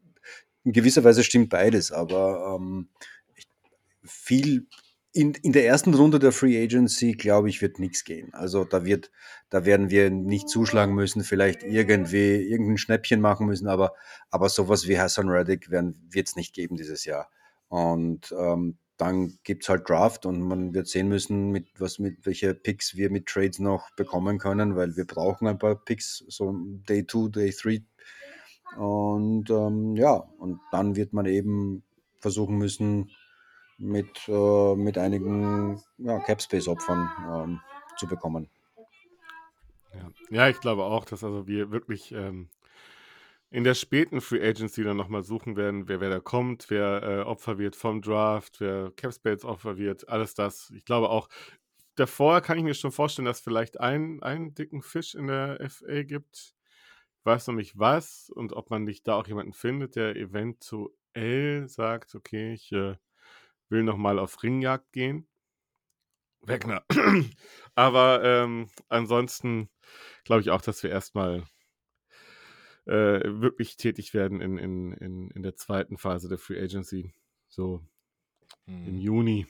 in 0.63 0.71
gewisser 0.71 1.03
Weise 1.03 1.23
stimmt 1.23 1.49
beides, 1.49 1.91
aber 1.91 2.57
ähm, 2.57 2.87
viel 4.03 4.67
in, 5.11 5.33
in 5.35 5.51
der 5.51 5.67
ersten 5.67 5.93
Runde 5.93 6.17
der 6.17 6.31
Free 6.31 6.61
Agency, 6.61 7.11
glaube 7.11 7.49
ich, 7.49 7.61
wird 7.61 7.77
nichts 7.77 8.03
gehen. 8.03 8.33
Also 8.33 8.63
da 8.63 8.83
wird, 8.83 9.11
da 9.49 9.63
werden 9.63 9.91
wir 9.91 10.09
nicht 10.09 10.49
zuschlagen 10.49 10.95
müssen, 10.95 11.23
vielleicht 11.23 11.61
irgendwie 11.61 12.35
irgendein 12.35 12.79
Schnäppchen 12.79 13.21
machen 13.21 13.45
müssen, 13.45 13.67
aber, 13.67 13.93
aber 14.31 14.49
sowas 14.49 14.87
wie 14.87 14.97
Hassan 14.97 15.29
Reddick 15.29 15.69
wird 15.69 16.27
es 16.27 16.35
nicht 16.35 16.55
geben 16.55 16.77
dieses 16.77 17.05
Jahr. 17.05 17.29
Und 17.73 18.31
ähm, 18.37 18.77
dann 18.97 19.39
gibt 19.43 19.63
es 19.63 19.69
halt 19.69 19.89
Draft 19.89 20.27
und 20.27 20.43
man 20.43 20.75
wird 20.75 20.87
sehen 20.87 21.07
müssen, 21.07 21.49
mit 21.49 21.69
was 21.79 21.97
mit 21.97 22.23
welche 22.23 22.53
Picks 22.53 22.95
wir 22.95 23.09
mit 23.09 23.25
Trades 23.25 23.57
noch 23.57 23.89
bekommen 23.95 24.37
können, 24.37 24.75
weil 24.75 24.95
wir 24.95 25.05
brauchen 25.05 25.47
ein 25.47 25.57
paar 25.57 25.73
Picks, 25.73 26.23
so 26.27 26.53
Day 26.87 27.07
2, 27.07 27.29
Day 27.29 27.51
3. 27.51 27.83
Und 28.77 29.49
ähm, 29.49 29.95
ja, 29.95 30.17
und 30.37 30.59
dann 30.71 30.95
wird 30.95 31.13
man 31.13 31.25
eben 31.25 31.81
versuchen 32.19 32.59
müssen, 32.59 33.09
mit, 33.79 34.27
äh, 34.27 34.75
mit 34.75 34.99
einigen 34.99 35.81
ja, 35.97 36.19
Capspace-Opfern 36.19 37.09
ähm, 37.33 37.59
zu 37.97 38.05
bekommen. 38.05 38.51
Ja. 39.95 40.11
ja. 40.29 40.47
ich 40.47 40.59
glaube 40.59 40.83
auch, 40.83 41.05
dass 41.05 41.23
also 41.23 41.47
wir 41.47 41.71
wirklich 41.71 42.11
ähm, 42.11 42.49
in 43.53 43.63
der 43.63 43.75
späten 43.75 44.19
Free 44.19 44.41
Agency 44.41 44.83
dann 44.83 44.97
nochmal 44.97 45.21
suchen 45.21 45.55
werden, 45.55 45.87
wer, 45.87 46.01
wer 46.01 46.09
da 46.09 46.19
kommt, 46.19 46.71
wer 46.71 47.03
äh, 47.03 47.21
Opfer 47.21 47.59
wird 47.59 47.75
vom 47.75 48.01
Draft, 48.01 48.59
wer 48.59 48.91
Capspace 48.97 49.45
Opfer 49.45 49.77
wird, 49.77 50.09
alles 50.09 50.33
das. 50.33 50.71
Ich 50.71 50.85
glaube 50.85 51.09
auch, 51.09 51.29
davor 51.93 52.41
kann 52.41 52.57
ich 52.57 52.63
mir 52.63 52.73
schon 52.73 52.91
vorstellen, 52.91 53.27
dass 53.27 53.41
vielleicht 53.41 53.79
ein, 53.79 54.23
einen 54.23 54.55
dicken 54.55 54.81
Fisch 54.81 55.13
in 55.13 55.27
der 55.27 55.59
FA 55.69 56.01
gibt. 56.01 56.55
Ich 57.19 57.25
weiß 57.25 57.45
noch 57.45 57.53
nicht 57.53 57.77
was 57.77 58.31
und 58.31 58.53
ob 58.53 58.71
man 58.71 58.85
nicht 58.85 59.07
da 59.07 59.17
auch 59.17 59.27
jemanden 59.27 59.53
findet, 59.53 59.97
der 59.97 60.15
eventuell 60.15 61.67
sagt, 61.67 62.15
okay, 62.15 62.53
ich 62.53 62.71
äh, 62.71 62.95
will 63.69 63.83
nochmal 63.83 64.17
auf 64.17 64.41
Ringjagd 64.41 64.91
gehen. 64.93 65.27
Wegner. 66.41 66.83
Aber 67.75 68.23
ähm, 68.23 68.71
ansonsten 68.89 69.69
glaube 70.23 70.41
ich 70.41 70.49
auch, 70.49 70.61
dass 70.61 70.81
wir 70.81 70.89
erstmal 70.89 71.43
äh, 72.85 72.91
wirklich 73.23 73.77
tätig 73.77 74.13
werden 74.13 74.41
in, 74.41 74.57
in, 74.57 74.93
in, 74.93 75.31
in 75.31 75.43
der 75.43 75.55
zweiten 75.55 75.97
Phase 75.97 76.29
der 76.29 76.37
Free 76.37 76.61
Agency. 76.61 77.13
So 77.47 77.81
hm. 78.65 78.87
im 78.87 78.97
Juni. 78.99 79.47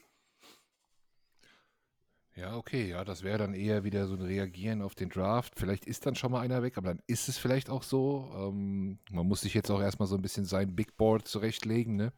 Ja, 2.36 2.58
okay, 2.58 2.90
ja, 2.90 3.06
das 3.06 3.22
wäre 3.22 3.38
dann 3.38 3.54
eher 3.54 3.84
wieder 3.84 4.08
so 4.08 4.16
ein 4.16 4.22
Reagieren 4.22 4.82
auf 4.82 4.96
den 4.96 5.10
Draft. 5.10 5.54
Vielleicht 5.56 5.86
ist 5.86 6.08
dann 6.08 6.16
schon 6.16 6.32
mal 6.32 6.42
einer 6.42 6.64
weg, 6.64 6.78
aber 6.78 6.88
dann 6.90 7.04
ist 7.06 7.30
es 7.30 7.38
vielleicht 7.38 7.70
auch 7.70 7.84
so. 7.84 8.32
Ähm, 8.36 9.00
man 9.12 9.28
muss 9.28 9.42
sich 9.42 9.54
jetzt 9.54 9.70
auch 9.70 9.82
erstmal 9.82 10.08
so 10.08 10.16
ein 10.16 10.24
bisschen 10.24 10.46
sein 10.46 10.76
Big 10.76 10.98
Board 10.98 11.28
zurechtlegen, 11.28 11.96
ne? 11.96 12.12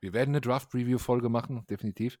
Wir 0.00 0.12
werden 0.12 0.30
eine 0.32 0.42
Draft-Review-Folge 0.42 1.30
machen, 1.30 1.64
definitiv. 1.70 2.18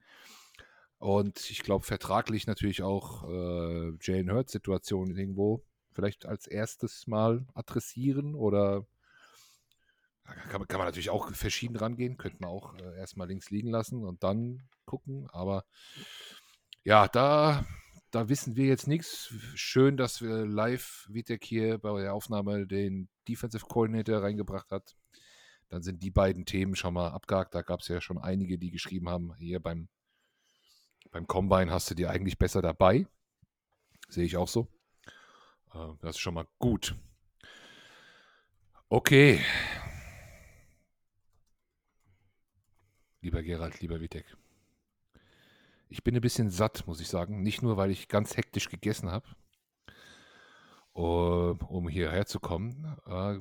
Und 0.96 1.50
ich 1.50 1.62
glaube, 1.62 1.84
vertraglich 1.84 2.46
natürlich 2.46 2.82
auch 2.82 3.28
äh, 3.28 3.92
Jalen 4.00 4.32
Hurts-Situation 4.32 5.14
irgendwo 5.14 5.62
vielleicht 5.94 6.26
als 6.26 6.46
erstes 6.46 7.06
Mal 7.06 7.46
adressieren 7.54 8.34
oder 8.34 8.86
kann, 10.24 10.66
kann, 10.66 10.78
man 10.78 10.86
natürlich 10.86 11.10
auch 11.10 11.30
verschieden 11.32 11.76
rangehen, 11.76 12.16
könnte 12.16 12.38
man 12.40 12.50
auch 12.50 12.74
äh, 12.76 12.96
erstmal 12.96 13.28
links 13.28 13.50
liegen 13.50 13.70
lassen 13.70 14.04
und 14.04 14.22
dann 14.22 14.62
gucken. 14.86 15.28
Aber 15.30 15.64
ja, 16.82 17.08
da, 17.08 17.66
da 18.10 18.28
wissen 18.28 18.56
wir 18.56 18.66
jetzt 18.66 18.86
nichts. 18.86 19.34
Schön, 19.54 19.96
dass 19.96 20.22
wir 20.22 20.46
live 20.46 21.06
Vitek 21.10 21.44
hier 21.44 21.78
bei 21.78 22.00
der 22.00 22.14
Aufnahme 22.14 22.66
den 22.66 23.08
Defensive 23.28 23.66
Coordinator 23.66 24.22
reingebracht 24.22 24.70
hat 24.70 24.96
dann 25.74 25.82
sind 25.82 26.04
die 26.04 26.10
beiden 26.12 26.44
Themen 26.46 26.76
schon 26.76 26.94
mal 26.94 27.08
abgehakt. 27.08 27.52
Da 27.52 27.62
gab 27.62 27.80
es 27.80 27.88
ja 27.88 28.00
schon 28.00 28.18
einige, 28.18 28.58
die 28.58 28.70
geschrieben 28.70 29.08
haben, 29.08 29.34
hier 29.38 29.58
beim, 29.58 29.88
beim 31.10 31.26
Combine 31.26 31.72
hast 31.72 31.90
du 31.90 31.96
dir 31.96 32.10
eigentlich 32.10 32.38
besser 32.38 32.62
dabei. 32.62 33.08
Sehe 34.08 34.24
ich 34.24 34.36
auch 34.36 34.46
so. 34.46 34.68
Äh, 35.74 35.94
das 36.00 36.16
ist 36.16 36.20
schon 36.20 36.34
mal 36.34 36.46
gut. 36.58 36.96
Okay. 38.88 39.40
Lieber 43.20 43.42
Gerald, 43.42 43.80
lieber 43.80 44.00
Witek. 44.00 44.36
Ich 45.88 46.02
bin 46.04 46.14
ein 46.14 46.20
bisschen 46.20 46.50
satt, 46.50 46.86
muss 46.86 47.00
ich 47.00 47.08
sagen. 47.08 47.42
Nicht 47.42 47.62
nur, 47.62 47.76
weil 47.76 47.90
ich 47.90 48.08
ganz 48.08 48.36
hektisch 48.36 48.68
gegessen 48.68 49.10
habe, 49.10 49.26
um 50.92 51.88
hierher 51.88 52.26
zu 52.26 52.40
kommen. 52.40 52.96
Äh, 53.06 53.40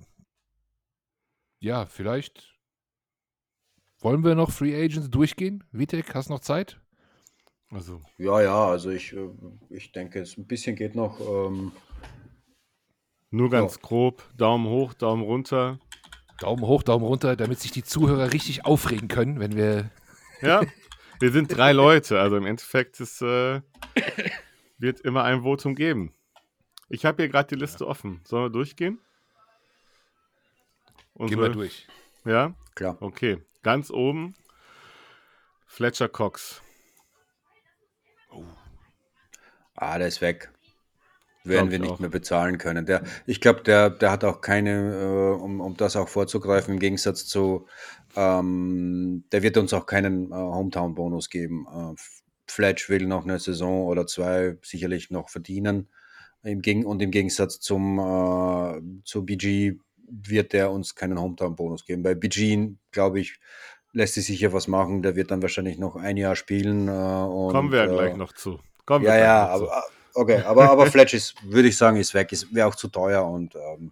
ja, 1.59 1.85
vielleicht 1.85 2.53
wollen 3.99 4.23
wir 4.23 4.35
noch 4.35 4.51
Free 4.51 4.75
Agents 4.75 5.09
durchgehen. 5.09 5.63
Vitek, 5.71 6.13
hast 6.13 6.29
du 6.29 6.33
noch 6.33 6.41
Zeit? 6.41 6.79
Also. 7.69 8.01
Ja, 8.17 8.41
ja, 8.41 8.67
also 8.67 8.89
ich, 8.89 9.13
äh, 9.13 9.29
ich 9.69 9.91
denke, 9.91 10.21
es 10.21 10.37
ein 10.37 10.45
bisschen 10.45 10.75
geht 10.75 10.95
noch. 10.95 11.19
Ähm, 11.19 11.71
Nur 13.33 13.49
ganz 13.49 13.77
ja. 13.77 13.81
grob, 13.81 14.23
Daumen 14.37 14.67
hoch, 14.67 14.93
Daumen 14.93 15.23
runter. 15.23 15.79
Daumen 16.37 16.61
hoch, 16.67 16.83
Daumen 16.83 17.03
runter, 17.03 17.35
damit 17.35 17.59
sich 17.59 17.71
die 17.71 17.83
Zuhörer 17.83 18.31
richtig 18.31 18.63
aufregen 18.63 19.07
können, 19.07 19.39
wenn 19.39 19.57
wir. 19.57 19.89
Ja, 20.41 20.61
wir 21.21 21.31
sind 21.31 21.55
drei 21.55 21.71
Leute, 21.71 22.19
also 22.19 22.35
im 22.35 22.45
Endeffekt 22.45 22.99
ist, 22.99 23.21
äh, 23.21 23.61
wird 24.77 24.99
immer 24.99 25.23
ein 25.23 25.43
Votum 25.43 25.73
geben. 25.73 26.13
Ich 26.89 27.05
habe 27.05 27.23
hier 27.23 27.29
gerade 27.29 27.47
die 27.47 27.55
Liste 27.55 27.85
ja. 27.85 27.89
offen. 27.89 28.19
Sollen 28.25 28.43
wir 28.43 28.49
durchgehen? 28.49 28.99
Unsere, 31.13 31.43
Gehen 31.43 31.49
wir 31.49 31.55
durch. 31.55 31.87
Ja? 32.25 32.53
Klar. 32.75 32.97
Okay. 32.99 33.41
Ganz 33.61 33.89
oben 33.89 34.35
Fletcher 35.65 36.09
Cox. 36.09 36.61
Oh. 38.29 38.43
Ah, 39.75 39.97
der 39.97 40.09
ist 40.09 40.19
weg. 40.19 40.51
Werden 41.43 41.71
wir 41.71 41.77
ich 41.77 41.81
nicht 41.81 41.91
auch. 41.91 41.99
mehr 41.99 42.09
bezahlen 42.09 42.57
können. 42.57 42.85
Der, 42.85 43.03
ich 43.25 43.41
glaube, 43.41 43.61
der, 43.61 43.89
der 43.89 44.11
hat 44.11 44.23
auch 44.23 44.41
keine, 44.41 44.93
äh, 44.93 45.41
um, 45.41 45.61
um 45.61 45.75
das 45.77 45.95
auch 45.95 46.07
vorzugreifen, 46.07 46.75
im 46.75 46.79
Gegensatz 46.79 47.25
zu, 47.25 47.67
ähm, 48.15 49.23
der 49.31 49.43
wird 49.43 49.57
uns 49.57 49.73
auch 49.73 49.85
keinen 49.85 50.31
äh, 50.31 50.35
Hometown-Bonus 50.35 51.29
geben. 51.29 51.67
Äh, 51.71 51.95
Fletch 52.47 52.89
will 52.89 53.07
noch 53.07 53.23
eine 53.23 53.39
Saison 53.39 53.87
oder 53.87 54.05
zwei 54.07 54.57
sicherlich 54.61 55.09
noch 55.09 55.29
verdienen. 55.29 55.89
Im 56.43 56.61
und 56.85 57.01
im 57.01 57.11
Gegensatz 57.11 57.59
zum 57.59 57.99
äh, 57.99 58.81
zu 59.05 59.25
BG 59.25 59.77
wird 60.07 60.53
der 60.53 60.71
uns 60.71 60.93
keinen 60.93 61.19
Hometown-Bonus 61.19 61.85
geben. 61.85 62.03
Bei 62.03 62.15
BG, 62.15 62.71
glaube 62.91 63.21
ich, 63.21 63.39
lässt 63.93 64.15
sich 64.15 64.25
sicher 64.25 64.51
was 64.51 64.67
machen. 64.67 65.01
Der 65.01 65.15
wird 65.15 65.31
dann 65.31 65.41
wahrscheinlich 65.41 65.77
noch 65.77 65.95
ein 65.95 66.17
Jahr 66.17 66.35
spielen. 66.35 66.89
Äh, 66.89 66.91
und, 66.91 67.53
Kommen 67.53 67.71
wir 67.71 67.85
ja 67.85 67.91
äh, 67.91 67.95
gleich 67.95 68.15
noch 68.17 68.33
zu. 68.33 68.59
Kommen 68.85 69.05
wir 69.05 69.11
ja, 69.11 69.17
gleich 69.17 69.25
ja, 69.25 69.47
noch 69.47 69.57
zu. 69.59 69.71
aber 69.71 69.83
okay, 70.13 70.41
aber, 70.43 70.69
aber 70.69 70.85
Fletch 70.87 71.13
ist, 71.13 71.35
würde 71.43 71.67
ich 71.69 71.77
sagen, 71.77 71.97
ist 71.97 72.13
weg, 72.13 72.31
ist 72.31 72.53
wäre 72.53 72.67
auch 72.67 72.75
zu 72.75 72.87
teuer 72.87 73.25
und 73.25 73.55
ähm, 73.55 73.91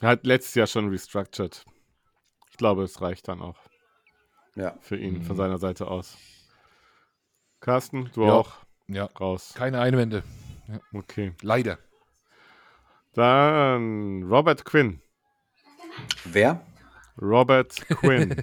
Er 0.00 0.08
hat 0.10 0.24
letztes 0.26 0.54
Jahr 0.54 0.68
schon 0.68 0.88
restructured. 0.90 1.64
Ich 2.50 2.56
glaube, 2.56 2.84
es 2.84 3.00
reicht 3.00 3.26
dann 3.26 3.40
auch 3.40 3.56
ja. 4.54 4.76
für 4.80 4.96
ihn 4.96 5.22
von 5.22 5.34
Mhm. 5.34 5.38
seiner 5.38 5.58
Seite 5.58 5.88
aus. 5.88 6.16
Carsten, 7.60 8.10
du 8.14 8.24
Ja. 8.24 8.32
auch 8.34 8.52
Ja, 8.86 9.06
raus. 9.20 9.54
keine 9.56 9.80
Einwände. 9.80 10.22
Okay. 10.94 11.32
Leider. 11.42 11.78
Dann 13.14 14.22
Robert 14.24 14.64
Quinn. 14.64 15.02
Wer? 16.24 16.60
Robert 17.20 17.74
Quinn. 17.88 18.36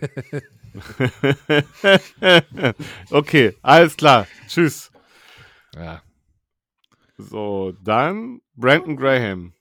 okay, 3.11 3.55
alles 3.61 3.95
klar. 3.95 4.28
Tschüss. 4.47 4.91
Ja. 5.74 6.01
So, 7.18 7.72
dann 7.84 8.41
Brandon 8.55 8.97
Graham. 8.97 9.53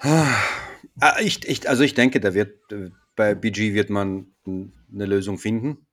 Ah, 0.00 1.18
ich, 1.20 1.46
ich, 1.46 1.68
also 1.68 1.82
ich 1.82 1.94
denke, 1.94 2.20
da 2.20 2.32
wird 2.32 2.72
äh, 2.72 2.90
bei 3.16 3.34
BG 3.34 3.74
wird 3.74 3.90
man 3.90 4.32
eine 4.46 5.06
Lösung 5.06 5.38
finden. 5.38 5.86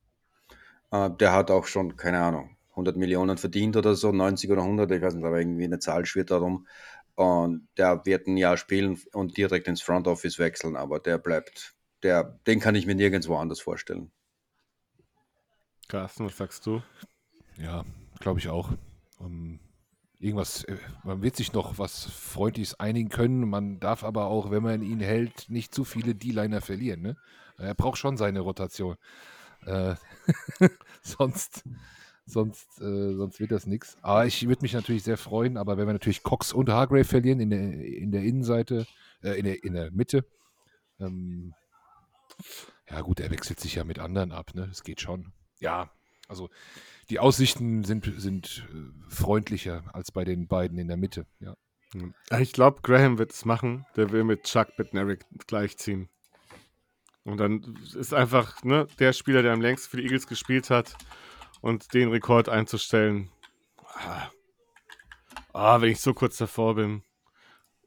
Äh, 0.91 1.09
der 1.19 1.33
hat 1.33 1.51
auch 1.51 1.65
schon, 1.65 1.95
keine 1.97 2.21
Ahnung, 2.21 2.57
100 2.71 2.95
Millionen 2.97 3.37
verdient 3.37 3.75
oder 3.75 3.95
so, 3.95 4.11
90 4.11 4.49
oder 4.51 4.61
100, 4.63 4.91
ich 4.91 5.01
weiß 5.01 5.15
nicht, 5.15 5.25
aber 5.25 5.39
irgendwie 5.39 5.65
eine 5.65 5.79
Zahl 5.79 6.05
schwirrt 6.05 6.31
darum. 6.31 6.67
Und 7.15 7.67
der 7.77 8.05
wird 8.05 8.27
ein 8.27 8.37
Jahr 8.37 8.57
spielen 8.57 8.99
und 9.13 9.37
direkt 9.37 9.67
ins 9.67 9.81
Front 9.81 10.07
Office 10.07 10.39
wechseln, 10.39 10.75
aber 10.75 10.99
der 10.99 11.17
bleibt, 11.17 11.75
der, 12.01 12.39
den 12.47 12.59
kann 12.59 12.75
ich 12.75 12.85
mir 12.85 12.95
nirgendwo 12.95 13.35
anders 13.37 13.61
vorstellen. 13.61 14.11
Carsten, 15.87 16.25
was 16.25 16.37
sagst 16.37 16.65
du? 16.65 16.81
Ja, 17.57 17.85
glaube 18.19 18.39
ich 18.39 18.49
auch. 18.49 18.71
Um, 19.19 19.59
irgendwas, 20.19 20.63
äh, 20.63 20.77
man 21.03 21.21
wird 21.21 21.35
sich 21.35 21.53
noch 21.53 21.77
was 21.77 22.05
Freundliches 22.05 22.79
einigen 22.79 23.09
können. 23.09 23.49
Man 23.49 23.79
darf 23.79 24.03
aber 24.03 24.25
auch, 24.25 24.51
wenn 24.51 24.63
man 24.63 24.81
ihn 24.81 25.01
hält, 25.01 25.49
nicht 25.49 25.75
zu 25.75 25.83
viele 25.83 26.15
D-Liner 26.15 26.61
verlieren. 26.61 27.01
Ne? 27.01 27.17
Er 27.57 27.75
braucht 27.75 27.97
schon 27.97 28.17
seine 28.17 28.39
Rotation. 28.39 28.95
Äh, 29.65 29.95
sonst, 31.01 31.63
sonst, 32.25 32.81
äh, 32.81 33.13
sonst 33.15 33.39
wird 33.39 33.51
das 33.51 33.67
nichts. 33.67 33.97
Aber 34.01 34.25
ich 34.25 34.47
würde 34.47 34.61
mich 34.61 34.73
natürlich 34.73 35.03
sehr 35.03 35.17
freuen. 35.17 35.57
Aber 35.57 35.77
wenn 35.77 35.87
wir 35.87 35.93
natürlich 35.93 36.23
Cox 36.23 36.53
und 36.53 36.69
Hargrave 36.69 37.03
verlieren 37.03 37.39
in 37.39 37.49
der, 37.49 37.61
in 37.61 38.11
der 38.11 38.23
Innenseite, 38.23 38.87
äh, 39.21 39.37
in, 39.37 39.45
der, 39.45 39.63
in 39.63 39.73
der 39.73 39.91
Mitte, 39.91 40.25
ähm, 40.99 41.53
ja 42.89 43.01
gut, 43.01 43.19
er 43.19 43.31
wechselt 43.31 43.59
sich 43.59 43.75
ja 43.75 43.83
mit 43.83 43.99
anderen 43.99 44.31
ab. 44.31 44.55
Ne? 44.55 44.67
Das 44.67 44.83
geht 44.83 45.01
schon. 45.01 45.33
Ja, 45.63 45.89
also 46.27 46.49
die 47.09 47.19
Aussichten 47.19 47.85
sind, 47.85 48.11
sind 48.17 48.67
äh, 48.69 49.09
freundlicher 49.09 49.83
als 49.93 50.11
bei 50.11 50.25
den 50.25 50.47
beiden 50.47 50.77
in 50.77 50.89
der 50.89 50.97
Mitte. 50.97 51.25
Ja. 51.39 51.55
Ich 52.39 52.53
glaube, 52.53 52.81
Graham 52.81 53.17
wird 53.17 53.31
es 53.31 53.45
machen. 53.45 53.85
Der 53.95 54.11
will 54.11 54.23
mit 54.23 54.43
Chuck 54.43 54.75
Bednarik 54.75 55.25
gleichziehen. 55.47 56.09
Und 57.23 57.37
dann 57.37 57.79
ist 57.95 58.13
einfach 58.13 58.63
ne, 58.63 58.87
der 58.99 59.13
Spieler, 59.13 59.41
der 59.41 59.53
am 59.53 59.61
längsten 59.61 59.89
für 59.89 59.97
die 59.97 60.03
Eagles 60.03 60.27
gespielt 60.27 60.69
hat 60.69 60.97
und 61.61 61.93
den 61.93 62.09
Rekord 62.09 62.49
einzustellen. 62.49 63.29
Ah, 63.77 64.31
ah 65.53 65.81
wenn 65.81 65.91
ich 65.91 66.01
so 66.01 66.13
kurz 66.13 66.37
davor 66.37 66.75
bin. 66.75 67.03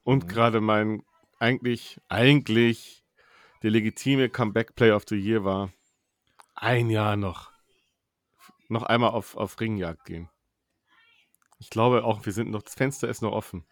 Und 0.02 0.24
Mhm. 0.24 0.28
gerade 0.28 0.60
mein 0.60 1.02
eigentlich, 1.38 2.00
eigentlich 2.08 3.04
der 3.62 3.70
legitime 3.70 4.30
Comeback-Play 4.30 4.92
of 4.92 5.04
the 5.08 5.16
Year 5.16 5.44
war. 5.44 5.72
Ein 6.54 6.88
Jahr 6.88 7.16
noch. 7.16 7.55
Noch 8.68 8.82
einmal 8.82 9.10
auf, 9.10 9.36
auf 9.36 9.60
Ringjagd 9.60 10.04
gehen. 10.04 10.28
Ich 11.58 11.70
glaube 11.70 12.04
auch, 12.04 12.26
wir 12.26 12.32
sind 12.32 12.50
noch, 12.50 12.62
das 12.62 12.74
Fenster 12.74 13.08
ist 13.08 13.22
noch 13.22 13.32
offen. 13.32 13.64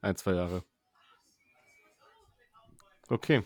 Ein, 0.00 0.16
zwei 0.16 0.32
Jahre. 0.34 0.64
Okay. 3.08 3.42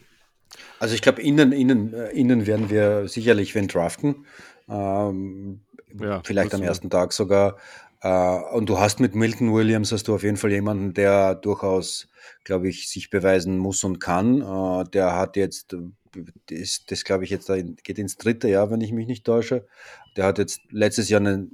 Also 0.79 0.95
ich 0.95 1.03
glaube, 1.03 1.23
innen, 1.23 1.53
innen, 1.53 1.93
äh, 1.93 2.11
innen 2.11 2.47
werden 2.47 2.71
wir 2.71 3.09
sicherlich 3.09 3.55
wen 3.55 3.69
draften. 3.69 4.27
Ähm, 4.69 5.63
Ja, 6.01 6.23
vielleicht 6.25 6.55
am 6.55 6.61
wir. 6.61 6.69
ersten 6.69 6.91
Tag 6.91 7.13
sogar. 7.13 7.57
Äh, 8.01 8.09
und 8.53 8.69
du 8.69 8.79
hast 8.79 9.01
mit 9.01 9.15
Milton 9.15 9.53
Williams 9.53 9.93
hast 9.93 10.09
du 10.09 10.15
auf 10.15 10.23
jeden 10.23 10.37
Fall 10.37 10.53
jemanden, 10.53 10.95
der 10.95 11.35
durchaus, 11.35 12.09
glaube 12.45 12.69
ich, 12.69 12.89
sich 12.89 13.11
beweisen 13.11 13.59
muss 13.59 13.83
und 13.85 13.99
kann. 13.99 14.43
Äh, 14.43 14.85
der 14.91 15.17
hat 15.17 15.37
jetzt, 15.37 15.73
äh, 15.73 15.79
das, 16.47 16.85
das 16.87 17.05
glaube 17.05 17.25
ich 17.25 17.31
jetzt, 17.31 17.49
da 17.49 17.61
geht 17.61 17.99
ins 17.99 18.17
dritte 18.17 18.49
Jahr, 18.49 18.71
wenn 18.71 18.81
ich 18.81 18.93
mich 18.93 19.07
nicht 19.07 19.25
täusche. 19.25 19.67
Der 20.17 20.25
hat 20.25 20.39
jetzt 20.39 20.61
letztes 20.71 21.09
Jahr 21.09 21.21
eine, 21.21 21.49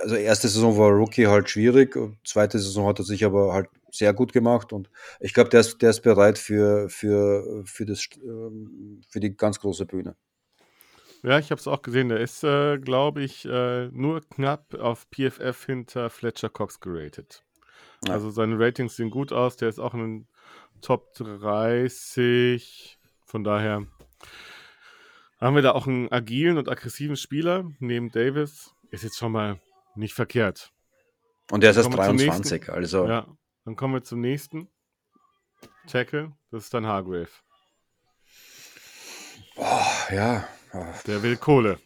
also 0.00 0.14
erste 0.14 0.48
Saison 0.48 0.76
war 0.76 0.90
Rookie 0.90 1.26
halt 1.26 1.50
schwierig, 1.50 1.96
zweite 2.24 2.58
Saison 2.58 2.86
hat 2.86 2.98
er 2.98 3.04
sich 3.04 3.24
aber 3.24 3.52
halt 3.52 3.68
sehr 3.90 4.14
gut 4.14 4.32
gemacht 4.32 4.72
und 4.72 4.88
ich 5.20 5.34
glaube, 5.34 5.50
der 5.50 5.60
ist, 5.60 5.82
der 5.82 5.90
ist 5.90 6.00
bereit 6.00 6.38
für, 6.38 6.88
für, 6.88 7.62
für, 7.66 7.84
das, 7.84 8.08
ähm, 8.24 9.02
für 9.08 9.20
die 9.20 9.36
ganz 9.36 9.60
große 9.60 9.84
Bühne. 9.86 10.16
Ja, 11.22 11.38
ich 11.38 11.50
habe 11.52 11.60
es 11.60 11.68
auch 11.68 11.82
gesehen. 11.82 12.08
Der 12.08 12.18
ist, 12.18 12.42
äh, 12.42 12.78
glaube 12.78 13.22
ich, 13.22 13.44
äh, 13.44 13.88
nur 13.88 14.22
knapp 14.22 14.74
auf 14.74 15.06
PFF 15.10 15.64
hinter 15.64 16.10
Fletcher 16.10 16.48
Cox 16.48 16.80
geratet. 16.80 17.44
Ja. 18.06 18.14
Also 18.14 18.30
seine 18.30 18.58
Ratings 18.58 18.96
sehen 18.96 19.10
gut 19.10 19.32
aus. 19.32 19.56
Der 19.56 19.68
ist 19.68 19.78
auch 19.78 19.94
in 19.94 20.00
den 20.00 20.26
Top 20.80 21.14
30. 21.14 22.98
Von 23.32 23.44
daher 23.44 23.86
haben 25.40 25.54
wir 25.54 25.62
da 25.62 25.72
auch 25.72 25.86
einen 25.86 26.12
agilen 26.12 26.58
und 26.58 26.68
aggressiven 26.68 27.16
Spieler 27.16 27.64
neben 27.78 28.10
Davis. 28.10 28.74
Ist 28.90 29.04
jetzt 29.04 29.16
schon 29.16 29.32
mal 29.32 29.58
nicht 29.94 30.12
verkehrt. 30.12 30.70
Und 31.50 31.62
der 31.62 31.70
ist 31.70 31.78
erst 31.78 31.90
Kommen 31.90 31.98
wir 31.98 32.08
zum 32.08 32.18
23, 32.18 32.68
also 32.68 33.06
Ja, 33.06 33.26
dann 33.64 33.74
kommen 33.74 33.94
wir 33.94 34.04
zum 34.04 34.20
nächsten 34.20 34.68
Tackle. 35.86 36.32
Das 36.50 36.64
ist 36.64 36.74
dann 36.74 36.84
Hargrave. 36.84 37.30
oh, 39.56 39.80
ja. 40.10 40.46
ja. 40.74 40.94
Der 41.06 41.22
will 41.22 41.38
Kohle. 41.38 41.78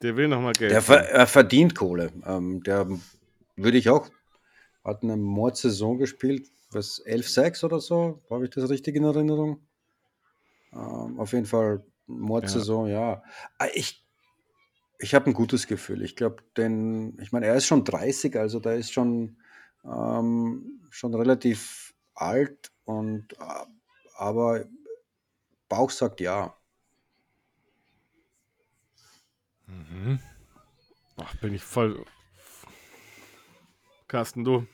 Der 0.00 0.16
will 0.16 0.28
nochmal 0.28 0.52
Geld. 0.52 0.70
Der 0.70 0.82
ver 0.82 1.08
er 1.08 1.26
verdient 1.26 1.74
Kohle. 1.74 2.12
Ähm, 2.24 2.62
der 2.62 2.86
würde 3.56 3.78
ich 3.78 3.90
auch, 3.90 4.08
hat 4.84 5.02
eine 5.02 5.16
Mordsaison 5.16 5.98
gespielt, 5.98 6.46
was 6.70 7.04
11-6 7.04 7.64
oder 7.64 7.80
so, 7.80 8.22
habe 8.30 8.44
ich 8.44 8.50
das 8.50 8.70
richtig 8.70 8.94
in 8.94 9.02
Erinnerung? 9.02 9.60
Ähm, 10.74 11.18
auf 11.20 11.32
jeden 11.32 11.46
Fall 11.46 11.84
Mordsaison, 12.06 12.86
ja. 12.88 13.22
Ah, 13.58 13.68
Ich, 13.74 14.04
ich 14.98 15.14
habe 15.14 15.26
ein 15.26 15.34
gutes 15.34 15.66
Gefühl. 15.66 16.02
Ich 16.02 16.16
glaube, 16.16 16.42
denn, 16.56 17.16
ich 17.20 17.32
meine, 17.32 17.46
er 17.46 17.54
ist 17.56 17.66
schon 17.66 17.84
30, 17.84 18.36
also 18.36 18.60
da 18.60 18.72
ist 18.72 18.92
schon, 18.92 19.38
ähm, 19.84 20.80
schon 20.90 21.14
relativ 21.14 21.94
alt 22.14 22.72
und 22.84 23.32
äh, 23.34 23.66
aber 24.16 24.64
Bauch 25.68 25.90
sagt 25.90 26.20
ja. 26.20 26.56
Mhm. 29.66 30.20
Ach, 31.16 31.34
bin 31.36 31.54
ich 31.54 31.62
voll. 31.62 32.04
Carsten, 34.08 34.44
du. 34.44 34.66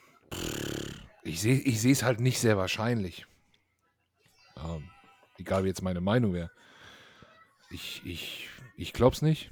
Ich 1.22 1.40
sehe 1.40 1.58
ich 1.60 1.84
es 1.84 2.02
halt 2.02 2.20
nicht 2.20 2.40
sehr 2.40 2.56
wahrscheinlich. 2.56 3.26
Ähm, 4.56 4.90
egal 5.40 5.64
wie 5.64 5.68
jetzt 5.68 5.82
meine 5.82 6.00
Meinung 6.00 6.32
wäre. 6.32 6.50
Ich, 7.70 8.02
ich, 8.04 8.48
ich 8.76 8.92
glaube 8.92 9.14
es 9.14 9.22
nicht. 9.22 9.50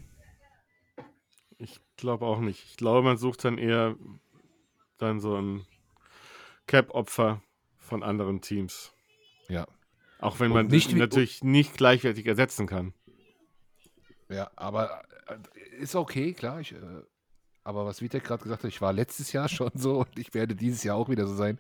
Ich 1.58 1.80
glaube 1.96 2.26
auch 2.26 2.40
nicht. 2.40 2.64
Ich 2.64 2.76
glaube, 2.76 3.02
man 3.02 3.16
sucht 3.16 3.44
dann 3.44 3.58
eher 3.58 3.96
dann 4.98 5.20
so 5.20 5.36
ein 5.36 5.66
Cap-Opfer 6.66 7.42
von 7.78 8.02
anderen 8.02 8.40
Teams. 8.40 8.92
Ja. 9.48 9.66
Auch 10.20 10.40
wenn 10.40 10.50
Und 10.50 10.56
man 10.56 10.66
nicht 10.66 10.88
nicht 10.88 10.98
natürlich 10.98 11.42
nicht 11.42 11.76
gleichwertig 11.76 12.26
ersetzen 12.26 12.66
kann. 12.66 12.92
Ja, 14.28 14.50
aber 14.56 15.02
äh, 15.26 15.76
ist 15.78 15.94
okay, 15.94 16.32
klar. 16.34 16.60
Ich, 16.60 16.72
äh, 16.72 16.76
aber 17.62 17.86
was 17.86 18.02
Vitek 18.02 18.24
gerade 18.24 18.42
gesagt 18.42 18.64
hat, 18.64 18.68
ich 18.68 18.80
war 18.80 18.92
letztes 18.92 19.32
Jahr 19.32 19.48
schon 19.48 19.70
so 19.74 20.00
und 20.00 20.18
ich 20.18 20.34
werde 20.34 20.54
dieses 20.54 20.82
Jahr 20.82 20.96
auch 20.96 21.08
wieder 21.08 21.26
so 21.26 21.34
sein. 21.34 21.58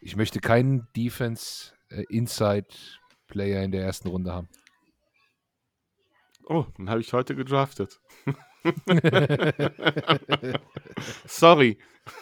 Ich 0.00 0.16
möchte 0.16 0.40
keinen 0.40 0.88
Defense 0.94 1.72
äh, 1.88 2.04
Inside 2.08 2.68
Player 3.26 3.62
in 3.62 3.72
der 3.72 3.82
ersten 3.82 4.08
Runde 4.08 4.32
haben. 4.32 4.48
Oh, 6.44 6.66
dann 6.76 6.88
habe 6.90 7.00
ich 7.00 7.12
heute 7.12 7.34
gedraftet. 7.34 8.00
Sorry. 11.26 11.78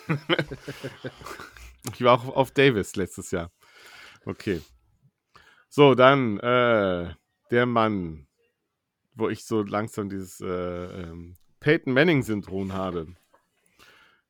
ich 1.92 2.02
war 2.02 2.14
auch 2.14 2.28
auf 2.34 2.50
Davis 2.50 2.96
letztes 2.96 3.30
Jahr. 3.30 3.52
Okay. 4.24 4.62
So, 5.68 5.94
dann 5.94 6.38
äh, 6.38 7.14
der 7.50 7.66
Mann, 7.66 8.26
wo 9.14 9.28
ich 9.28 9.44
so 9.44 9.62
langsam 9.62 10.09
dieses 10.09 10.40
äh, 10.40 10.46
ähm, 10.46 11.36
Peyton 11.61 11.92
Manning-Syndrom 11.92 12.72
habe. 12.72 13.14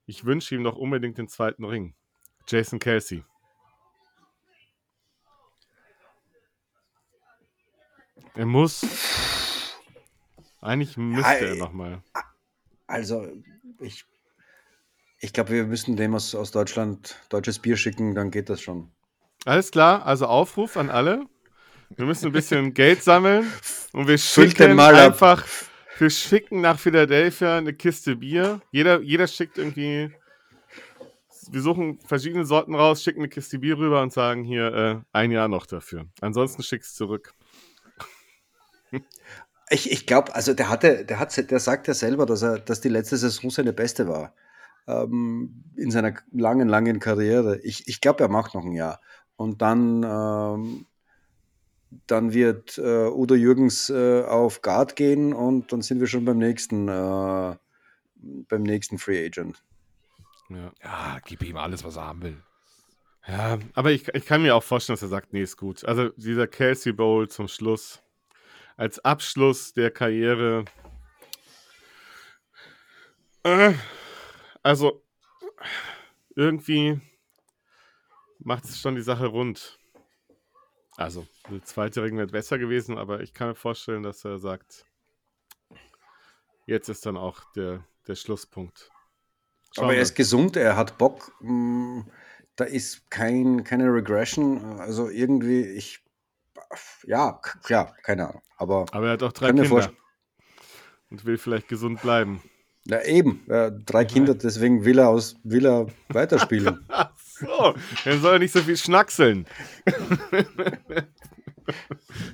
Ich 0.06 0.24
wünsche 0.24 0.54
ihm 0.54 0.62
noch 0.62 0.76
unbedingt 0.76 1.18
den 1.18 1.28
zweiten 1.28 1.64
Ring. 1.64 1.94
Jason 2.46 2.78
Kelsey. 2.78 3.24
Er 8.36 8.46
muss. 8.46 8.84
Eigentlich 10.60 10.96
müsste 10.96 11.30
Ja, 11.30 11.36
er 11.36 11.52
äh, 11.52 11.56
nochmal. 11.56 12.02
Also, 12.86 13.28
ich, 13.80 14.04
ich 15.20 15.32
glaube, 15.32 15.50
wir 15.50 15.64
müssen 15.64 15.96
dem 15.96 16.14
aus, 16.14 16.34
aus 16.34 16.50
Deutschland 16.50 17.16
deutsches 17.28 17.60
Bier 17.60 17.76
schicken, 17.76 18.14
dann 18.14 18.30
geht 18.30 18.50
das 18.50 18.60
schon. 18.60 18.90
Alles 19.44 19.70
klar, 19.70 20.04
also 20.04 20.26
Aufruf 20.26 20.76
an 20.76 20.90
alle. 20.90 21.26
Wir 21.96 22.06
müssen 22.06 22.26
ein 22.26 22.32
bisschen 22.32 22.74
Geld 22.74 23.04
sammeln 23.04 23.50
und 23.92 24.08
wir 24.08 24.18
schicken 24.18 24.74
mal 24.74 24.96
ab. 24.96 25.12
einfach, 25.12 25.46
wir 25.98 26.10
schicken 26.10 26.60
nach 26.60 26.78
Philadelphia 26.78 27.58
eine 27.58 27.72
Kiste 27.72 28.16
Bier. 28.16 28.60
Jeder, 28.72 29.00
jeder 29.00 29.28
schickt 29.28 29.58
irgendwie, 29.58 30.10
wir 31.50 31.60
suchen 31.60 32.00
verschiedene 32.00 32.44
Sorten 32.44 32.74
raus, 32.74 33.02
schicken 33.02 33.20
eine 33.20 33.28
Kiste 33.28 33.60
Bier 33.60 33.78
rüber 33.78 34.02
und 34.02 34.12
sagen 34.12 34.42
hier 34.42 34.74
äh, 34.74 34.96
ein 35.12 35.30
Jahr 35.30 35.46
noch 35.46 35.66
dafür. 35.66 36.06
Ansonsten 36.20 36.64
schick's 36.64 36.94
zurück. 36.94 37.34
Ich, 39.70 39.90
ich 39.90 40.06
glaube, 40.06 40.34
also 40.34 40.52
der 40.54 40.68
hatte, 40.68 41.04
der 41.04 41.18
hat, 41.18 41.50
der 41.50 41.58
sagt 41.58 41.88
ja 41.88 41.94
selber, 41.94 42.26
dass 42.26 42.42
er, 42.42 42.58
dass 42.58 42.80
die 42.80 42.90
letzte 42.90 43.16
Saison 43.16 43.50
seine 43.50 43.72
beste 43.72 44.08
war. 44.08 44.34
Ähm, 44.86 45.64
in 45.76 45.90
seiner 45.90 46.14
langen, 46.32 46.68
langen 46.68 47.00
Karriere. 47.00 47.58
Ich, 47.60 47.88
ich 47.88 48.00
glaube, 48.00 48.22
er 48.22 48.28
macht 48.28 48.54
noch 48.54 48.64
ein 48.64 48.72
Jahr. 48.72 49.00
Und 49.36 49.62
dann, 49.62 50.02
ähm, 50.02 50.86
dann 52.06 52.34
wird 52.34 52.76
äh, 52.78 53.08
Udo 53.08 53.34
Jürgens 53.34 53.88
äh, 53.88 54.22
auf 54.22 54.60
Guard 54.60 54.96
gehen 54.96 55.32
und 55.32 55.72
dann 55.72 55.80
sind 55.80 56.00
wir 56.00 56.06
schon 56.06 56.24
beim 56.24 56.38
nächsten, 56.38 56.88
äh, 56.88 57.56
beim 58.48 58.62
nächsten 58.62 58.98
Free 58.98 59.24
Agent. 59.24 59.62
Ja. 60.50 60.72
Ja, 60.82 61.18
gib 61.24 61.42
ihm 61.42 61.56
alles, 61.56 61.84
was 61.84 61.96
er 61.96 62.06
haben 62.06 62.22
will. 62.22 62.36
Ja, 63.26 63.58
aber 63.72 63.90
ich, 63.90 64.06
ich 64.08 64.26
kann 64.26 64.42
mir 64.42 64.54
auch 64.54 64.62
vorstellen, 64.62 64.94
dass 64.94 65.02
er 65.02 65.08
sagt, 65.08 65.32
nee, 65.32 65.42
ist 65.42 65.56
gut. 65.56 65.84
Also 65.84 66.10
dieser 66.10 66.46
Kelsey 66.46 66.92
Bowl 66.92 67.28
zum 67.28 67.48
Schluss, 67.48 68.02
als 68.76 68.98
Abschluss 69.04 69.72
der 69.74 69.90
Karriere. 69.90 70.64
Äh, 73.44 73.74
also 74.62 75.02
irgendwie 76.36 77.00
macht 78.38 78.64
es 78.64 78.80
schon 78.80 78.94
die 78.96 79.02
Sache 79.02 79.26
rund. 79.26 79.78
Also, 80.96 81.26
der 81.50 81.62
zweite 81.64 82.02
Ring 82.02 82.16
wäre 82.16 82.28
besser 82.28 82.58
gewesen, 82.58 82.98
aber 82.98 83.20
ich 83.20 83.34
kann 83.34 83.48
mir 83.48 83.54
vorstellen, 83.56 84.02
dass 84.04 84.24
er 84.24 84.38
sagt, 84.38 84.86
jetzt 86.66 86.88
ist 86.88 87.04
dann 87.06 87.16
auch 87.16 87.44
der, 87.54 87.84
der 88.06 88.14
Schlusspunkt. 88.14 88.92
Schauen 89.72 89.86
Aber 89.86 89.94
er 89.94 89.96
wir. 89.96 90.02
ist 90.02 90.14
gesund, 90.14 90.56
er 90.56 90.76
hat 90.76 90.98
Bock. 90.98 91.32
mm, 91.40 92.02
Da 92.56 92.64
ist 92.64 93.10
kein, 93.10 93.64
keine 93.64 93.92
Regression. 93.92 94.78
Also 94.80 95.08
irgendwie, 95.08 95.62
ich, 95.62 96.03
ja, 97.06 97.40
klar, 97.62 97.94
keine 98.02 98.28
Ahnung. 98.28 98.42
Aber 98.56 98.86
Aber 98.92 99.06
er 99.06 99.12
hat 99.12 99.22
auch 99.22 99.32
drei 99.32 99.52
Kinder. 99.52 99.92
Und 101.10 101.24
will 101.24 101.38
vielleicht 101.38 101.68
gesund 101.68 102.00
bleiben. 102.02 102.42
na 102.86 103.04
eben, 103.04 103.48
äh, 103.48 103.70
drei 103.86 104.04
Kinder, 104.04 104.34
deswegen 104.34 104.84
will 104.84 104.98
er, 104.98 105.08
aus, 105.08 105.36
will 105.44 105.66
er 105.66 105.86
weiterspielen. 106.08 106.84
Ach 106.88 107.10
so, 107.16 107.74
dann 108.04 108.20
soll 108.20 108.34
er 108.34 108.38
nicht 108.38 108.52
so 108.52 108.60
viel 108.62 108.76
schnackseln. 108.76 109.46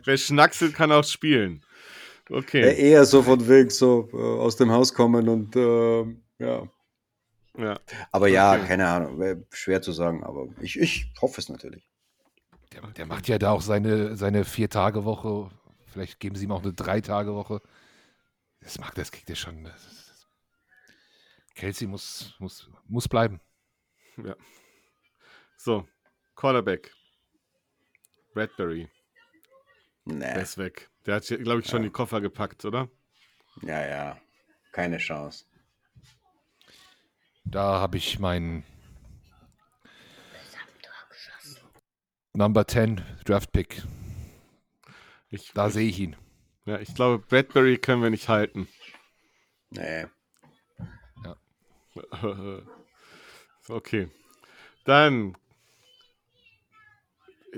Wer 0.05 0.16
schnackselt, 0.16 0.74
kann 0.74 0.93
auch 0.93 1.05
spielen. 1.05 1.64
Okay. 2.31 2.76
eher 2.76 3.05
so 3.05 3.22
von 3.22 3.49
wegen 3.49 3.70
so 3.70 4.09
äh, 4.12 4.16
aus 4.16 4.57
dem 4.57 4.70
Haus 4.70 4.95
kommen 4.95 5.28
und 5.28 5.57
äh, 5.57 6.03
ja. 6.39 6.62
Ja. 7.59 7.81
Aber 8.12 8.28
ja, 8.28 8.53
Okay. 8.55 8.66
keine 8.68 8.87
Ahnung, 8.89 9.45
schwer 9.51 9.83
zu 9.83 9.91
sagen, 9.93 10.22
aber 10.22 10.47
ich, 10.61 10.78
ich 10.78 11.12
hoffe 11.20 11.41
es 11.41 11.49
natürlich. 11.49 11.89
Der, 12.73 12.83
der 12.83 13.07
macht 13.07 13.29
ja 13.29 13.39
da 13.39 13.51
auch 13.51 13.62
seine, 13.62 14.16
seine 14.16 14.45
Vier-Tage-Woche. 14.45 15.51
Vielleicht 15.87 16.21
geben 16.21 16.37
sie 16.37 16.45
ihm 16.45 16.53
auch 16.53 16.62
eine 16.62 16.73
Drei-Tage-Woche. 16.73 17.61
Das 18.61 18.79
macht, 18.79 18.99
das 18.99 19.11
kriegt 19.11 19.29
er 19.31 19.37
schon. 19.37 19.64
Das, 19.64 19.73
das, 19.83 20.29
Kelsey 21.55 21.89
muss, 21.89 22.35
muss, 22.39 22.71
muss 22.87 23.09
bleiben. 23.09 23.41
ja. 24.16 24.37
So, 25.57 25.87
Quarterback. 26.37 26.93
Bradbury, 28.33 28.89
der 30.07 30.37
Nee, 30.37 30.43
ist 30.43 30.57
weg. 30.57 30.89
Der 31.05 31.16
hat, 31.16 31.27
glaube 31.27 31.61
ich, 31.61 31.66
schon 31.66 31.83
die 31.83 31.91
Koffer 31.91 32.21
gepackt, 32.21 32.64
oder? 32.64 32.89
ja, 33.62 33.87
ja, 33.87 34.21
keine 34.73 34.99
Chance. 34.99 35.45
Da 37.45 37.81
habe 37.81 37.97
ich 37.97 38.18
meinen 38.21 38.64
Number 42.33 42.66
10 42.66 43.03
Draft 43.24 43.53
Pick. 43.53 43.83
Ich, 45.31 45.53
Da 45.53 45.70
sehe 45.70 45.89
ich 45.89 45.99
ihn. 45.99 46.16
ja, 46.64 46.78
ich 46.81 46.95
glaube, 46.95 47.24
Bradbury 47.26 47.78
können 47.78 48.03
wir 48.03 48.11
nicht 48.11 48.28
halten. 48.28 48.68
Nee. 49.70 50.07
okay. 53.68 54.09
Dann. 54.85 55.37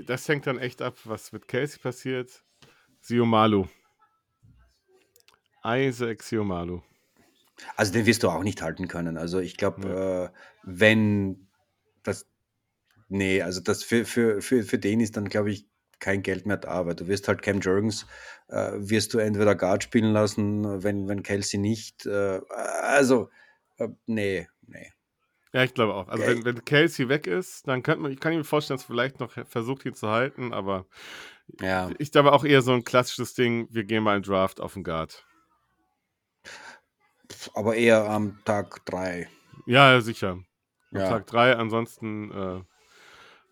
Das 0.05 0.27
hängt 0.27 0.47
dann 0.47 0.57
echt 0.57 0.81
ab, 0.81 0.97
was 1.03 1.31
mit 1.31 1.47
Kelsey 1.47 1.79
passiert. 1.79 2.43
Siomalu. 3.01 3.67
Isaac 5.63 6.23
Siomalu. 6.23 6.81
Also 7.75 7.93
den 7.93 8.05
wirst 8.05 8.23
du 8.23 8.29
auch 8.29 8.43
nicht 8.43 8.61
halten 8.61 8.87
können. 8.87 9.17
Also 9.17 9.39
ich 9.39 9.55
glaube, 9.57 10.31
äh, 10.33 10.37
wenn 10.63 11.47
das, 12.01 12.27
nee, 13.09 13.41
also 13.41 13.61
das 13.61 13.83
für, 13.83 14.05
für, 14.05 14.41
für, 14.41 14.63
für 14.63 14.79
den 14.79 14.99
ist 14.99 15.17
dann, 15.17 15.29
glaube 15.29 15.51
ich, 15.51 15.67
kein 15.99 16.21
Geld 16.21 16.45
mehr 16.45 16.57
da, 16.57 16.85
weil 16.85 16.95
du 16.95 17.07
wirst 17.07 17.27
halt 17.27 17.41
Cam 17.41 17.61
Jurgens, 17.61 18.05
äh, 18.49 18.71
wirst 18.75 19.13
du 19.13 19.19
entweder 19.19 19.55
Guard 19.55 19.83
spielen 19.83 20.11
lassen, 20.11 20.83
wenn, 20.83 21.07
wenn 21.07 21.23
Kelsey 21.23 21.59
nicht, 21.59 22.05
äh, 22.05 22.41
also, 22.81 23.29
äh, 23.77 23.87
nee, 24.05 24.47
nee. 24.67 24.91
Ja, 25.53 25.63
ich 25.63 25.73
glaube 25.73 25.93
auch. 25.93 26.07
Also, 26.07 26.25
wenn, 26.25 26.43
wenn 26.45 26.65
Kelsey 26.65 27.09
weg 27.09 27.27
ist, 27.27 27.67
dann 27.67 27.83
könnte 27.83 28.01
man, 28.01 28.11
ich 28.11 28.19
kann 28.19 28.35
mir 28.35 28.43
vorstellen, 28.43 28.77
dass 28.79 28.85
vielleicht 28.87 29.19
noch 29.19 29.31
versucht, 29.47 29.85
ihn 29.85 29.93
zu 29.93 30.09
halten, 30.09 30.51
aber 30.51 30.87
Ja, 31.61 31.91
ich 31.99 32.11
glaube 32.11 32.33
auch 32.33 32.43
eher 32.43 32.61
so 32.63 32.73
ein 32.73 32.83
klassisches 32.83 33.33
Ding, 33.35 33.67
wir 33.69 33.83
gehen 33.83 34.03
mal 34.03 34.17
in 34.17 34.23
Draft 34.23 34.59
auf 34.59 34.73
den 34.73 34.83
Guard. 34.83 35.25
aber 37.53 37.75
eher 37.75 38.09
am 38.09 38.39
Tag 38.45 38.85
drei. 38.85 39.29
Ja, 39.65 40.01
sicher. 40.01 40.39
Am 40.91 40.99
Ja. 40.99 41.07
Tag 41.07 41.27
3, 41.27 41.55
ansonsten 41.55 42.31
äh, 42.31 42.61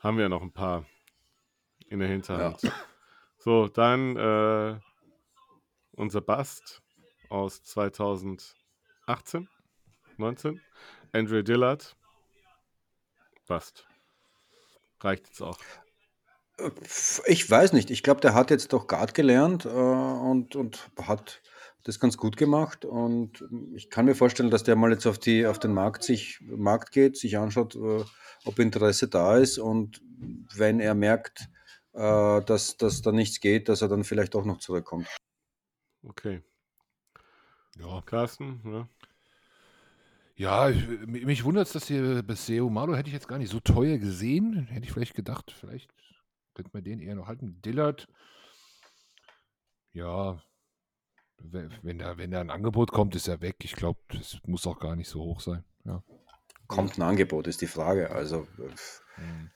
haben 0.01 0.17
wir 0.17 0.23
ja 0.23 0.29
noch 0.29 0.41
ein 0.41 0.51
paar 0.51 0.85
in 1.87 1.99
der 1.99 2.09
Hinterhand. 2.09 2.61
So, 3.37 3.67
dann 3.67 4.15
äh, 4.17 4.79
unser 5.93 6.21
Bast 6.21 6.81
aus 7.29 7.63
2018, 7.63 9.47
19, 10.17 10.61
Andrew 11.11 11.41
Dillard. 11.41 11.95
Bast. 13.47 13.87
Reicht 14.99 15.27
jetzt 15.27 15.41
auch. 15.41 15.57
Ich 17.25 17.49
weiß 17.49 17.73
nicht. 17.73 17.89
Ich 17.89 18.03
glaube, 18.03 18.21
der 18.21 18.33
hat 18.33 18.51
jetzt 18.51 18.71
doch 18.73 18.87
Guard 18.87 19.13
gelernt 19.13 19.65
äh, 19.65 19.69
und, 19.69 20.55
und 20.55 20.91
hat 21.01 21.41
das 21.83 21.99
ganz 21.99 22.17
gut 22.17 22.37
gemacht. 22.37 22.85
Und 22.85 23.43
ich 23.73 23.89
kann 23.89 24.05
mir 24.05 24.15
vorstellen, 24.15 24.49
dass 24.49 24.63
der 24.63 24.75
mal 24.75 24.91
jetzt 24.91 25.05
auf, 25.07 25.19
die, 25.19 25.45
auf 25.45 25.59
den 25.59 25.73
Markt, 25.73 26.03
sich, 26.03 26.39
Markt 26.41 26.91
geht, 26.91 27.17
sich 27.17 27.37
anschaut, 27.37 27.75
äh, 27.75 28.03
ob 28.45 28.59
Interesse 28.59 29.07
da 29.07 29.37
ist. 29.37 29.57
Und 29.57 30.01
wenn 30.55 30.79
er 30.79 30.95
merkt, 30.95 31.49
äh, 31.93 32.41
dass, 32.41 32.77
dass 32.77 33.01
da 33.01 33.11
nichts 33.11 33.39
geht, 33.39 33.69
dass 33.69 33.81
er 33.81 33.87
dann 33.87 34.03
vielleicht 34.03 34.35
auch 34.35 34.45
noch 34.45 34.57
zurückkommt. 34.57 35.07
Okay. 36.03 36.41
Ja, 37.79 38.01
Carsten, 38.01 38.61
ja. 38.65 38.89
ja 40.35 40.69
ich, 40.69 40.87
mich 41.07 41.43
wundert 41.43 41.67
es, 41.67 41.73
dass 41.73 41.87
hier 41.87 42.21
bis 42.23 42.45
Seo 42.45 42.69
Malo 42.69 42.95
hätte 42.95 43.07
ich 43.07 43.13
jetzt 43.13 43.27
gar 43.27 43.37
nicht 43.37 43.51
so 43.51 43.59
teuer 43.59 43.97
gesehen. 43.97 44.67
Hätte 44.67 44.85
ich 44.85 44.91
vielleicht 44.91 45.15
gedacht, 45.15 45.51
vielleicht 45.51 45.91
könnte 46.53 46.71
man 46.73 46.83
den 46.83 46.99
eher 46.99 47.15
noch 47.15 47.27
halten. 47.27 47.61
Dillard, 47.61 48.07
ja, 49.93 50.41
wenn, 51.43 51.71
wenn, 51.81 51.99
da, 51.99 52.17
wenn 52.17 52.31
da 52.31 52.41
ein 52.41 52.49
Angebot 52.49 52.91
kommt, 52.91 53.15
ist 53.15 53.27
er 53.27 53.41
weg. 53.41 53.57
Ich 53.63 53.73
glaube, 53.73 53.99
das 54.09 54.39
muss 54.45 54.67
auch 54.67 54.79
gar 54.79 54.95
nicht 54.95 55.09
so 55.09 55.21
hoch 55.21 55.39
sein. 55.39 55.63
Ja. 55.85 56.03
Kommt 56.67 56.97
ein 56.97 57.01
Angebot, 57.01 57.47
ist 57.47 57.61
die 57.61 57.67
Frage. 57.67 58.11
Also, 58.11 58.47
Mhm. 59.17 59.49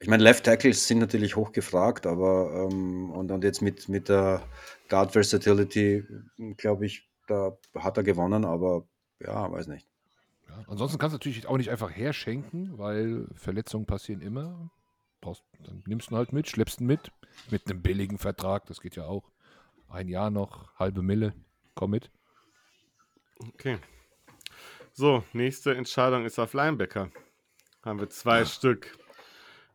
ich 0.00 0.08
meine, 0.08 0.22
Left 0.22 0.44
Tackles 0.44 0.86
sind 0.86 0.98
natürlich 0.98 1.36
hoch 1.36 1.52
gefragt, 1.52 2.06
aber 2.06 2.68
ähm, 2.70 3.10
und, 3.10 3.30
und 3.30 3.44
jetzt 3.44 3.60
mit, 3.60 3.88
mit 3.88 4.08
der 4.08 4.42
Guard 4.88 5.12
Versatility, 5.12 6.04
glaube 6.56 6.86
ich, 6.86 7.08
da 7.26 7.56
hat 7.74 7.96
er 7.96 8.02
gewonnen, 8.02 8.44
aber 8.44 8.86
ja, 9.20 9.50
weiß 9.50 9.66
nicht. 9.68 9.86
Ja, 10.48 10.64
ansonsten 10.68 10.98
kannst 10.98 11.12
du 11.12 11.16
natürlich 11.18 11.46
auch 11.46 11.56
nicht 11.56 11.70
einfach 11.70 11.90
herschenken, 11.90 12.76
weil 12.78 13.26
Verletzungen 13.34 13.86
passieren 13.86 14.20
immer. 14.20 14.70
Brauchst, 15.20 15.42
dann 15.64 15.82
nimmst 15.86 16.10
du 16.10 16.14
ihn 16.14 16.18
halt 16.18 16.32
mit, 16.32 16.48
schleppst 16.48 16.80
ihn 16.80 16.86
mit, 16.86 17.10
mit 17.50 17.70
einem 17.70 17.82
billigen 17.82 18.18
Vertrag, 18.18 18.66
das 18.66 18.80
geht 18.80 18.96
ja 18.96 19.04
auch. 19.04 19.30
Ein 19.88 20.08
Jahr 20.08 20.30
noch, 20.30 20.74
halbe 20.78 21.02
Mille, 21.02 21.34
komm 21.74 21.90
mit. 21.92 22.10
Okay. 23.38 23.78
So, 24.92 25.24
nächste 25.32 25.74
Entscheidung 25.74 26.24
ist 26.24 26.38
auf 26.38 26.52
Linebacker. 26.52 27.10
Haben 27.82 28.00
wir 28.00 28.08
zwei 28.10 28.42
ah. 28.42 28.46
Stück. 28.46 28.96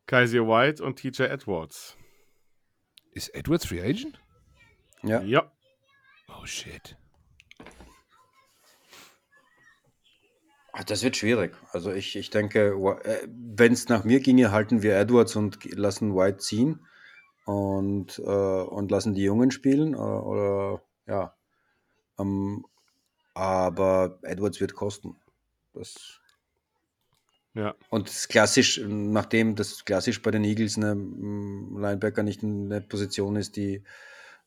Kaiser 0.07 0.47
White 0.47 0.83
und 0.83 0.97
TJ 0.97 1.23
Edwards. 1.23 1.97
Ist 3.11 3.35
Edwards 3.35 3.65
Free 3.65 3.81
Agent? 3.81 4.19
Ja. 5.03 5.21
Ja. 5.21 5.51
Oh 6.27 6.45
shit. 6.45 6.97
Das 10.87 11.03
wird 11.03 11.17
schwierig. 11.17 11.55
Also 11.71 11.91
ich, 11.91 12.15
ich 12.15 12.29
denke, 12.29 12.69
äh, 13.03 13.27
wenn 13.27 13.73
es 13.73 13.89
nach 13.89 14.03
mir 14.03 14.21
ginge, 14.21 14.51
halten 14.51 14.81
wir 14.81 14.95
Edwards 14.95 15.35
und 15.35 15.63
lassen 15.75 16.15
White 16.15 16.37
ziehen 16.37 16.85
und, 17.49 18.19
äh, 18.19 18.21
und 18.21 18.91
lassen 18.91 19.15
die 19.15 19.23
Jungen 19.23 19.49
spielen. 19.49 19.93
Äh, 19.93 19.97
oder 19.97 20.81
ja. 21.07 21.35
Ähm, 22.19 22.65
aber 23.33 24.19
Edwards 24.21 24.59
wird 24.59 24.75
kosten. 24.75 25.15
Das 25.73 26.19
ja. 27.55 27.75
Und 27.89 28.07
das 28.07 28.27
klassisch, 28.27 28.79
nachdem 28.85 29.55
das 29.55 29.83
klassisch 29.83 30.21
bei 30.21 30.29
den 30.29 30.43
Eagles 30.43 30.77
eine 30.77 30.93
Linebacker 30.93 32.21
nicht 32.21 32.43
eine 32.43 32.81
Position 32.81 33.35
ist, 33.35 33.55
die, 33.55 33.83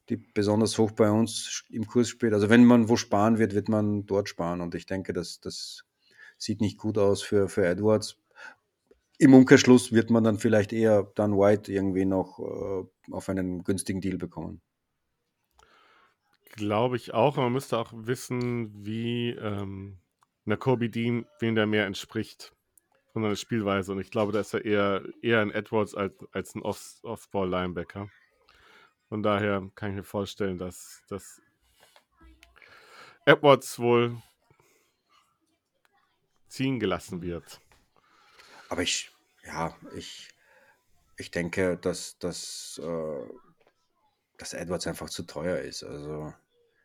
die 0.08 0.16
besonders 0.16 0.78
hoch 0.78 0.92
bei 0.92 1.10
uns 1.10 1.64
im 1.70 1.86
Kurs 1.86 2.08
spielt. 2.08 2.32
Also 2.32 2.48
wenn 2.48 2.64
man 2.64 2.88
wo 2.88 2.96
sparen 2.96 3.38
wird, 3.38 3.54
wird 3.54 3.68
man 3.68 4.06
dort 4.06 4.28
sparen. 4.28 4.60
Und 4.60 4.76
ich 4.76 4.86
denke, 4.86 5.12
das, 5.12 5.40
das 5.40 5.84
sieht 6.38 6.60
nicht 6.60 6.78
gut 6.78 6.96
aus 6.96 7.22
für, 7.22 7.48
für 7.48 7.66
Edwards. 7.66 8.21
Im 9.22 9.34
Umkehrschluss 9.34 9.92
wird 9.92 10.10
man 10.10 10.24
dann 10.24 10.36
vielleicht 10.36 10.72
eher 10.72 11.04
dann 11.14 11.38
White 11.38 11.72
irgendwie 11.72 12.04
noch 12.04 12.40
äh, 12.40 13.12
auf 13.12 13.28
einen 13.28 13.62
günstigen 13.62 14.00
Deal 14.00 14.18
bekommen. 14.18 14.60
Glaube 16.50 16.96
ich 16.96 17.14
auch. 17.14 17.36
Man 17.36 17.52
müsste 17.52 17.78
auch 17.78 17.92
wissen, 17.94 18.84
wie 18.84 19.30
ähm, 19.30 20.00
Kobe 20.58 20.90
Dean, 20.90 21.24
wen 21.38 21.54
der 21.54 21.68
mehr 21.68 21.86
entspricht 21.86 22.52
von 23.12 23.22
seiner 23.22 23.36
Spielweise. 23.36 23.92
Und 23.92 24.00
ich 24.00 24.10
glaube, 24.10 24.32
da 24.32 24.40
ist 24.40 24.54
er 24.54 24.64
eher, 24.64 25.04
eher 25.22 25.40
ein 25.40 25.52
Edwards 25.52 25.94
als, 25.94 26.14
als 26.32 26.56
ein 26.56 26.62
Off-Ball-Linebacker. 26.62 28.08
Von 29.08 29.22
daher 29.22 29.70
kann 29.76 29.90
ich 29.90 29.96
mir 29.98 30.02
vorstellen, 30.02 30.58
dass, 30.58 31.00
dass 31.08 31.40
Edwards 33.24 33.78
wohl 33.78 34.20
ziehen 36.48 36.80
gelassen 36.80 37.22
wird. 37.22 37.60
Aber 38.68 38.82
ich, 38.82 39.11
ja, 39.44 39.76
ich, 39.96 40.28
ich 41.16 41.30
denke, 41.30 41.76
dass, 41.76 42.18
dass, 42.18 42.80
äh, 42.82 43.26
dass 44.38 44.54
Edwards 44.54 44.86
einfach 44.86 45.10
zu 45.10 45.24
teuer 45.24 45.58
ist. 45.58 45.82
Also 45.84 46.32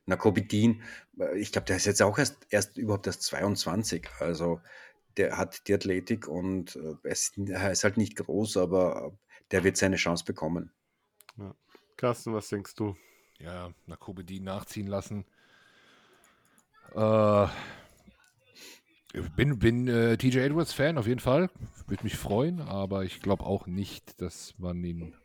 Nakobidin, 0.05 0.81
äh, 1.19 1.37
ich 1.37 1.51
glaube, 1.51 1.65
der 1.65 1.77
ist 1.77 1.85
jetzt 1.85 2.01
auch 2.01 2.17
erst, 2.17 2.37
erst 2.49 2.77
überhaupt 2.77 3.07
erst 3.07 3.23
22. 3.23 4.07
Also 4.19 4.61
der 5.17 5.37
hat 5.37 5.67
die 5.67 5.73
Athletik 5.73 6.27
und 6.27 6.75
äh, 6.75 6.95
es, 7.03 7.33
er 7.37 7.71
ist 7.71 7.83
halt 7.83 7.97
nicht 7.97 8.15
groß, 8.15 8.57
aber 8.57 9.17
der 9.51 9.63
wird 9.63 9.77
seine 9.77 9.97
Chance 9.97 10.25
bekommen. 10.25 10.71
Ja. 11.37 11.55
Carsten, 11.95 12.33
was 12.33 12.49
denkst 12.49 12.75
du? 12.75 12.95
Ja, 13.39 13.71
Nakobidin 13.85 14.43
nachziehen 14.43 14.87
lassen. 14.87 15.25
Äh, 16.93 17.47
bin, 19.35 19.59
bin 19.59 19.87
äh, 19.87 20.17
TJ 20.17 20.39
Edwards 20.39 20.73
Fan 20.73 20.97
auf 20.97 21.07
jeden 21.07 21.19
Fall. 21.19 21.49
Würde 21.87 22.03
mich 22.03 22.17
freuen, 22.17 22.61
aber 22.61 23.03
ich 23.03 23.21
glaube 23.21 23.45
auch 23.45 23.67
nicht, 23.67 24.21
dass 24.21 24.53
man 24.57 24.83
ihn 24.83 25.15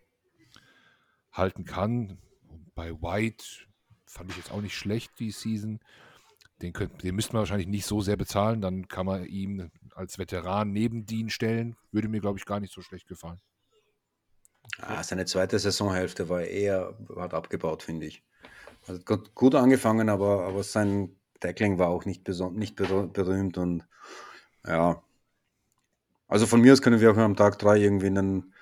halten 1.32 1.64
kann. 1.64 2.18
Bei 2.74 2.92
White 2.92 3.44
fand 4.06 4.30
ich 4.30 4.36
jetzt 4.36 4.52
auch 4.52 4.60
nicht 4.60 4.76
schlecht 4.76 5.12
die 5.18 5.30
Season. 5.30 5.80
Den, 6.60 6.72
könnt, 6.72 7.02
den 7.02 7.14
müsste 7.14 7.32
man 7.32 7.40
wahrscheinlich 7.40 7.66
nicht 7.66 7.86
so 7.86 8.00
sehr 8.00 8.16
bezahlen. 8.16 8.60
Dann 8.60 8.86
kann 8.86 9.06
man 9.06 9.24
ihm 9.24 9.70
als 9.94 10.18
Veteran 10.18 10.72
neben 10.72 11.06
Dean 11.06 11.30
stellen. 11.30 11.76
Würde 11.90 12.08
mir, 12.08 12.20
glaube 12.20 12.38
ich, 12.38 12.44
gar 12.44 12.60
nicht 12.60 12.72
so 12.72 12.82
schlecht 12.82 13.08
gefallen. 13.08 13.40
Ah, 14.78 15.02
seine 15.02 15.24
zweite 15.24 15.58
Saisonhälfte 15.58 16.28
war 16.28 16.42
eher, 16.42 16.96
hat 17.16 17.34
abgebaut, 17.34 17.82
finde 17.82 18.06
ich. 18.06 18.22
Also 18.86 19.00
gut, 19.02 19.34
gut, 19.34 19.54
angefangen, 19.54 20.08
aber, 20.08 20.44
aber 20.44 20.62
sein 20.62 21.16
Tackling 21.42 21.78
war 21.78 21.88
auch 21.88 22.04
nicht, 22.04 22.26
nicht 22.28 22.76
berühmt 22.76 23.58
und 23.58 23.84
ja. 24.66 25.02
Also 26.28 26.46
von 26.46 26.60
mir 26.60 26.72
aus 26.72 26.80
können 26.80 27.00
wir 27.00 27.10
auch 27.12 27.16
am 27.16 27.36
Tag 27.36 27.58
drei 27.58 27.78
irgendwie 27.78 28.06
einen 28.06 28.54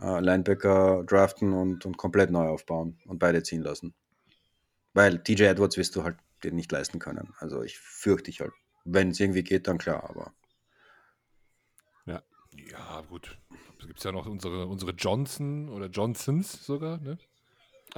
äh, 0.00 0.20
Linebacker 0.20 1.02
draften 1.04 1.52
und, 1.52 1.86
und 1.86 1.96
komplett 1.96 2.30
neu 2.30 2.46
aufbauen 2.46 2.98
und 3.06 3.18
beide 3.18 3.42
ziehen 3.42 3.62
lassen. 3.62 3.94
Weil 4.92 5.22
TJ 5.22 5.44
Edwards 5.44 5.76
wirst 5.76 5.96
du 5.96 6.04
halt 6.04 6.18
dir 6.44 6.52
nicht 6.52 6.70
leisten 6.70 6.98
können. 6.98 7.34
Also 7.38 7.62
ich 7.62 7.78
fürchte 7.78 8.30
ich 8.30 8.40
halt. 8.40 8.52
Wenn 8.84 9.10
es 9.10 9.18
irgendwie 9.18 9.42
geht, 9.42 9.66
dann 9.66 9.78
klar, 9.78 10.08
aber. 10.08 10.32
Ja. 12.04 12.22
Ja, 12.70 13.02
gut. 13.08 13.36
Es 13.80 13.86
gibt 13.86 14.04
ja 14.04 14.12
noch 14.12 14.26
unsere, 14.26 14.66
unsere 14.66 14.92
Johnson 14.92 15.68
oder 15.68 15.86
Johnsons 15.86 16.64
sogar, 16.64 16.98
ne? 16.98 17.18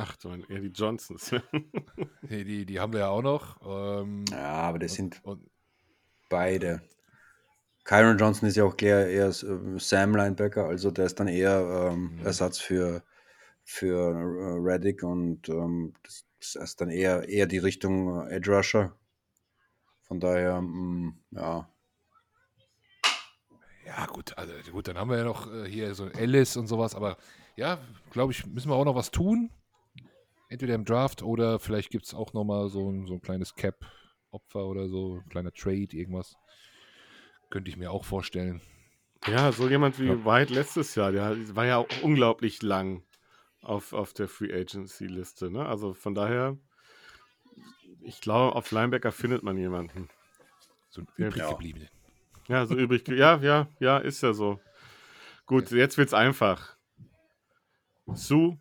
Ach, 0.01 0.15
du 0.17 0.31
eher 0.31 0.61
die 0.61 0.69
Johnsons. 0.69 1.31
die, 2.23 2.45
die, 2.45 2.65
die 2.65 2.79
haben 2.79 2.93
wir 2.93 3.01
ja 3.01 3.09
auch 3.09 3.23
noch. 3.23 3.61
Ähm, 3.67 4.25
ja, 4.31 4.53
aber 4.53 4.79
das 4.79 4.95
sind 4.95 5.21
und, 5.25 5.51
beide. 6.29 6.83
Kyron 7.83 8.17
Johnson 8.17 8.49
ist 8.49 8.57
ja 8.57 8.63
auch 8.63 8.77
eher, 8.81 9.09
eher 9.09 9.33
Sam 9.33 10.15
Linebacker, 10.15 10.67
also 10.67 10.93
der 10.93 11.07
ist 11.07 11.19
dann 11.19 11.27
eher 11.27 11.91
ähm, 11.91 12.15
mhm. 12.15 12.27
Ersatz 12.27 12.59
für, 12.59 13.03
für 13.65 13.97
äh, 13.97 14.61
Reddick 14.61 15.03
und 15.03 15.49
ähm, 15.49 15.95
das, 16.05 16.25
ist 16.55 16.81
dann 16.81 16.91
eher, 16.91 17.29
eher 17.29 17.47
die 17.47 17.59
Richtung 17.59 18.29
äh, 18.29 18.37
Edge 18.37 18.53
Rusher. 18.53 18.97
Von 20.03 20.21
daher, 20.21 20.61
mh, 20.61 20.69
mm, 20.69 21.19
ja. 21.33 21.69
Ja, 23.85 24.07
gut, 24.07 24.39
also 24.39 24.53
gut, 24.71 24.87
dann 24.87 24.97
haben 24.97 25.11
wir 25.11 25.19
ja 25.19 25.25
noch 25.25 25.53
äh, 25.53 25.69
hier 25.69 25.93
so 25.97 26.07
Ellis 26.07 26.57
und 26.57 26.69
sowas, 26.69 26.95
aber 26.95 27.17
ja, 27.57 27.81
glaube 28.13 28.33
ich, 28.33 28.47
müssen 28.47 28.71
wir 28.71 28.77
auch 28.77 28.85
noch 28.85 28.95
was 28.95 29.11
tun 29.11 29.51
entweder 30.49 30.75
im 30.75 30.85
Draft 30.85 31.23
oder 31.23 31.59
vielleicht 31.59 31.91
gibt 31.91 32.07
es 32.07 32.15
auch 32.15 32.33
nochmal 32.33 32.69
so 32.69 32.91
ein, 32.91 33.07
so 33.07 33.15
ein 33.15 33.21
kleines 33.21 33.55
Cap-Opfer 33.55 34.67
oder 34.67 34.89
so, 34.89 35.17
ein 35.17 35.29
kleiner 35.29 35.53
Trade, 35.53 35.89
irgendwas. 35.93 36.37
Könnte 37.51 37.71
ich 37.71 37.77
mir 37.77 37.91
auch 37.91 38.05
vorstellen. 38.05 38.61
Ja, 39.27 39.53
so 39.53 39.69
jemand 39.69 39.99
wie 39.99 40.07
ja. 40.07 40.25
White 40.25 40.53
letztes 40.53 40.95
Jahr, 40.95 41.13
der 41.13 41.37
war 41.55 41.67
ja 41.67 41.79
auch 41.79 41.89
unglaublich 42.03 42.63
lang 42.63 43.03
auf, 43.63 43.93
auf 43.93 44.13
der 44.13 44.29
Free 44.29 44.53
Agency-Liste. 44.53 45.51
Ne? 45.51 45.67
Also 45.67 45.95
von 45.95 46.15
daher, 46.15 46.57
ich 48.01 48.21
glaube, 48.21 48.55
auf 48.55 48.71
Linebacker 48.71 49.13
findet 49.13 49.43
man 49.43 49.57
jemanden. 49.57 50.09
So 50.91 51.03
ein 51.03 51.09
übrig 51.17 51.37
ja. 51.37 51.51
gebliebenen. 51.51 51.89
Ja, 52.49 52.65
so 52.65 52.75
übrig. 52.75 53.07
Ja, 53.09 53.39
ja, 53.39 53.69
ja, 53.79 53.99
ist 53.99 54.23
ja 54.23 54.33
so. 54.33 54.61
Gut, 55.47 55.71
jetzt 55.71 55.99
wird 55.99 56.09
es 56.09 56.15
einfach. 56.15 56.77
Sue 58.07 58.59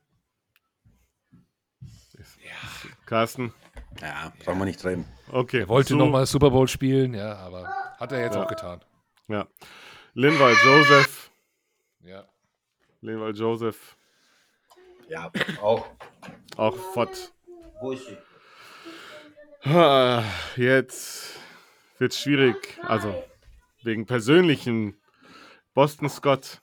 Carsten? 3.05 3.53
Ja, 4.01 4.31
brauchen 4.43 4.59
wir 4.59 4.65
nicht 4.65 4.83
reden. 4.83 5.05
Okay. 5.31 5.61
Er 5.61 5.67
wollte 5.67 5.89
so. 5.89 5.95
nochmal 5.95 6.25
Super 6.25 6.51
Bowl 6.51 6.67
spielen, 6.67 7.13
ja, 7.13 7.35
aber 7.37 7.67
hat 7.97 8.11
er 8.11 8.21
jetzt 8.21 8.35
ja. 8.35 8.43
auch 8.43 8.47
getan. 8.47 8.81
Ja. 9.27 9.47
Linval 10.13 10.55
Joseph. 10.63 11.31
Ja. 12.01 12.25
Linval 13.01 13.35
Joseph. 13.35 13.97
Ja, 15.09 15.31
auch. 15.61 15.87
Auch 16.57 16.75
Fott. 16.93 17.31
Wo 17.81 17.91
ist 17.91 18.07
sie? 18.07 18.17
Jetzt 20.55 21.35
wird 21.97 22.13
es 22.13 22.19
schwierig. 22.19 22.79
Also, 22.83 23.23
wegen 23.83 24.05
persönlichen 24.05 24.97
Boston 25.73 26.09
Scott. 26.09 26.61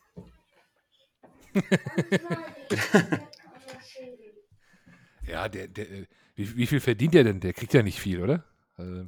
ja, 5.26 5.48
der, 5.48 5.68
der, 5.68 5.86
wie, 6.34 6.56
wie 6.56 6.66
viel 6.66 6.80
verdient 6.80 7.14
er 7.14 7.24
denn? 7.24 7.40
Der 7.40 7.52
kriegt 7.52 7.74
ja 7.74 7.82
nicht 7.82 8.00
viel, 8.00 8.22
oder? 8.22 8.44
Also, 8.76 9.06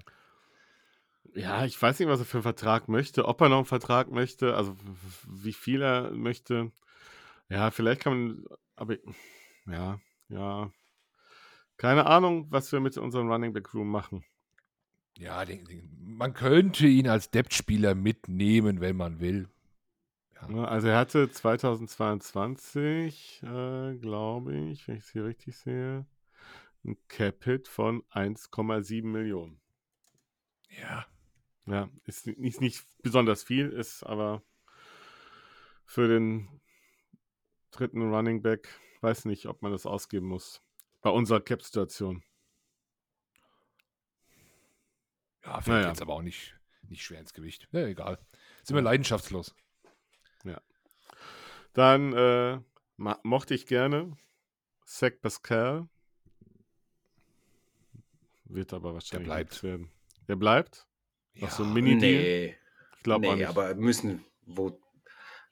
ja, 1.35 1.65
ich 1.65 1.81
weiß 1.81 1.99
nicht, 1.99 2.09
was 2.09 2.21
er 2.21 2.25
für 2.25 2.39
einen 2.39 2.43
Vertrag 2.43 2.89
möchte, 2.89 3.27
ob 3.27 3.41
er 3.41 3.49
noch 3.49 3.59
einen 3.59 3.67
Vertrag 3.67 4.11
möchte, 4.11 4.55
also 4.55 4.75
wie 5.29 5.53
viel 5.53 5.83
er 5.83 6.11
möchte. 6.13 6.73
Ja, 7.49 7.71
vielleicht 7.71 8.01
kann 8.01 8.13
man, 8.13 8.45
aber 8.75 8.97
ja, 9.67 10.01
ja. 10.29 10.71
Keine 11.77 12.07
Ahnung, 12.07 12.47
was 12.51 12.73
wir 12.73 12.81
mit 12.81 12.97
unserem 12.97 13.31
Running 13.31 13.53
Back 13.53 13.75
Room 13.75 13.91
machen. 13.91 14.25
Ja, 15.19 15.45
den, 15.45 15.65
den, 15.65 15.91
man 16.01 16.33
könnte 16.33 16.87
ihn 16.87 17.09
als 17.09 17.31
Depth-Spieler 17.31 17.95
mitnehmen, 17.95 18.81
wenn 18.81 18.97
man 18.97 19.21
will. 19.21 19.49
Ne, 20.49 20.69
also 20.69 20.89
er 20.89 20.99
hatte 20.99 21.31
2022, 21.31 23.43
äh, 23.43 23.95
glaube 23.97 24.55
ich, 24.57 24.87
wenn 24.87 24.97
ich 24.97 25.05
es 25.05 25.11
hier 25.11 25.25
richtig 25.25 25.57
sehe, 25.57 26.07
ein 26.85 26.97
Cap-Hit 27.09 27.69
von 27.69 28.03
1,7 28.11 29.07
Millionen. 29.07 29.61
Ja. 30.69 31.07
Ja, 31.67 31.89
ist 32.05 32.27
nicht, 32.27 32.61
nicht 32.61 32.87
besonders 33.03 33.43
viel, 33.43 33.71
ist 33.71 34.05
aber 34.05 34.43
für 35.85 36.07
den 36.07 36.61
dritten 37.73 38.03
Running 38.03 38.41
Back, 38.43 38.69
weiß 39.01 39.25
nicht, 39.25 39.47
ob 39.47 39.63
man 39.63 39.73
das 39.73 39.85
ausgeben 39.85 40.29
muss. 40.29 40.63
Bei 41.03 41.11
unserer 41.11 41.41
Cap-Situation. 41.41 42.23
Ja, 45.45 45.61
fällt 45.61 45.79
Naja. 45.79 45.89
jetzt 45.89 46.03
aber 46.03 46.15
auch 46.15 46.23
nicht, 46.23 46.57
nicht 46.89 47.05
schwer 47.05 47.21
ins 47.21 47.35
Gewicht. 47.35 47.69
Ja, 47.73 47.87
egal. 47.87 48.19
Sind 48.63 48.77
wir 48.77 48.83
leidenschaftslos. 48.83 49.55
Dann 51.77 52.15
äh, 52.15 52.59
mochte 53.23 53.53
ich 53.53 53.67
gerne 53.67 54.17
Zach 54.87 55.13
Pascal. 55.21 55.87
Wird 58.47 58.73
aber 58.73 58.95
wahrscheinlich 58.95 59.27
bleibt. 59.27 59.51
nichts 59.51 59.63
werden. 59.63 59.91
Der 60.27 60.37
bleibt? 60.37 60.87
Ja, 61.35 61.51
so 61.51 61.65
ein 61.65 61.75
Mini-Deal? 61.75 62.23
Nee, 62.23 62.57
Ich 62.97 63.03
glaube 63.03 63.37
nee 63.37 63.45
aber 63.45 63.75
müssen, 63.75 64.25
wo, 64.47 64.81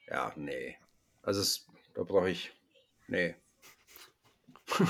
ja, 0.08 0.32
nee. 0.36 0.78
Also, 1.20 1.42
es, 1.42 1.66
da 1.94 2.04
brauche 2.04 2.30
ich, 2.30 2.52
nee. 3.06 3.34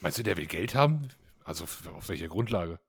Meinst 0.00 0.16
du, 0.16 0.22
der 0.22 0.38
will 0.38 0.46
Geld 0.46 0.74
haben? 0.74 1.10
Also 1.44 1.64
auf 1.64 2.08
welcher 2.08 2.28
Grundlage? 2.28 2.80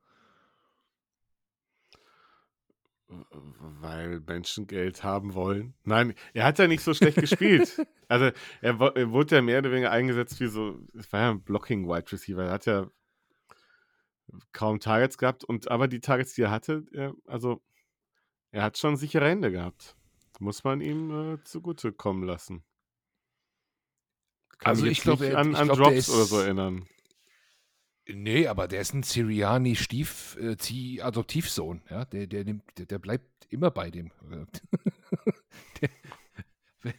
Weil 3.09 4.19
Menschen 4.21 4.67
Geld 4.67 5.03
haben 5.03 5.33
wollen. 5.33 5.73
Nein, 5.83 6.13
er 6.33 6.45
hat 6.45 6.59
ja 6.59 6.67
nicht 6.67 6.81
so 6.81 6.93
schlecht 6.93 7.17
gespielt. 7.17 7.85
Also 8.09 8.31
er, 8.61 8.79
er 8.79 9.11
wurde 9.11 9.35
ja 9.35 9.41
mehr 9.41 9.59
oder 9.59 9.69
weniger 9.69 9.91
eingesetzt 9.91 10.39
wie 10.39 10.47
so, 10.47 10.79
es 10.97 11.11
war 11.11 11.19
ja 11.19 11.31
ein 11.31 11.41
Blocking 11.41 11.89
Wide 11.89 12.09
Receiver. 12.09 12.41
Er 12.45 12.51
hat 12.51 12.65
ja 12.65 12.89
kaum 14.53 14.79
Targets 14.79 15.17
gehabt 15.17 15.43
und 15.43 15.69
aber 15.69 15.89
die 15.89 15.99
Targets, 15.99 16.33
die 16.33 16.43
er 16.43 16.51
hatte, 16.51 16.85
er, 16.93 17.13
also 17.25 17.61
er 18.51 18.63
hat 18.63 18.77
schon 18.77 18.95
sichere 18.95 19.27
Hände 19.27 19.51
gehabt. 19.51 19.97
Muss 20.39 20.63
man 20.63 20.79
ihm 20.79 21.33
äh, 21.33 21.43
zugute 21.43 21.91
kommen 21.91 22.23
lassen. 22.23 22.63
Kann 24.59 24.69
Also 24.69 24.83
mich 24.83 24.91
ich 24.91 24.97
jetzt 24.99 25.03
glaube, 25.03 25.37
an, 25.37 25.51
ich 25.51 25.57
an 25.57 25.67
glaube, 25.67 25.83
der 25.83 25.91
Drops 25.91 26.09
oder 26.09 26.23
so 26.23 26.39
erinnern. 26.39 26.87
Nee, 28.09 28.47
aber 28.47 28.67
der 28.67 28.81
ist 28.81 28.93
ein 28.93 29.03
Siriani-Stief, 29.03 30.37
äh, 30.39 30.55
Zieh- 30.57 31.01
Adoptivsohn. 31.01 31.81
Ja? 31.89 32.05
Der, 32.05 32.27
der, 32.27 32.45
nimmt, 32.45 32.63
der, 32.77 32.85
der 32.85 32.99
bleibt 32.99 33.45
immer 33.49 33.69
bei 33.71 33.91
dem. 33.91 34.11
der, 35.81 35.89
wenn, 36.81 36.93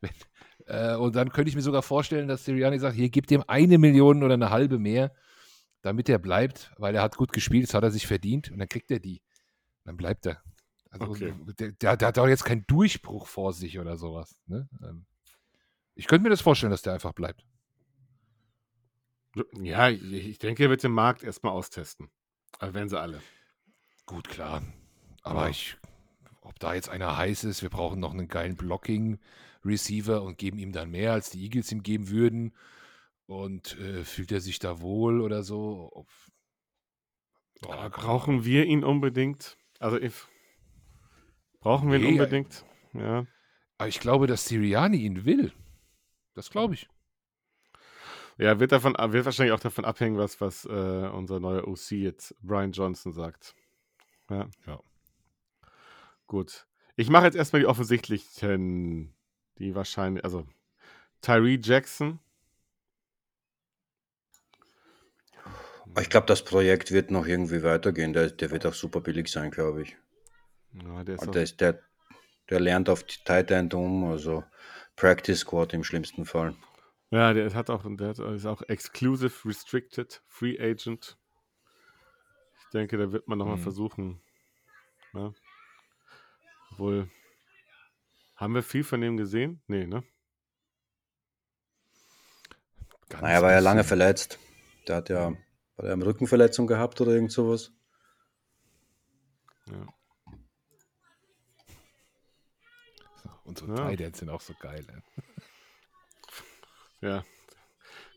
wenn, 0.00 0.10
äh, 0.66 0.94
und 0.96 1.16
dann 1.16 1.30
könnte 1.30 1.48
ich 1.48 1.56
mir 1.56 1.62
sogar 1.62 1.82
vorstellen, 1.82 2.28
dass 2.28 2.44
Siriani 2.44 2.78
sagt, 2.78 2.94
hier 2.96 3.08
gibt 3.10 3.30
ihm 3.30 3.42
eine 3.46 3.78
Million 3.78 4.22
oder 4.22 4.34
eine 4.34 4.50
halbe 4.50 4.78
mehr, 4.78 5.12
damit 5.82 6.08
er 6.08 6.18
bleibt, 6.18 6.72
weil 6.76 6.94
er 6.94 7.02
hat 7.02 7.16
gut 7.16 7.32
gespielt, 7.32 7.66
das 7.66 7.74
hat 7.74 7.82
er 7.82 7.90
sich 7.90 8.06
verdient 8.06 8.50
und 8.50 8.58
dann 8.58 8.68
kriegt 8.68 8.90
er 8.90 9.00
die. 9.00 9.22
Dann 9.84 9.96
bleibt 9.96 10.26
er. 10.26 10.42
Also 10.90 11.06
Okay. 11.06 11.34
der, 11.58 11.72
der, 11.72 11.96
der 11.96 12.08
hat 12.08 12.18
auch 12.18 12.28
jetzt 12.28 12.44
keinen 12.44 12.66
Durchbruch 12.66 13.26
vor 13.26 13.52
sich 13.52 13.78
oder 13.78 13.96
sowas. 13.96 14.40
Ne? 14.46 14.68
Ähm, 14.82 15.04
Ich 15.94 16.06
könnte 16.06 16.22
mir 16.22 16.30
das 16.30 16.40
vorstellen, 16.40 16.70
dass 16.70 16.82
der 16.82 16.94
einfach 16.94 17.12
bleibt. 17.12 17.44
Ja, 19.60 19.88
ich, 19.88 20.38
denke, 20.38 20.64
er 20.64 20.70
wird 20.70 20.82
den 20.82 20.92
Markt 20.92 21.22
erstmal 21.22 21.52
austesten. 21.52 22.10
Also 22.58 22.74
werden 22.74 22.88
sie 22.88 22.98
alle. 22.98 23.20
Gut, 24.06 24.28
klar. 24.28 24.62
Aber 25.22 25.44
Ja. 25.44 25.50
ich, 25.50 25.76
ob 26.40 26.58
da 26.58 26.74
jetzt 26.74 26.88
einer 26.88 27.16
heiß 27.16 27.44
ist, 27.44 27.62
wir 27.62 27.68
brauchen 27.70 28.00
noch 28.00 28.12
einen 28.12 28.28
geilen 28.28 28.56
Blocking-Receiver 28.56 30.22
und 30.22 30.38
geben 30.38 30.58
ihm 30.58 30.72
dann 30.72 30.90
mehr, 30.90 31.12
als 31.12 31.30
die 31.30 31.42
Eagles 31.42 31.70
ihm 31.72 31.82
geben 31.82 32.08
würden. 32.08 32.54
Und 33.26 33.78
äh, 33.78 34.04
fühlt 34.04 34.32
er 34.32 34.40
sich 34.40 34.58
da 34.58 34.80
wohl 34.80 35.20
oder 35.20 35.42
so? 35.42 36.06
Boah, 37.60 37.90
Brauchen 37.90 38.44
wir 38.44 38.64
ihn 38.64 38.84
unbedingt? 38.84 39.58
Also, 39.78 39.98
if, 40.00 40.28
brauchen 41.60 41.90
wir 41.90 41.98
ihn 41.98 42.04
Nee, 42.04 42.12
unbedingt? 42.12 42.64
Ja. 42.94 43.26
Aber 43.76 43.88
ich 43.88 44.00
glaube, 44.00 44.26
dass 44.26 44.46
Siriani 44.46 44.96
ihn 44.96 45.24
will. 45.24 45.52
Das 46.34 46.50
glaube 46.50 46.74
ich. 46.74 46.88
Ja, 48.38 48.60
wird, 48.60 48.70
davon, 48.70 48.94
wird 48.96 49.24
wahrscheinlich 49.24 49.52
auch 49.52 49.60
davon 49.60 49.84
abhängen, 49.84 50.16
was, 50.16 50.40
was 50.40 50.64
äh, 50.64 50.68
unser 50.68 51.40
neuer 51.40 51.66
OC 51.66 51.90
jetzt, 51.90 52.36
Brian 52.40 52.70
Johnson, 52.70 53.12
sagt. 53.12 53.54
Ja. 54.30 54.48
Ja. 54.64 54.80
Gut. 56.28 56.66
Ich 56.94 57.10
mache 57.10 57.24
jetzt 57.24 57.34
erstmal 57.34 57.60
die 57.60 57.66
offensichtlichen, 57.66 59.14
die 59.58 59.74
wahrscheinlich, 59.74 60.24
also 60.24 60.46
Tyree 61.20 61.58
Jackson. 61.60 62.20
Ich 66.00 66.10
glaube, 66.10 66.26
das 66.26 66.44
Projekt 66.44 66.92
wird 66.92 67.10
noch 67.10 67.26
irgendwie 67.26 67.64
weitergehen. 67.64 68.12
Der, 68.12 68.30
der 68.30 68.50
wird 68.52 68.66
auch 68.66 68.74
super 68.74 69.00
billig 69.00 69.28
sein, 69.28 69.50
glaube 69.50 69.82
ich. 69.82 69.96
Ja, 70.74 71.02
der 71.02 71.16
ist 71.16 71.34
der, 71.34 71.42
ist, 71.42 71.60
der, 71.60 71.80
der 72.50 72.60
lernt 72.60 72.88
auf 72.88 73.02
die 73.02 73.16
Tight 73.24 73.50
End 73.50 73.74
um, 73.74 74.04
also 74.04 74.44
Practice 74.94 75.40
Squad 75.40 75.72
im 75.72 75.82
schlimmsten 75.82 76.24
Fall. 76.24 76.54
Ja, 77.10 77.32
der 77.32 77.52
hat 77.54 77.70
auch, 77.70 77.84
der 77.86 78.08
hat, 78.08 78.18
ist 78.18 78.46
auch 78.46 78.62
Exclusive 78.62 79.48
Restricted 79.48 80.22
Free 80.26 80.58
Agent. 80.60 81.18
Ich 82.60 82.68
denke, 82.72 82.98
da 82.98 83.12
wird 83.12 83.28
man 83.28 83.38
nochmal 83.38 83.56
Mhm. 83.56 83.62
versuchen. 83.62 84.22
Ja. 85.14 85.32
Wohl. 86.76 87.10
Haben 88.36 88.54
wir 88.54 88.62
viel 88.62 88.84
von 88.84 89.00
dem 89.00 89.16
gesehen? 89.16 89.62
Nee, 89.66 89.86
ne? 89.86 90.04
Ganz 93.08 93.22
Naja, 93.22 93.42
war 93.42 93.52
ja 93.52 93.58
lange 93.60 93.84
verletzt. 93.84 94.38
Der 94.86 94.96
hat 94.96 95.08
ja, 95.08 95.30
hat 95.76 95.84
er 95.84 95.92
eine 95.94 96.04
Rückenverletzung 96.06 96.66
gehabt 96.66 97.00
oder 97.00 97.12
irgend 97.12 97.32
sowas. 97.32 97.72
Ja. 99.66 99.86
Unsere 103.44 103.74
Ja. 103.76 103.88
Ends 103.90 104.18
sind 104.18 104.28
auch 104.28 104.42
so 104.42 104.52
geil. 104.60 104.86
ey. 104.88 105.22
Ja. 107.00 107.24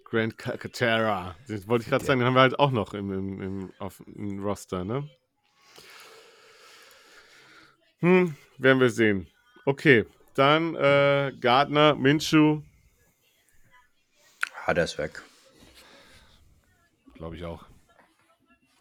Grand 0.05 0.37
Calcaterra. 0.37 1.35
Das 1.47 1.67
wollte 1.67 1.83
ich 1.83 1.89
gerade 1.89 2.03
sagen, 2.03 2.19
den 2.19 2.27
haben 2.27 2.33
wir 2.33 2.41
halt 2.41 2.59
auch 2.59 2.71
noch 2.71 2.93
im, 2.93 3.11
im, 3.13 3.41
im, 3.41 3.73
auf, 3.79 4.01
im 4.07 4.43
Roster, 4.43 4.83
ne? 4.83 5.09
Hm, 7.99 8.35
werden 8.57 8.79
wir 8.79 8.89
sehen. 8.89 9.27
Okay, 9.65 10.05
dann 10.33 10.75
äh, 10.75 11.31
Gardner, 11.39 11.95
Minshew. 11.95 12.61
Ah, 14.65 14.73
der 14.73 14.85
ist 14.85 14.97
weg. 14.97 15.21
Glaube 17.13 17.35
ich 17.35 17.45
auch. 17.45 17.65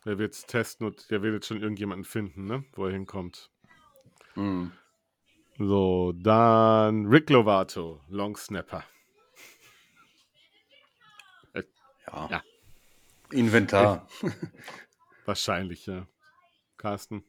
Der 0.07 0.19
wird 0.19 0.33
es 0.33 0.47
testen 0.47 0.87
und 0.87 1.11
der 1.11 1.23
wird 1.23 1.35
jetzt 1.35 1.47
schon 1.47 1.61
irgendjemanden 1.61 2.05
finden, 2.05 2.47
ne? 2.47 2.65
Wo 2.73 2.87
er 2.87 2.93
hinkommt. 2.93 3.51
Mhm. 4.35 4.73
So, 5.59 6.13
dann 6.13 7.07
Rick 7.07 7.29
Lovato, 7.29 8.01
Long 8.09 8.37
Snapper. 8.37 8.83
Ja. 12.13 12.29
Ja. 12.31 12.43
Inventar. 13.33 14.09
Wahrscheinlich, 15.25 15.87
ja. 15.87 16.07
Carsten. 16.77 17.25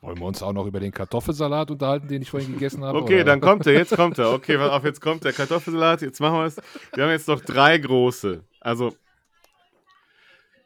Wollen 0.00 0.18
wir 0.18 0.26
uns 0.26 0.42
auch 0.42 0.52
noch 0.52 0.66
über 0.66 0.80
den 0.80 0.92
Kartoffelsalat 0.92 1.70
unterhalten, 1.70 2.08
den 2.08 2.20
ich 2.20 2.30
vorhin 2.30 2.52
gegessen 2.52 2.84
habe? 2.84 2.98
Okay, 2.98 3.14
oder? 3.16 3.24
dann 3.24 3.40
kommt 3.40 3.66
er, 3.66 3.72
jetzt 3.72 3.96
kommt 3.96 4.18
er. 4.18 4.32
Okay, 4.32 4.58
pass 4.58 4.70
auf, 4.70 4.84
jetzt 4.84 5.00
kommt 5.00 5.24
der 5.24 5.32
Kartoffelsalat, 5.32 6.02
jetzt 6.02 6.20
machen 6.20 6.40
wir 6.40 6.44
es. 6.44 6.60
Wir 6.92 7.04
haben 7.04 7.10
jetzt 7.10 7.28
noch 7.28 7.40
drei 7.40 7.78
große. 7.78 8.44
Also, 8.60 8.94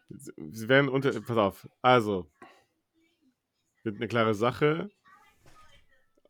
sie 0.08 0.68
werden 0.68 0.88
unter, 0.88 1.12
pass 1.20 1.36
auf, 1.36 1.68
also, 1.82 2.28
wird 3.84 3.96
eine 3.96 4.08
klare 4.08 4.34
Sache. 4.34 4.90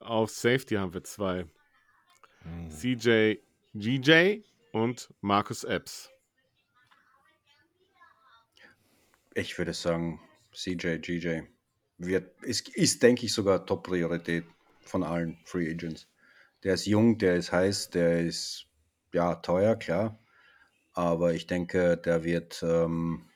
Auf 0.01 0.31
Safety 0.31 0.75
haben 0.75 0.93
wir 0.93 1.03
zwei. 1.05 1.47
Hm. 2.43 2.71
CJ 2.71 3.37
GJ 3.75 4.43
und 4.73 5.13
Markus 5.21 5.65
Epps. 5.65 6.11
Ich 9.39 9.57
würde 9.57 9.73
sagen, 9.73 10.21
CJ, 10.53 10.99
GJ. 10.99 11.43
Wird, 11.97 12.43
ist, 12.43 12.69
ist, 12.71 13.05
denke 13.05 13.25
ich, 13.25 13.33
sogar 13.33 13.65
Top-Priorität 13.65 14.45
von 14.81 15.05
allen 15.05 15.39
Free 15.45 15.71
Agents. 15.71 16.09
Der 16.65 16.75
ist 16.75 16.87
jung, 16.87 17.19
der 17.19 17.37
ist 17.37 17.53
heiß, 17.53 17.91
der 17.91 18.21
ist 18.23 18.67
ja 19.13 19.37
teuer, 19.37 19.77
klar. 19.77 20.19
Aber 20.93 21.35
ich 21.35 21.47
denke, 21.47 21.97
der 21.97 22.25
wird, 22.25 22.65
ähm, 22.65 23.31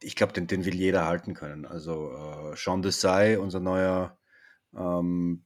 ich 0.00 0.16
glaube, 0.16 0.32
den, 0.32 0.46
den 0.46 0.64
will 0.64 0.74
jeder 0.74 1.06
halten 1.06 1.34
können. 1.34 1.66
Also 1.66 2.12
äh, 2.12 2.56
Sean 2.56 2.80
Desai, 2.80 3.38
unser 3.38 3.60
neuer 3.60 4.18
ähm, 4.74 5.44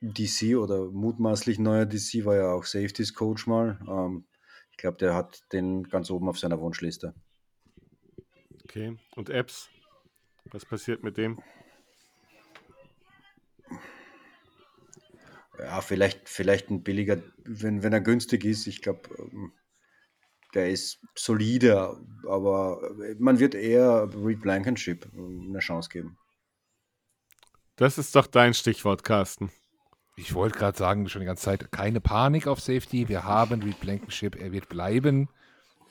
DC 0.00 0.56
oder 0.56 0.92
mutmaßlich 0.92 1.58
neuer 1.58 1.86
DC, 1.86 2.24
war 2.24 2.36
ja 2.36 2.52
auch 2.52 2.64
Safeties 2.64 3.14
Coach 3.14 3.48
mal. 3.48 3.80
Ähm, 3.88 4.28
ich 4.70 4.76
glaube, 4.76 4.98
der 4.98 5.16
hat 5.16 5.40
den 5.52 5.82
ganz 5.82 6.08
oben 6.08 6.28
auf 6.28 6.38
seiner 6.38 6.60
Wunschliste. 6.60 7.14
Okay, 8.70 8.96
und 9.16 9.30
Epps? 9.30 9.68
Was 10.52 10.64
passiert 10.64 11.02
mit 11.02 11.16
dem? 11.16 11.42
Ja, 15.58 15.80
vielleicht, 15.80 16.28
vielleicht 16.28 16.70
ein 16.70 16.84
billiger, 16.84 17.20
wenn, 17.38 17.82
wenn 17.82 17.92
er 17.92 18.00
günstig 18.00 18.44
ist. 18.44 18.68
Ich 18.68 18.80
glaube, 18.80 19.00
ähm, 19.18 19.52
der 20.54 20.70
ist 20.70 21.00
solide, 21.16 22.00
aber 22.28 22.80
man 23.18 23.40
wird 23.40 23.56
eher 23.56 24.08
Reed 24.14 24.40
Blankenship 24.40 25.04
eine 25.16 25.58
Chance 25.58 25.88
geben. 25.88 26.16
Das 27.74 27.98
ist 27.98 28.14
doch 28.14 28.28
dein 28.28 28.54
Stichwort, 28.54 29.02
Carsten. 29.02 29.50
Ich 30.14 30.32
wollte 30.34 30.56
gerade 30.56 30.78
sagen, 30.78 31.08
schon 31.08 31.22
die 31.22 31.26
ganze 31.26 31.42
Zeit, 31.42 31.72
keine 31.72 32.00
Panik 32.00 32.46
auf 32.46 32.60
Safety. 32.60 33.08
Wir 33.08 33.24
haben 33.24 33.64
Reed 33.64 33.80
Blankenship, 33.80 34.36
er 34.36 34.52
wird 34.52 34.68
bleiben. 34.68 35.28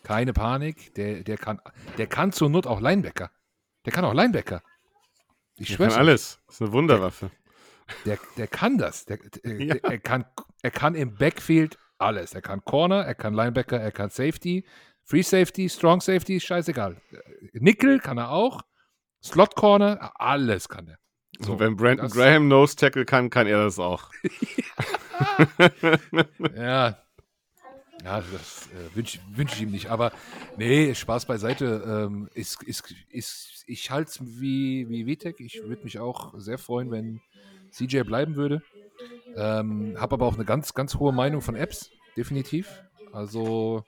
Keine 0.09 0.33
Panik. 0.33 0.95
Der, 0.95 1.21
der, 1.23 1.37
kann, 1.37 1.61
der 1.99 2.07
kann 2.07 2.31
zur 2.31 2.49
Not 2.49 2.65
auch 2.65 2.81
Linebacker. 2.81 3.29
Der 3.85 3.93
kann 3.93 4.03
auch 4.05 4.15
Linebacker. 4.15 4.63
Ich 5.55 5.75
schwöre. 5.75 5.95
alles. 5.95 6.39
Das 6.47 6.55
ist 6.55 6.61
eine 6.63 6.71
Wunderwaffe. 6.71 7.29
Der, 8.07 8.15
der, 8.15 8.25
der 8.37 8.47
kann 8.47 8.79
das. 8.79 9.05
Der, 9.05 9.17
der, 9.17 9.61
ja. 9.61 9.75
er, 9.75 9.99
kann, 9.99 10.25
er 10.63 10.71
kann 10.71 10.95
im 10.95 11.13
Backfield 11.13 11.77
alles. 11.99 12.33
Er 12.33 12.41
kann 12.41 12.65
Corner, 12.65 13.05
er 13.05 13.13
kann 13.13 13.35
Linebacker, 13.35 13.79
er 13.79 13.91
kann 13.91 14.09
Safety, 14.09 14.65
Free 15.03 15.21
Safety, 15.21 15.69
Strong 15.69 16.01
Safety, 16.01 16.39
scheißegal. 16.39 16.99
Nickel 17.53 17.99
kann 17.99 18.17
er 18.17 18.31
auch. 18.31 18.63
Slot 19.23 19.55
Corner, 19.55 20.11
alles 20.15 20.69
kann 20.69 20.87
er. 20.87 20.97
So, 21.37 21.51
Und 21.51 21.59
wenn 21.59 21.75
Brandon 21.75 22.09
Graham 22.09 22.47
Nose 22.47 22.75
Tackle 22.75 23.05
kann, 23.05 23.29
kann 23.29 23.45
er 23.45 23.63
das 23.63 23.77
auch. 23.77 24.09
ja. 26.55 26.55
Ja, 26.55 26.97
das 28.03 28.67
äh, 28.67 28.95
wünsche 28.95 29.19
wünsch 29.33 29.53
ich 29.53 29.61
ihm 29.61 29.71
nicht. 29.71 29.89
Aber 29.89 30.11
nee, 30.57 30.93
Spaß 30.93 31.25
beiseite. 31.25 31.83
Ähm, 31.85 32.29
ist, 32.33 32.63
ist, 32.63 32.93
ist, 33.09 33.63
ich 33.67 33.91
halte 33.91 34.09
es 34.09 34.19
wie, 34.39 34.89
wie 34.89 35.05
Vitek. 35.05 35.39
Ich 35.39 35.61
würde 35.63 35.83
mich 35.83 35.99
auch 35.99 36.33
sehr 36.37 36.57
freuen, 36.57 36.91
wenn 36.91 37.21
CJ 37.71 38.01
bleiben 38.01 38.35
würde. 38.35 38.61
Ähm, 39.35 39.95
Habe 39.99 40.15
aber 40.15 40.25
auch 40.25 40.35
eine 40.35 40.45
ganz, 40.45 40.73
ganz 40.73 40.95
hohe 40.95 41.13
Meinung 41.13 41.41
von 41.41 41.55
Apps, 41.55 41.91
definitiv. 42.17 42.83
Also, 43.11 43.83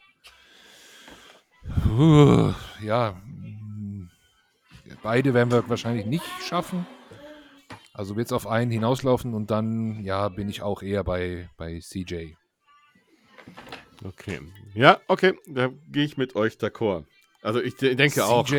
uh, 1.90 2.54
ja, 2.82 3.22
beide 5.04 5.34
werden 5.34 5.52
wir 5.52 5.68
wahrscheinlich 5.70 6.06
nicht 6.06 6.26
schaffen. 6.42 6.86
Also 7.94 8.16
wird 8.16 8.28
es 8.28 8.34
auf 8.34 8.48
einen 8.48 8.72
hinauslaufen 8.72 9.34
und 9.34 9.52
dann, 9.52 10.02
ja, 10.04 10.30
bin 10.30 10.50
ich 10.50 10.62
auch 10.62 10.82
eher 10.82 11.04
bei, 11.04 11.50
bei 11.58 11.80
CJ. 11.80 12.34
Okay. 14.04 14.40
Ja, 14.74 15.00
okay, 15.08 15.34
da 15.48 15.70
gehe 15.90 16.06
ich 16.06 16.18
mit 16.18 16.36
euch 16.36 16.56
d'accord. 16.56 17.06
Also 17.42 17.62
ich 17.62 17.76
denke 17.76 18.10
CJ, 18.10 18.22
auch, 18.22 18.50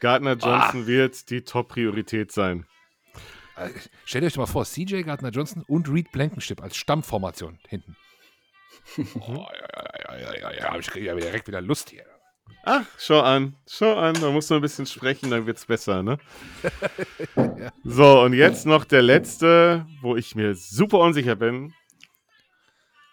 Gardner 0.00 0.32
Johnson 0.32 0.82
ah. 0.82 0.86
wird 0.86 1.30
die 1.30 1.42
Top-Priorität 1.42 2.32
sein. 2.32 2.66
Äh, 3.56 3.70
stellt 4.04 4.24
euch 4.24 4.36
mal 4.36 4.46
vor, 4.46 4.64
CJ 4.64 5.02
Gardner 5.02 5.30
Johnson 5.30 5.64
und 5.66 5.88
Reed 5.88 6.10
Blankenship 6.10 6.62
als 6.62 6.76
Stammformation 6.76 7.58
hinten. 7.68 7.96
oh, 9.20 9.46
ja, 9.52 10.18
ja, 10.18 10.18
ja, 10.18 10.38
ja, 10.38 10.52
ja, 10.52 10.78
ich 10.78 10.86
kriege 10.86 11.06
ja 11.06 11.14
direkt 11.14 11.46
wieder 11.46 11.60
Lust 11.60 11.90
hier. 11.90 12.04
Ach, 12.64 12.86
schau 12.98 13.20
an, 13.20 13.56
schau 13.68 13.96
an, 13.96 14.14
da 14.14 14.30
musst 14.30 14.50
du 14.50 14.54
ein 14.54 14.60
bisschen 14.60 14.86
sprechen, 14.86 15.30
dann 15.30 15.46
wird's 15.46 15.66
besser, 15.66 16.02
ne? 16.02 16.18
ja. 17.36 17.72
So, 17.82 18.22
und 18.22 18.34
jetzt 18.34 18.66
noch 18.66 18.84
der 18.84 19.02
letzte, 19.02 19.86
wo 20.00 20.16
ich 20.16 20.34
mir 20.34 20.54
super 20.54 20.98
unsicher 20.98 21.34
bin. 21.34 21.74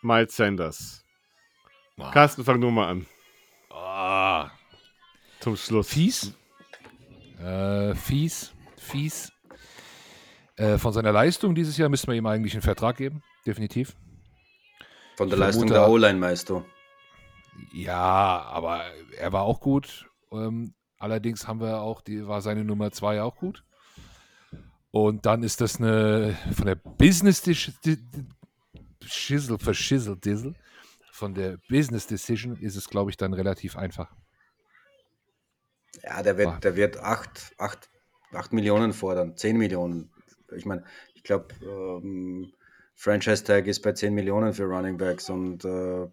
Miles 0.01 0.35
Sanders. 0.35 1.03
Oh. 1.99 2.11
Carsten, 2.11 2.43
fang 2.43 2.59
nur 2.59 2.71
mal 2.71 2.87
an. 2.87 3.05
Oh. 3.69 4.49
Zum 5.39 5.55
Schluss. 5.55 5.89
Fies. 5.89 6.33
Äh, 7.39 7.93
fies. 7.95 8.53
Fies. 8.77 9.31
Äh, 10.55 10.77
von 10.77 10.93
seiner 10.93 11.11
Leistung 11.11 11.55
dieses 11.55 11.77
Jahr 11.77 11.89
müssen 11.89 12.07
wir 12.07 12.15
ihm 12.15 12.25
eigentlich 12.25 12.53
einen 12.53 12.61
Vertrag 12.61 12.97
geben. 12.97 13.21
Definitiv. 13.45 13.95
Von 15.15 15.29
der 15.29 15.37
ich 15.37 15.45
Leistung 15.45 15.67
der 15.67 15.89
O-Line, 15.89 16.19
meinst 16.19 16.49
du? 16.49 16.65
Ja, 17.73 18.41
aber 18.43 18.83
er 19.17 19.33
war 19.33 19.43
auch 19.43 19.59
gut. 19.59 20.09
Ähm, 20.31 20.73
allerdings 20.97 21.47
haben 21.47 21.59
wir 21.59 21.81
auch, 21.81 22.01
die 22.01 22.27
war 22.27 22.41
seine 22.41 22.63
Nummer 22.63 22.91
zwei 22.91 23.21
auch 23.21 23.35
gut. 23.35 23.63
Und 24.91 25.25
dann 25.25 25.43
ist 25.43 25.61
das 25.61 25.77
eine 25.77 26.37
von 26.53 26.65
der 26.65 26.75
Business 26.75 27.43
Schissel, 29.05 29.57
Verschissel, 29.59 30.15
Dissel. 30.17 30.55
Von 31.19 31.33
der 31.33 31.57
Business 31.67 32.07
Decision 32.07 32.55
ist 32.55 32.77
es, 32.77 32.87
glaube 32.87 33.11
ich, 33.11 33.17
dann 33.17 33.33
relativ 33.33 33.75
einfach. 33.75 34.15
Ja, 36.01 36.23
der 36.23 36.37
wird, 36.37 36.63
der 36.63 36.77
wird 36.77 36.95
8, 36.95 37.55
8, 37.57 37.89
8 38.31 38.53
Millionen 38.53 38.93
fordern, 38.93 39.35
10 39.35 39.57
Millionen. 39.57 40.13
Ich 40.55 40.65
meine, 40.65 40.85
ich 41.15 41.23
glaube, 41.23 41.53
ähm, 41.61 42.53
Franchise 42.95 43.43
Tag 43.43 43.67
ist 43.67 43.81
bei 43.81 43.91
10 43.91 44.13
Millionen 44.13 44.53
für 44.53 44.63
Running 44.63 44.97
Backs 44.97 45.29
und 45.29 45.65
äh, 45.65 46.07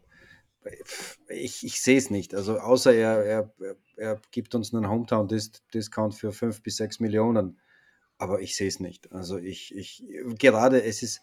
ich, 1.29 1.65
ich 1.65 1.81
sehe 1.81 1.99
es 1.99 2.11
nicht. 2.11 2.35
Also 2.35 2.59
außer 2.59 2.93
er, 2.93 3.25
er, 3.25 3.55
er 3.95 4.21
gibt 4.33 4.57
uns 4.57 4.75
einen 4.75 4.89
Hometown-Discount 4.89 6.17
für 6.17 6.33
5 6.33 6.65
bis 6.65 6.79
6 6.79 6.99
Millionen. 6.99 7.61
Aber 8.19 8.41
ich 8.41 8.57
sehe 8.57 8.67
es 8.67 8.81
nicht. 8.81 9.13
Also 9.13 9.39
ich, 9.39 9.73
ich, 9.73 10.03
gerade 10.37 10.83
es 10.83 11.05
ist, 11.05 11.21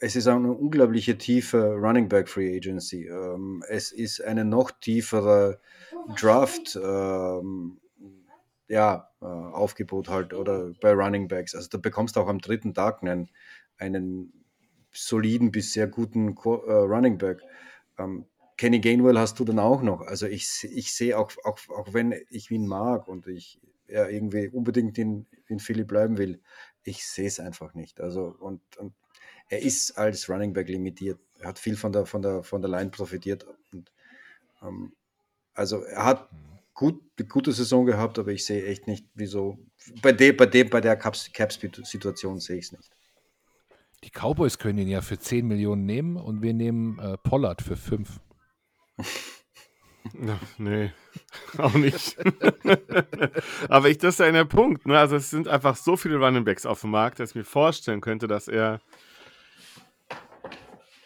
es 0.00 0.16
ist 0.16 0.26
eine 0.28 0.52
unglaubliche 0.52 1.18
tiefe 1.18 1.74
Running 1.74 2.08
Back 2.08 2.28
Free 2.28 2.56
Agency. 2.56 3.06
Ähm, 3.06 3.64
es 3.68 3.92
ist 3.92 4.22
eine 4.22 4.44
noch 4.44 4.70
tiefere 4.70 5.60
Draft 6.16 6.78
ähm, 6.82 7.80
ja, 8.68 9.10
äh, 9.20 9.24
Aufgebot 9.24 10.08
halt 10.08 10.34
oder 10.34 10.72
bei 10.80 10.92
Running 10.92 11.26
Backs. 11.28 11.54
Also 11.54 11.68
da 11.70 11.78
bekommst 11.78 12.16
du 12.16 12.20
auch 12.20 12.28
am 12.28 12.38
dritten 12.38 12.74
Tag 12.74 13.02
einen, 13.02 13.30
einen 13.78 14.32
soliden 14.92 15.50
bis 15.50 15.72
sehr 15.72 15.88
guten 15.88 16.28
äh, 16.28 16.48
Running 16.48 17.18
Back. 17.18 17.40
Ähm, 17.98 18.26
Kenny 18.56 18.80
Gainwell 18.80 19.18
hast 19.18 19.38
du 19.38 19.44
dann 19.44 19.58
auch 19.58 19.82
noch. 19.82 20.02
Also 20.02 20.26
ich, 20.26 20.64
ich 20.70 20.92
sehe 20.92 21.18
auch, 21.18 21.32
auch, 21.44 21.58
auch 21.70 21.92
wenn 21.94 22.14
ich 22.28 22.50
ihn 22.50 22.66
mag 22.66 23.08
und 23.08 23.26
ich 23.26 23.60
ja, 23.88 24.06
irgendwie 24.06 24.48
unbedingt 24.48 24.98
in, 24.98 25.26
in 25.46 25.60
Philly 25.60 25.84
bleiben 25.84 26.18
will, 26.18 26.40
ich 26.82 27.06
sehe 27.06 27.26
es 27.26 27.40
einfach 27.40 27.74
nicht. 27.74 28.00
Also 28.00 28.36
und, 28.38 28.60
und, 28.76 28.94
er 29.48 29.60
ist 29.60 29.92
als 29.98 30.28
Running 30.28 30.52
Back 30.52 30.68
limitiert. 30.68 31.18
Er 31.38 31.48
hat 31.48 31.58
viel 31.58 31.76
von 31.76 31.92
der, 31.92 32.06
von 32.06 32.22
der, 32.22 32.42
von 32.42 32.60
der 32.62 32.70
Line 32.70 32.90
profitiert. 32.90 33.46
Und, 33.72 33.90
ähm, 34.62 34.92
also 35.54 35.82
er 35.82 36.04
hat 36.04 36.28
gut, 36.74 37.00
eine 37.18 37.28
gute 37.28 37.52
Saison 37.52 37.86
gehabt, 37.86 38.18
aber 38.18 38.30
ich 38.30 38.44
sehe 38.44 38.64
echt 38.66 38.86
nicht, 38.86 39.06
wieso. 39.14 39.58
Bei, 40.02 40.12
dem, 40.12 40.36
bei, 40.36 40.46
dem, 40.46 40.70
bei 40.70 40.80
der 40.80 40.96
Cap-Situation 40.96 42.40
sehe 42.40 42.58
ich 42.58 42.66
es 42.66 42.72
nicht. 42.72 42.90
Die 44.04 44.10
Cowboys 44.10 44.58
können 44.58 44.78
ihn 44.78 44.88
ja 44.88 45.00
für 45.00 45.18
10 45.18 45.46
Millionen 45.46 45.84
nehmen 45.84 46.16
und 46.16 46.40
wir 46.40 46.54
nehmen 46.54 46.98
äh, 47.00 47.18
Pollard 47.18 47.62
für 47.62 47.76
5. 47.76 48.20
Ja, 50.14 50.38
nee, 50.58 50.92
auch 51.58 51.74
nicht. 51.74 52.16
Aber 53.68 53.88
ich, 53.88 53.98
das 53.98 54.14
ist 54.14 54.20
ja 54.20 54.30
der 54.30 54.44
Punkt. 54.44 54.86
Ne? 54.86 54.98
Also 54.98 55.16
es 55.16 55.30
sind 55.30 55.48
einfach 55.48 55.76
so 55.76 55.96
viele 55.96 56.16
Running 56.16 56.44
Backs 56.44 56.64
auf 56.64 56.80
dem 56.82 56.90
Markt, 56.90 57.18
dass 57.18 57.30
ich 57.30 57.36
mir 57.36 57.44
vorstellen 57.44 58.00
könnte, 58.00 58.28
dass 58.28 58.48
er, 58.48 58.80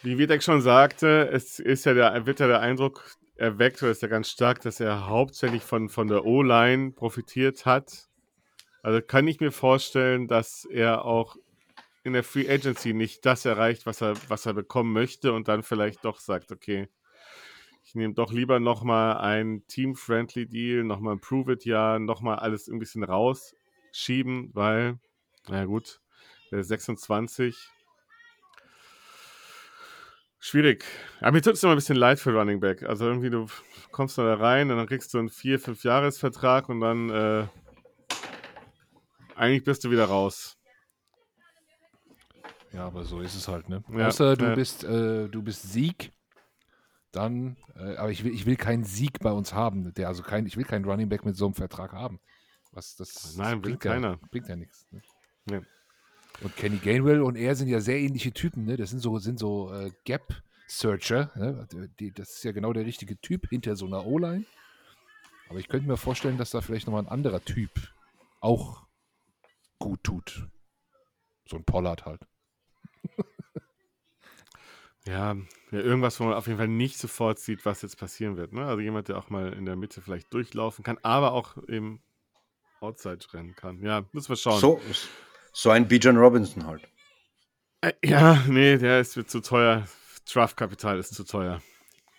wie 0.03 0.19
Wiedek 0.19 0.43
schon 0.43 0.61
sagte, 0.61 1.29
es 1.33 1.59
ist 1.59 1.85
ja 1.85 1.95
der, 1.95 2.27
wird 2.27 2.41
ja 2.41 2.49
der 2.49 2.61
Eindruck 2.61 3.17
erweckt, 3.37 3.83
oder 3.83 3.93
ist 3.93 4.03
ja 4.03 4.09
ganz 4.09 4.29
stark, 4.29 4.61
dass 4.63 4.81
er 4.81 5.07
hauptsächlich 5.07 5.63
von, 5.63 5.89
von 5.89 6.09
der 6.09 6.25
O-Line 6.25 6.93
profitiert 6.93 7.67
hat. 7.67 8.09
Also 8.83 9.01
kann 9.01 9.29
ich 9.29 9.41
mir 9.41 9.53
vorstellen, 9.53 10.27
dass 10.27 10.65
er 10.65 11.05
auch 11.05 11.37
in 12.05 12.15
der 12.15 12.25
Free 12.25 12.49
Agency 12.49 12.95
nicht 12.95 13.25
das 13.25 13.45
erreicht, 13.45 13.87
was 13.87 14.01
er, 14.01 14.15
was 14.29 14.45
er 14.45 14.55
bekommen 14.55 14.93
möchte 14.93 15.33
und 15.33 15.47
dann 15.47 15.63
vielleicht 15.63 16.05
doch 16.05 16.19
sagt, 16.19 16.51
okay, 16.51 16.89
ich 17.85 17.95
nehme 17.95 18.15
doch 18.15 18.33
lieber 18.33 18.59
nochmal 18.59 19.19
ein 19.19 19.65
Team-Friendly 19.69 20.47
Deal, 20.47 20.85
nochmal 20.85 21.15
ein 21.15 21.21
Prove-It-Jahr, 21.21 21.99
nochmal 21.99 22.39
alles 22.39 22.69
ein 22.69 22.79
bisschen 22.79 23.05
rausschieben, 23.05 24.51
weil, 24.53 24.99
naja 25.49 25.65
gut, 25.65 26.01
der 26.51 26.65
26. 26.65 27.57
Schwierig. 30.45 30.85
Aber 31.21 31.31
mir 31.31 31.41
tut 31.41 31.55
es 31.55 31.63
immer 31.63 31.73
ein 31.73 31.77
bisschen 31.77 31.95
leid 31.95 32.19
für 32.19 32.33
Running 32.33 32.59
Back. 32.59 32.83
Also 32.83 33.07
irgendwie, 33.07 33.31
du 33.31 33.47
kommst 33.93 34.19
da 34.19 34.35
rein 34.35 34.73
und 34.73 34.77
dann 34.77 34.89
kriegst 34.89 35.15
du 35.15 35.21
einen 35.21 35.29
4-5-Jahres-Vertrag 35.29 36.69
und 36.69 36.81
dann 36.81 37.11
äh, 37.11 37.47
eigentlich 39.37 39.63
bist 39.63 39.85
du 39.85 39.93
wieder 39.93 40.07
raus. 40.07 40.59
Ja, 42.73 42.89
aber 42.89 43.05
so 43.05 43.21
ist 43.21 43.37
es 43.37 43.47
halt, 43.47 43.69
ne? 43.69 43.85
Ja, 43.97 44.09
Außer 44.09 44.37
du 44.37 44.47
ja. 44.47 44.55
bist, 44.57 44.83
äh, 44.83 45.29
du 45.29 45.43
bist 45.43 45.63
Sieg 45.63 46.11
dann, 47.13 47.57
äh, 47.77 47.95
aber 47.95 48.11
ich 48.11 48.25
will, 48.25 48.35
ich 48.35 48.45
will 48.45 48.57
keinen 48.57 48.83
Sieg 48.83 49.21
bei 49.21 49.31
uns 49.31 49.55
haben. 49.55 49.95
Der, 49.95 50.09
also 50.09 50.25
kein, 50.25 50.45
ich 50.47 50.57
will 50.57 50.65
keinen 50.65 50.85
Running 50.85 51.09
Back 51.09 51.25
mit 51.25 51.37
so 51.37 51.45
einem 51.45 51.55
Vertrag 51.55 51.93
haben. 51.93 52.19
Was, 52.73 52.97
das, 52.97 53.37
Nein, 53.37 53.63
das 53.63 53.71
will 53.71 53.77
keiner. 53.77 54.19
Ja, 54.21 54.29
bringt 54.29 54.49
ja 54.49 54.57
nichts. 54.57 54.89
Ne? 54.91 55.03
Nee. 55.45 55.61
Und 56.41 56.57
Kenny 56.57 56.79
Gainwell 56.79 57.23
und 57.23 57.37
er 57.37 57.55
sind 57.55 57.69
ja 57.69 57.81
sehr 57.81 57.99
ähnliche 57.99 58.33
Typen. 58.33 58.65
Ne? 58.65 58.77
Das 58.77 58.91
sind 58.91 59.01
so, 59.01 59.19
sind 59.19 59.39
so 59.39 59.73
äh, 59.73 59.93
Gap-Searcher. 60.05 61.31
Ne? 61.37 61.69
Die, 62.01 62.13
das 62.13 62.31
ist 62.31 62.45
ja 62.45 62.53
genau 62.53 62.73
der 62.73 62.87
richtige 62.87 63.21
Typ 63.21 63.49
hinter 63.49 63.77
so 63.77 63.87
einer 63.87 64.07
O-Line. 64.07 64.45
Aber 65.49 65.59
ich 65.59 65.69
könnte 65.69 65.87
mir 65.87 65.97
vorstellen, 65.97 66.39
dass 66.39 66.51
da 66.51 66.61
vielleicht 66.61 66.87
nochmal 66.87 67.03
ein 67.03 67.09
anderer 67.09 67.45
Typ 67.45 67.71
auch 68.41 68.83
gut 69.79 70.03
tut. 70.03 70.49
So 71.47 71.57
ein 71.57 71.65
Pollard 71.65 72.07
halt. 72.07 72.23
Ja, 75.05 75.35
ja, 75.73 75.81
irgendwas, 75.81 76.21
wo 76.21 76.25
man 76.25 76.35
auf 76.35 76.47
jeden 76.47 76.59
Fall 76.59 76.69
nicht 76.69 76.97
sofort 76.97 77.41
sieht, 77.41 77.67
was 77.67 77.83
jetzt 77.83 77.99
passieren 77.99 78.37
wird. 78.37 78.53
Ne? 78.53 78.65
Also 78.65 78.81
jemand, 78.81 79.09
der 79.09 79.19
auch 79.19 79.31
mal 79.31 79.53
in 79.53 79.65
der 79.65 79.75
Mitte 79.75 80.01
vielleicht 80.01 80.33
durchlaufen 80.33 80.85
kann, 80.85 80.97
aber 81.03 81.33
auch 81.33 81.57
eben 81.67 82.01
Outside 82.81 83.19
rennen 83.33 83.57
kann. 83.57 83.83
Ja, 83.83 84.05
müssen 84.13 84.29
wir 84.29 84.37
schauen. 84.37 84.61
So, 84.61 84.81
so 85.53 85.71
ein 85.71 85.87
Bijan 85.89 86.17
Robinson 86.17 86.67
halt. 86.67 86.83
Äh, 87.81 87.93
ja, 88.05 88.43
nee, 88.49 88.77
der 88.79 89.01
ist 89.01 89.17
wird 89.17 89.31
zu 89.31 89.41
teuer. 89.41 89.87
Draftkapital 90.33 90.99
ist 90.99 91.15
zu 91.15 91.25
teuer. 91.25 91.61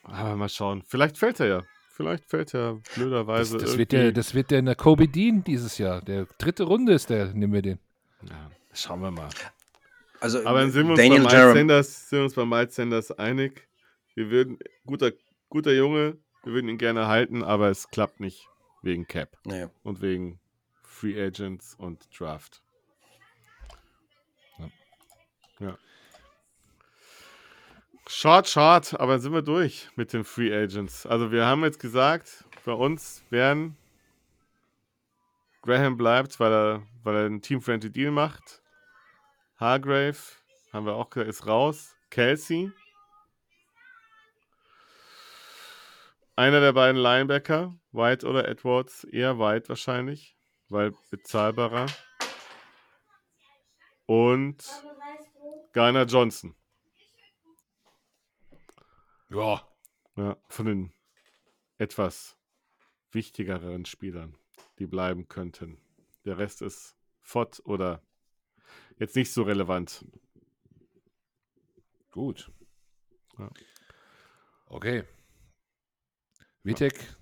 Aber 0.04 0.36
mal 0.36 0.50
schauen. 0.50 0.84
Vielleicht 0.88 1.18
fällt 1.18 1.40
er 1.40 1.48
ja. 1.48 1.64
Vielleicht 1.92 2.26
fällt 2.26 2.54
er 2.54 2.82
blöderweise. 2.96 3.58
Das, 3.58 3.70
das 3.70 3.78
wird, 3.78 3.92
der, 3.92 4.12
das 4.12 4.34
wird 4.34 4.52
der 4.52 4.60
in 4.60 4.66
der 4.66 4.76
Kobe 4.76 5.08
Dean 5.08 5.44
dieses 5.44 5.78
Jahr. 5.78 6.02
Der 6.02 6.26
dritte 6.38 6.64
Runde 6.64 6.94
ist 6.94 7.10
der, 7.10 7.28
nehmen 7.34 7.54
wir 7.54 7.62
den. 7.62 7.80
Ja, 8.28 8.50
schauen 8.74 9.02
wir 9.02 9.12
mal. 9.12 9.30
Also, 10.20 10.44
Aber 10.46 10.62
dann 10.62 10.72
sind 10.72 10.88
wir 10.88 10.92
uns, 10.94 11.00
Daniel 11.00 11.22
bei 11.24 11.30
Miles 11.30 11.34
Jerem- 11.34 11.54
Sanders, 11.58 12.10
sind 12.10 12.18
wir 12.20 12.24
uns 12.24 12.34
bei 12.34 12.46
Miles 12.46 12.76
Sanders 12.76 13.12
einig. 13.12 13.68
Wir 14.16 14.30
würden, 14.32 14.58
guter, 14.86 15.12
guter 15.50 15.72
Junge, 15.74 16.18
wir 16.44 16.54
würden 16.54 16.68
ihn 16.70 16.78
gerne 16.78 17.08
halten, 17.08 17.44
aber 17.44 17.70
es 17.70 17.90
klappt 17.90 18.20
nicht 18.20 18.48
wegen 18.82 19.08
Cap 19.08 19.38
Ja. 19.46 19.70
und 19.84 20.02
wegen 20.02 20.40
Free 20.82 21.22
Agents 21.22 21.76
und 21.76 22.08
Draft. 22.18 22.63
Ja. 25.64 25.78
Short, 28.08 28.50
short, 28.50 29.00
aber 29.00 29.18
sind 29.20 29.34
wir 29.34 29.42
durch 29.42 29.88
mit 29.96 30.12
den 30.12 30.26
Free 30.26 30.54
Agents. 30.54 31.06
Also 31.06 31.32
wir 31.32 31.46
haben 31.46 31.64
jetzt 31.64 31.80
gesagt, 31.80 32.44
bei 32.66 32.74
uns 32.74 33.24
werden 33.30 33.78
Graham 35.62 35.96
bleibt, 35.96 36.38
weil 36.42 36.52
er, 36.52 36.84
weil 37.04 37.16
er 37.16 37.26
einen 37.28 37.42
Team-Friendly 37.42 37.90
Deal 37.90 38.12
macht. 38.12 38.62
Hargrave, 39.58 40.18
haben 40.74 40.86
wir 40.86 40.96
auch 40.96 41.10
gesagt, 41.10 41.30
ist 41.30 41.48
raus. 41.48 41.96
Kelsey. 42.10 42.72
Einer 46.36 46.60
der 46.60 46.74
beiden 46.74 47.02
Linebacker, 47.02 47.74
White 47.94 48.28
oder 48.28 48.50
Edwards, 48.50 49.06
eher 49.06 49.40
White 49.40 49.70
wahrscheinlich, 49.70 50.36
weil 50.68 50.94
bezahlbarer. 51.10 51.86
Und 54.06 54.66
Garner 55.74 56.06
Johnson. 56.06 56.56
Ja, 59.30 59.68
Ja, 60.16 60.38
von 60.48 60.66
den 60.66 60.94
etwas 61.78 62.38
wichtigeren 63.12 63.86
Spielern, 63.86 64.38
die 64.80 64.86
bleiben 64.86 65.28
könnten. 65.28 65.82
Der 66.26 66.38
Rest 66.38 66.62
ist 66.62 66.96
fort 67.22 67.62
oder 67.66 68.02
jetzt 69.00 69.16
nicht 69.16 69.32
so 69.32 69.44
relevant. 69.44 70.06
gut. 72.12 72.52
Ja. 73.40 73.50
Okay. 74.68 75.04
Vitek 76.62 77.16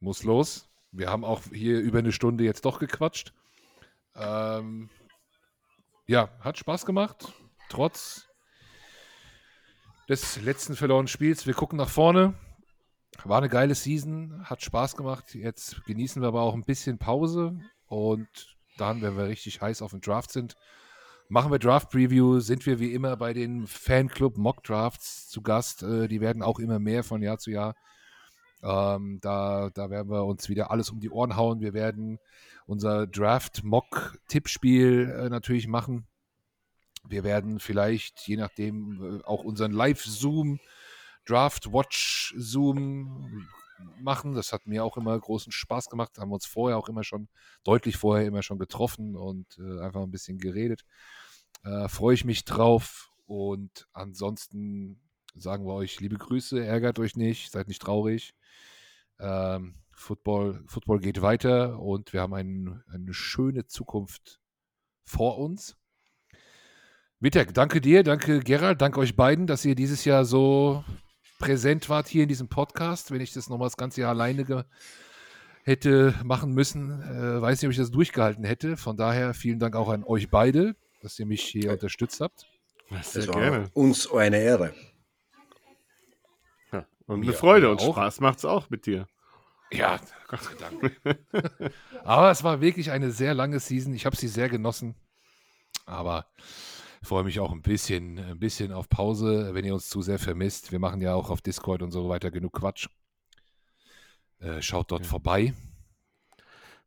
muss 0.00 0.24
los. 0.24 0.68
Wir 0.90 1.08
haben 1.08 1.24
auch 1.24 1.42
hier 1.44 1.80
über 1.80 2.00
eine 2.00 2.12
Stunde 2.12 2.44
jetzt 2.44 2.64
doch 2.64 2.78
gequatscht. 2.78 3.32
Ähm, 4.14 4.90
ja, 6.06 6.28
hat 6.40 6.58
Spaß 6.58 6.86
gemacht. 6.86 7.32
Trotz 7.68 8.28
des 10.08 10.40
letzten 10.40 10.76
verlorenen 10.76 11.08
Spiels. 11.08 11.46
Wir 11.46 11.54
gucken 11.54 11.78
nach 11.78 11.88
vorne. 11.88 12.34
War 13.24 13.38
eine 13.38 13.48
geile 13.48 13.74
Season, 13.74 14.42
hat 14.44 14.62
Spaß 14.62 14.96
gemacht. 14.96 15.34
Jetzt 15.34 15.84
genießen 15.84 16.22
wir 16.22 16.28
aber 16.28 16.42
auch 16.42 16.54
ein 16.54 16.64
bisschen 16.64 16.98
Pause 16.98 17.58
und 17.86 18.28
dann, 18.76 19.00
wenn 19.02 19.16
wir 19.16 19.26
richtig 19.26 19.60
heiß 19.60 19.82
auf 19.82 19.92
den 19.92 20.00
Draft 20.00 20.30
sind, 20.30 20.54
machen 21.28 21.50
wir 21.50 21.58
Draft 21.58 21.90
Preview. 21.90 22.40
Sind 22.40 22.66
wir 22.66 22.78
wie 22.78 22.92
immer 22.92 23.16
bei 23.16 23.32
den 23.32 23.66
Fanclub 23.66 24.36
Mock 24.36 24.62
Drafts 24.64 25.28
zu 25.28 25.42
Gast. 25.42 25.82
Äh, 25.82 26.08
die 26.08 26.20
werden 26.20 26.42
auch 26.42 26.58
immer 26.58 26.78
mehr 26.78 27.02
von 27.02 27.22
Jahr 27.22 27.38
zu 27.38 27.50
Jahr. 27.50 27.74
Ähm, 28.62 29.18
da, 29.20 29.70
da 29.70 29.90
werden 29.90 30.10
wir 30.10 30.24
uns 30.24 30.48
wieder 30.48 30.70
alles 30.70 30.90
um 30.90 31.00
die 31.00 31.10
Ohren 31.10 31.36
hauen. 31.36 31.60
Wir 31.60 31.74
werden 31.74 32.18
unser 32.66 33.06
Draft 33.06 33.62
Mock 33.64 34.18
Tippspiel 34.28 35.10
äh, 35.10 35.28
natürlich 35.28 35.68
machen. 35.68 36.06
Wir 37.08 37.22
werden 37.22 37.60
vielleicht, 37.60 38.26
je 38.26 38.36
nachdem, 38.36 39.20
äh, 39.20 39.24
auch 39.24 39.44
unseren 39.44 39.72
Live-Zoom, 39.72 40.58
Draft 41.24 41.72
Watch 41.72 42.34
Zoom 42.36 43.48
machen. 44.00 44.34
Das 44.34 44.52
hat 44.52 44.66
mir 44.66 44.84
auch 44.84 44.96
immer 44.96 45.18
großen 45.18 45.52
Spaß 45.52 45.88
gemacht. 45.88 46.18
Haben 46.18 46.32
uns 46.32 46.46
vorher 46.46 46.78
auch 46.78 46.88
immer 46.88 47.04
schon, 47.04 47.28
deutlich 47.64 47.96
vorher 47.96 48.26
immer 48.26 48.42
schon 48.42 48.58
getroffen 48.58 49.16
und 49.16 49.46
äh, 49.58 49.80
einfach 49.80 50.02
ein 50.02 50.10
bisschen 50.10 50.38
geredet. 50.38 50.84
Äh, 51.64 51.88
Freue 51.88 52.14
ich 52.14 52.24
mich 52.24 52.44
drauf. 52.44 53.10
Und 53.26 53.88
ansonsten 53.92 55.00
sagen 55.36 55.66
wir 55.66 55.74
euch 55.74 56.00
liebe 56.00 56.16
Grüße, 56.16 56.64
ärgert 56.64 56.98
euch 56.98 57.16
nicht, 57.16 57.52
seid 57.52 57.68
nicht 57.68 57.82
traurig. 57.82 58.34
Ähm, 59.18 59.76
Football, 59.92 60.62
Football 60.66 61.00
geht 61.00 61.22
weiter 61.22 61.80
und 61.80 62.12
wir 62.12 62.20
haben 62.20 62.34
ein, 62.34 62.82
eine 62.92 63.14
schöne 63.14 63.66
Zukunft 63.66 64.40
vor 65.04 65.38
uns. 65.38 65.76
Vitek, 67.18 67.54
danke 67.54 67.80
dir, 67.80 68.02
danke 68.02 68.40
Gerald, 68.40 68.82
danke 68.82 69.00
euch 69.00 69.16
beiden, 69.16 69.46
dass 69.46 69.64
ihr 69.64 69.74
dieses 69.74 70.04
Jahr 70.04 70.26
so 70.26 70.84
präsent 71.38 71.88
wart 71.88 72.08
hier 72.08 72.24
in 72.24 72.28
diesem 72.28 72.48
Podcast. 72.48 73.10
Wenn 73.10 73.22
ich 73.22 73.32
das 73.32 73.48
nochmal 73.48 73.66
das 73.66 73.78
ganze 73.78 74.02
Jahr 74.02 74.10
alleine 74.10 74.66
hätte 75.64 76.14
machen 76.22 76.52
müssen, 76.52 77.02
äh, 77.02 77.40
weiß 77.40 77.60
nicht, 77.60 77.66
ob 77.66 77.72
ich 77.72 77.78
das 77.78 77.90
durchgehalten 77.90 78.44
hätte. 78.44 78.76
Von 78.76 78.96
daher 78.96 79.32
vielen 79.34 79.58
Dank 79.58 79.76
auch 79.76 79.88
an 79.88 80.04
euch 80.04 80.30
beide, 80.30 80.76
dass 81.00 81.18
ihr 81.18 81.26
mich 81.26 81.42
hier 81.42 81.72
unterstützt 81.72 82.20
habt. 82.20 82.46
Sehr 83.02 83.22
Das 83.22 83.28
war 83.28 83.40
gerne. 83.40 83.70
uns 83.72 84.10
eine 84.12 84.38
Ehre. 84.38 84.74
Ja. 87.06 87.14
Und 87.14 87.20
Mir- 87.20 87.26
eine 87.28 87.32
Freude 87.36 87.70
und 87.70 87.80
auch. 87.80 87.92
Spaß 87.94 88.20
macht's 88.20 88.44
auch 88.44 88.70
mit 88.70 88.86
dir. 88.86 89.06
Ja, 89.72 89.98
Gott 90.28 90.42
sei 90.42 90.54
Dank. 90.54 91.00
Aber 92.04 92.30
es 92.30 92.44
war 92.44 92.60
wirklich 92.60 92.90
eine 92.92 93.10
sehr 93.10 93.34
lange 93.34 93.58
Season. 93.58 93.92
Ich 93.94 94.06
habe 94.06 94.16
sie 94.16 94.28
sehr 94.28 94.48
genossen. 94.48 94.94
Aber 95.86 96.26
ich 97.02 97.08
freue 97.08 97.24
mich 97.24 97.40
auch 97.40 97.52
ein 97.52 97.62
bisschen, 97.62 98.18
ein 98.18 98.38
bisschen 98.38 98.72
auf 98.72 98.88
Pause, 98.88 99.50
wenn 99.54 99.64
ihr 99.64 99.74
uns 99.74 99.88
zu 99.88 100.02
sehr 100.02 100.18
vermisst. 100.20 100.70
Wir 100.72 100.78
machen 100.78 101.00
ja 101.00 101.14
auch 101.14 101.30
auf 101.30 101.40
Discord 101.40 101.82
und 101.82 101.90
so 101.90 102.08
weiter 102.08 102.30
genug 102.30 102.52
Quatsch. 102.54 102.88
Äh, 104.38 104.62
schaut 104.62 104.90
dort 104.90 105.06
vorbei. 105.06 105.52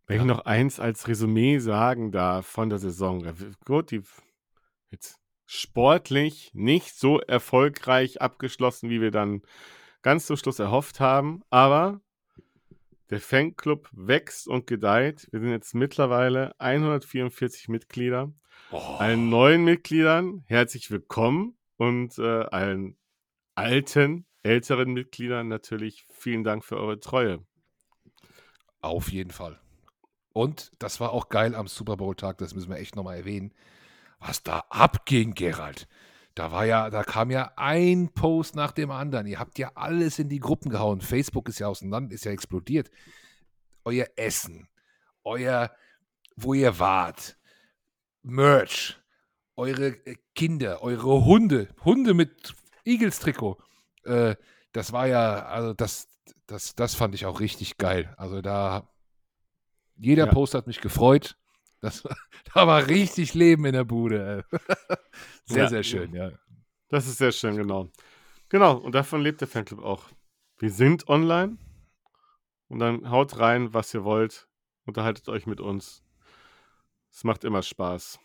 Wenn 0.07 0.17
Ja. 0.17 0.21
ich 0.23 0.27
noch 0.27 0.45
eins 0.45 0.79
als 0.79 1.07
Resümee 1.07 1.59
sagen 1.59 2.11
darf 2.11 2.45
von 2.45 2.69
der 2.69 2.79
Saison. 2.79 3.23
Ja, 3.25 3.33
Gut, 3.65 3.91
die 3.91 4.01
jetzt 4.89 5.17
sportlich 5.45 6.51
nicht 6.53 6.95
so 6.95 7.19
erfolgreich 7.19 8.21
abgeschlossen, 8.21 8.89
wie 8.89 9.01
wir 9.01 9.11
dann 9.11 9.41
ganz 10.01 10.25
zum 10.25 10.37
Schluss 10.37 10.59
erhofft 10.59 10.99
haben, 10.99 11.43
aber 11.49 12.01
der 13.09 13.19
Fanclub 13.19 13.89
wächst 13.91 14.47
und 14.47 14.67
gedeiht. 14.67 15.27
Wir 15.31 15.39
sind 15.39 15.49
jetzt 15.49 15.73
mittlerweile 15.73 16.53
144 16.59 17.67
Mitglieder. 17.67 18.31
Oh, 18.71 18.77
Allen 18.77 19.29
neuen 19.29 19.63
Mitgliedern 19.63 20.43
herzlich 20.45 20.91
willkommen 20.91 21.57
und 21.77 22.17
äh, 22.19 22.43
allen 22.43 22.97
alten, 23.55 24.25
älteren 24.43 24.93
Mitgliedern 24.93 25.47
natürlich 25.47 26.05
vielen 26.09 26.43
Dank 26.43 26.63
für 26.63 26.77
eure 26.77 26.99
Treue. 26.99 27.43
auf 28.81 29.11
jeden 29.11 29.31
Fall. 29.31 29.59
Und 30.33 30.71
das 30.79 30.99
war 30.99 31.11
auch 31.11 31.29
geil 31.29 31.55
am 31.55 31.67
Super 31.67 31.97
Bowl-Tag, 31.97 32.37
das 32.37 32.53
müssen 32.53 32.69
wir 32.69 32.77
echt 32.77 32.95
nochmal 32.95 33.17
erwähnen. 33.17 33.53
Was 34.19 34.43
da 34.43 34.63
abging, 34.69 35.33
Gerald. 35.33 35.87
Da 36.39 36.53
war 36.53 36.63
ja, 36.63 36.89
da 36.89 37.03
kam 37.03 37.31
ja 37.31 37.51
ein 37.57 38.13
Post 38.13 38.55
nach 38.55 38.71
dem 38.71 38.91
anderen. 38.91 39.27
Ihr 39.27 39.39
habt 39.39 39.59
ja 39.59 39.73
alles 39.75 40.19
in 40.19 40.29
die 40.29 40.39
Gruppen 40.39 40.69
gehauen. 40.69 41.01
Facebook 41.01 41.49
ist 41.49 41.59
ja 41.59 41.67
auseinander, 41.67 42.15
ist 42.15 42.23
ja 42.23 42.31
explodiert. 42.31 42.89
Euer 43.83 44.07
Essen, 44.15 44.69
euer, 45.25 45.69
wo 46.37 46.53
ihr 46.53 46.79
wart, 46.79 47.37
Merch, 48.21 48.97
eure 49.57 49.97
Kinder, 50.33 50.81
eure 50.81 51.25
Hunde, 51.25 51.67
Hunde 51.83 52.13
mit 52.13 52.55
Eagles-Trikot. 52.85 53.57
Äh, 54.05 54.37
das 54.71 54.93
war 54.93 55.07
ja, 55.07 55.45
also 55.45 55.73
das, 55.73 56.07
das, 56.47 56.73
das 56.73 56.95
fand 56.95 57.15
ich 57.15 57.25
auch 57.25 57.41
richtig 57.41 57.75
geil. 57.77 58.13
Also 58.15 58.41
da, 58.41 58.89
jeder 59.97 60.27
Ja. 60.27 60.31
Post 60.31 60.53
hat 60.53 60.67
mich 60.67 60.79
gefreut. 60.79 61.35
Das, 61.81 62.03
da 62.53 62.67
war 62.67 62.87
richtig 62.87 63.33
Leben 63.33 63.65
in 63.65 63.73
der 63.73 63.83
Bude. 63.85 64.45
ey. 64.51 64.59
Sehr, 65.45 65.63
Ja. 65.63 65.69
sehr 65.69 65.83
schön, 65.83 66.13
ja. 66.13 66.31
Das 66.89 67.07
ist 67.07 67.17
sehr 67.17 67.31
schön, 67.31 67.55
genau. 67.55 67.89
Genau, 68.49 68.77
und 68.77 68.93
davon 68.93 69.21
lebt 69.21 69.41
der 69.41 69.47
Fanclub 69.47 69.83
auch. 69.83 70.05
Wir 70.57 70.71
sind 70.71 71.07
online 71.07 71.57
und 72.67 72.79
dann 72.79 73.09
haut 73.09 73.37
rein, 73.39 73.73
was 73.73 73.93
ihr 73.93 74.03
wollt. 74.03 74.47
Unterhaltet 74.85 75.27
euch 75.29 75.45
mit 75.45 75.59
uns. 75.61 76.03
Es 77.11 77.23
macht 77.23 77.43
immer 77.43 77.61
Spaß. 77.61 78.19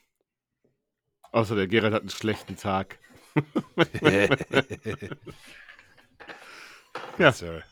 Außer 1.33 1.57
der 1.57 1.67
Gerald 1.67 1.95
hat 1.95 2.01
einen 2.03 2.11
schlechten 2.11 2.57
Tag. 2.57 2.99
Ja. 7.19 7.33
Sir. 7.33 7.63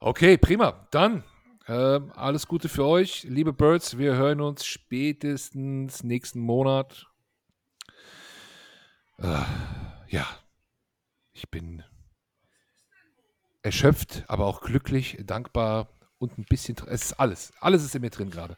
Okay, 0.00 0.36
prima. 0.38 0.86
Dann 0.90 1.24
ähm, 1.68 2.12
alles 2.14 2.46
Gute 2.46 2.68
für 2.68 2.84
euch, 2.84 3.24
liebe 3.24 3.52
Birds. 3.52 3.98
Wir 3.98 4.16
hören 4.16 4.40
uns 4.40 4.64
spätestens 4.64 6.02
nächsten 6.02 6.40
Monat. 6.40 7.06
Äh, 9.18 9.42
ja, 10.08 10.26
Ich 11.32 11.50
bin 11.50 11.82
erschöpft, 13.62 14.24
aber 14.28 14.46
auch 14.46 14.60
glücklich, 14.60 15.18
dankbar 15.24 15.88
und 16.18 16.36
ein 16.38 16.44
bisschen. 16.48 16.76
Es 16.88 17.02
ist 17.06 17.12
alles. 17.14 17.52
Alles 17.60 17.84
ist 17.84 17.94
in 17.94 18.02
mir 18.02 18.10
drin 18.10 18.30
gerade. 18.30 18.56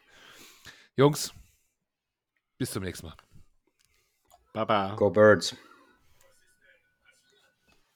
Jungs, 0.97 1.33
bis 2.59 2.71
zum 2.71 2.83
nächsten 2.83 3.07
Mal. 3.07 3.17
Baba. 4.53 4.95
Go 4.97 5.11
Birds. 5.11 5.57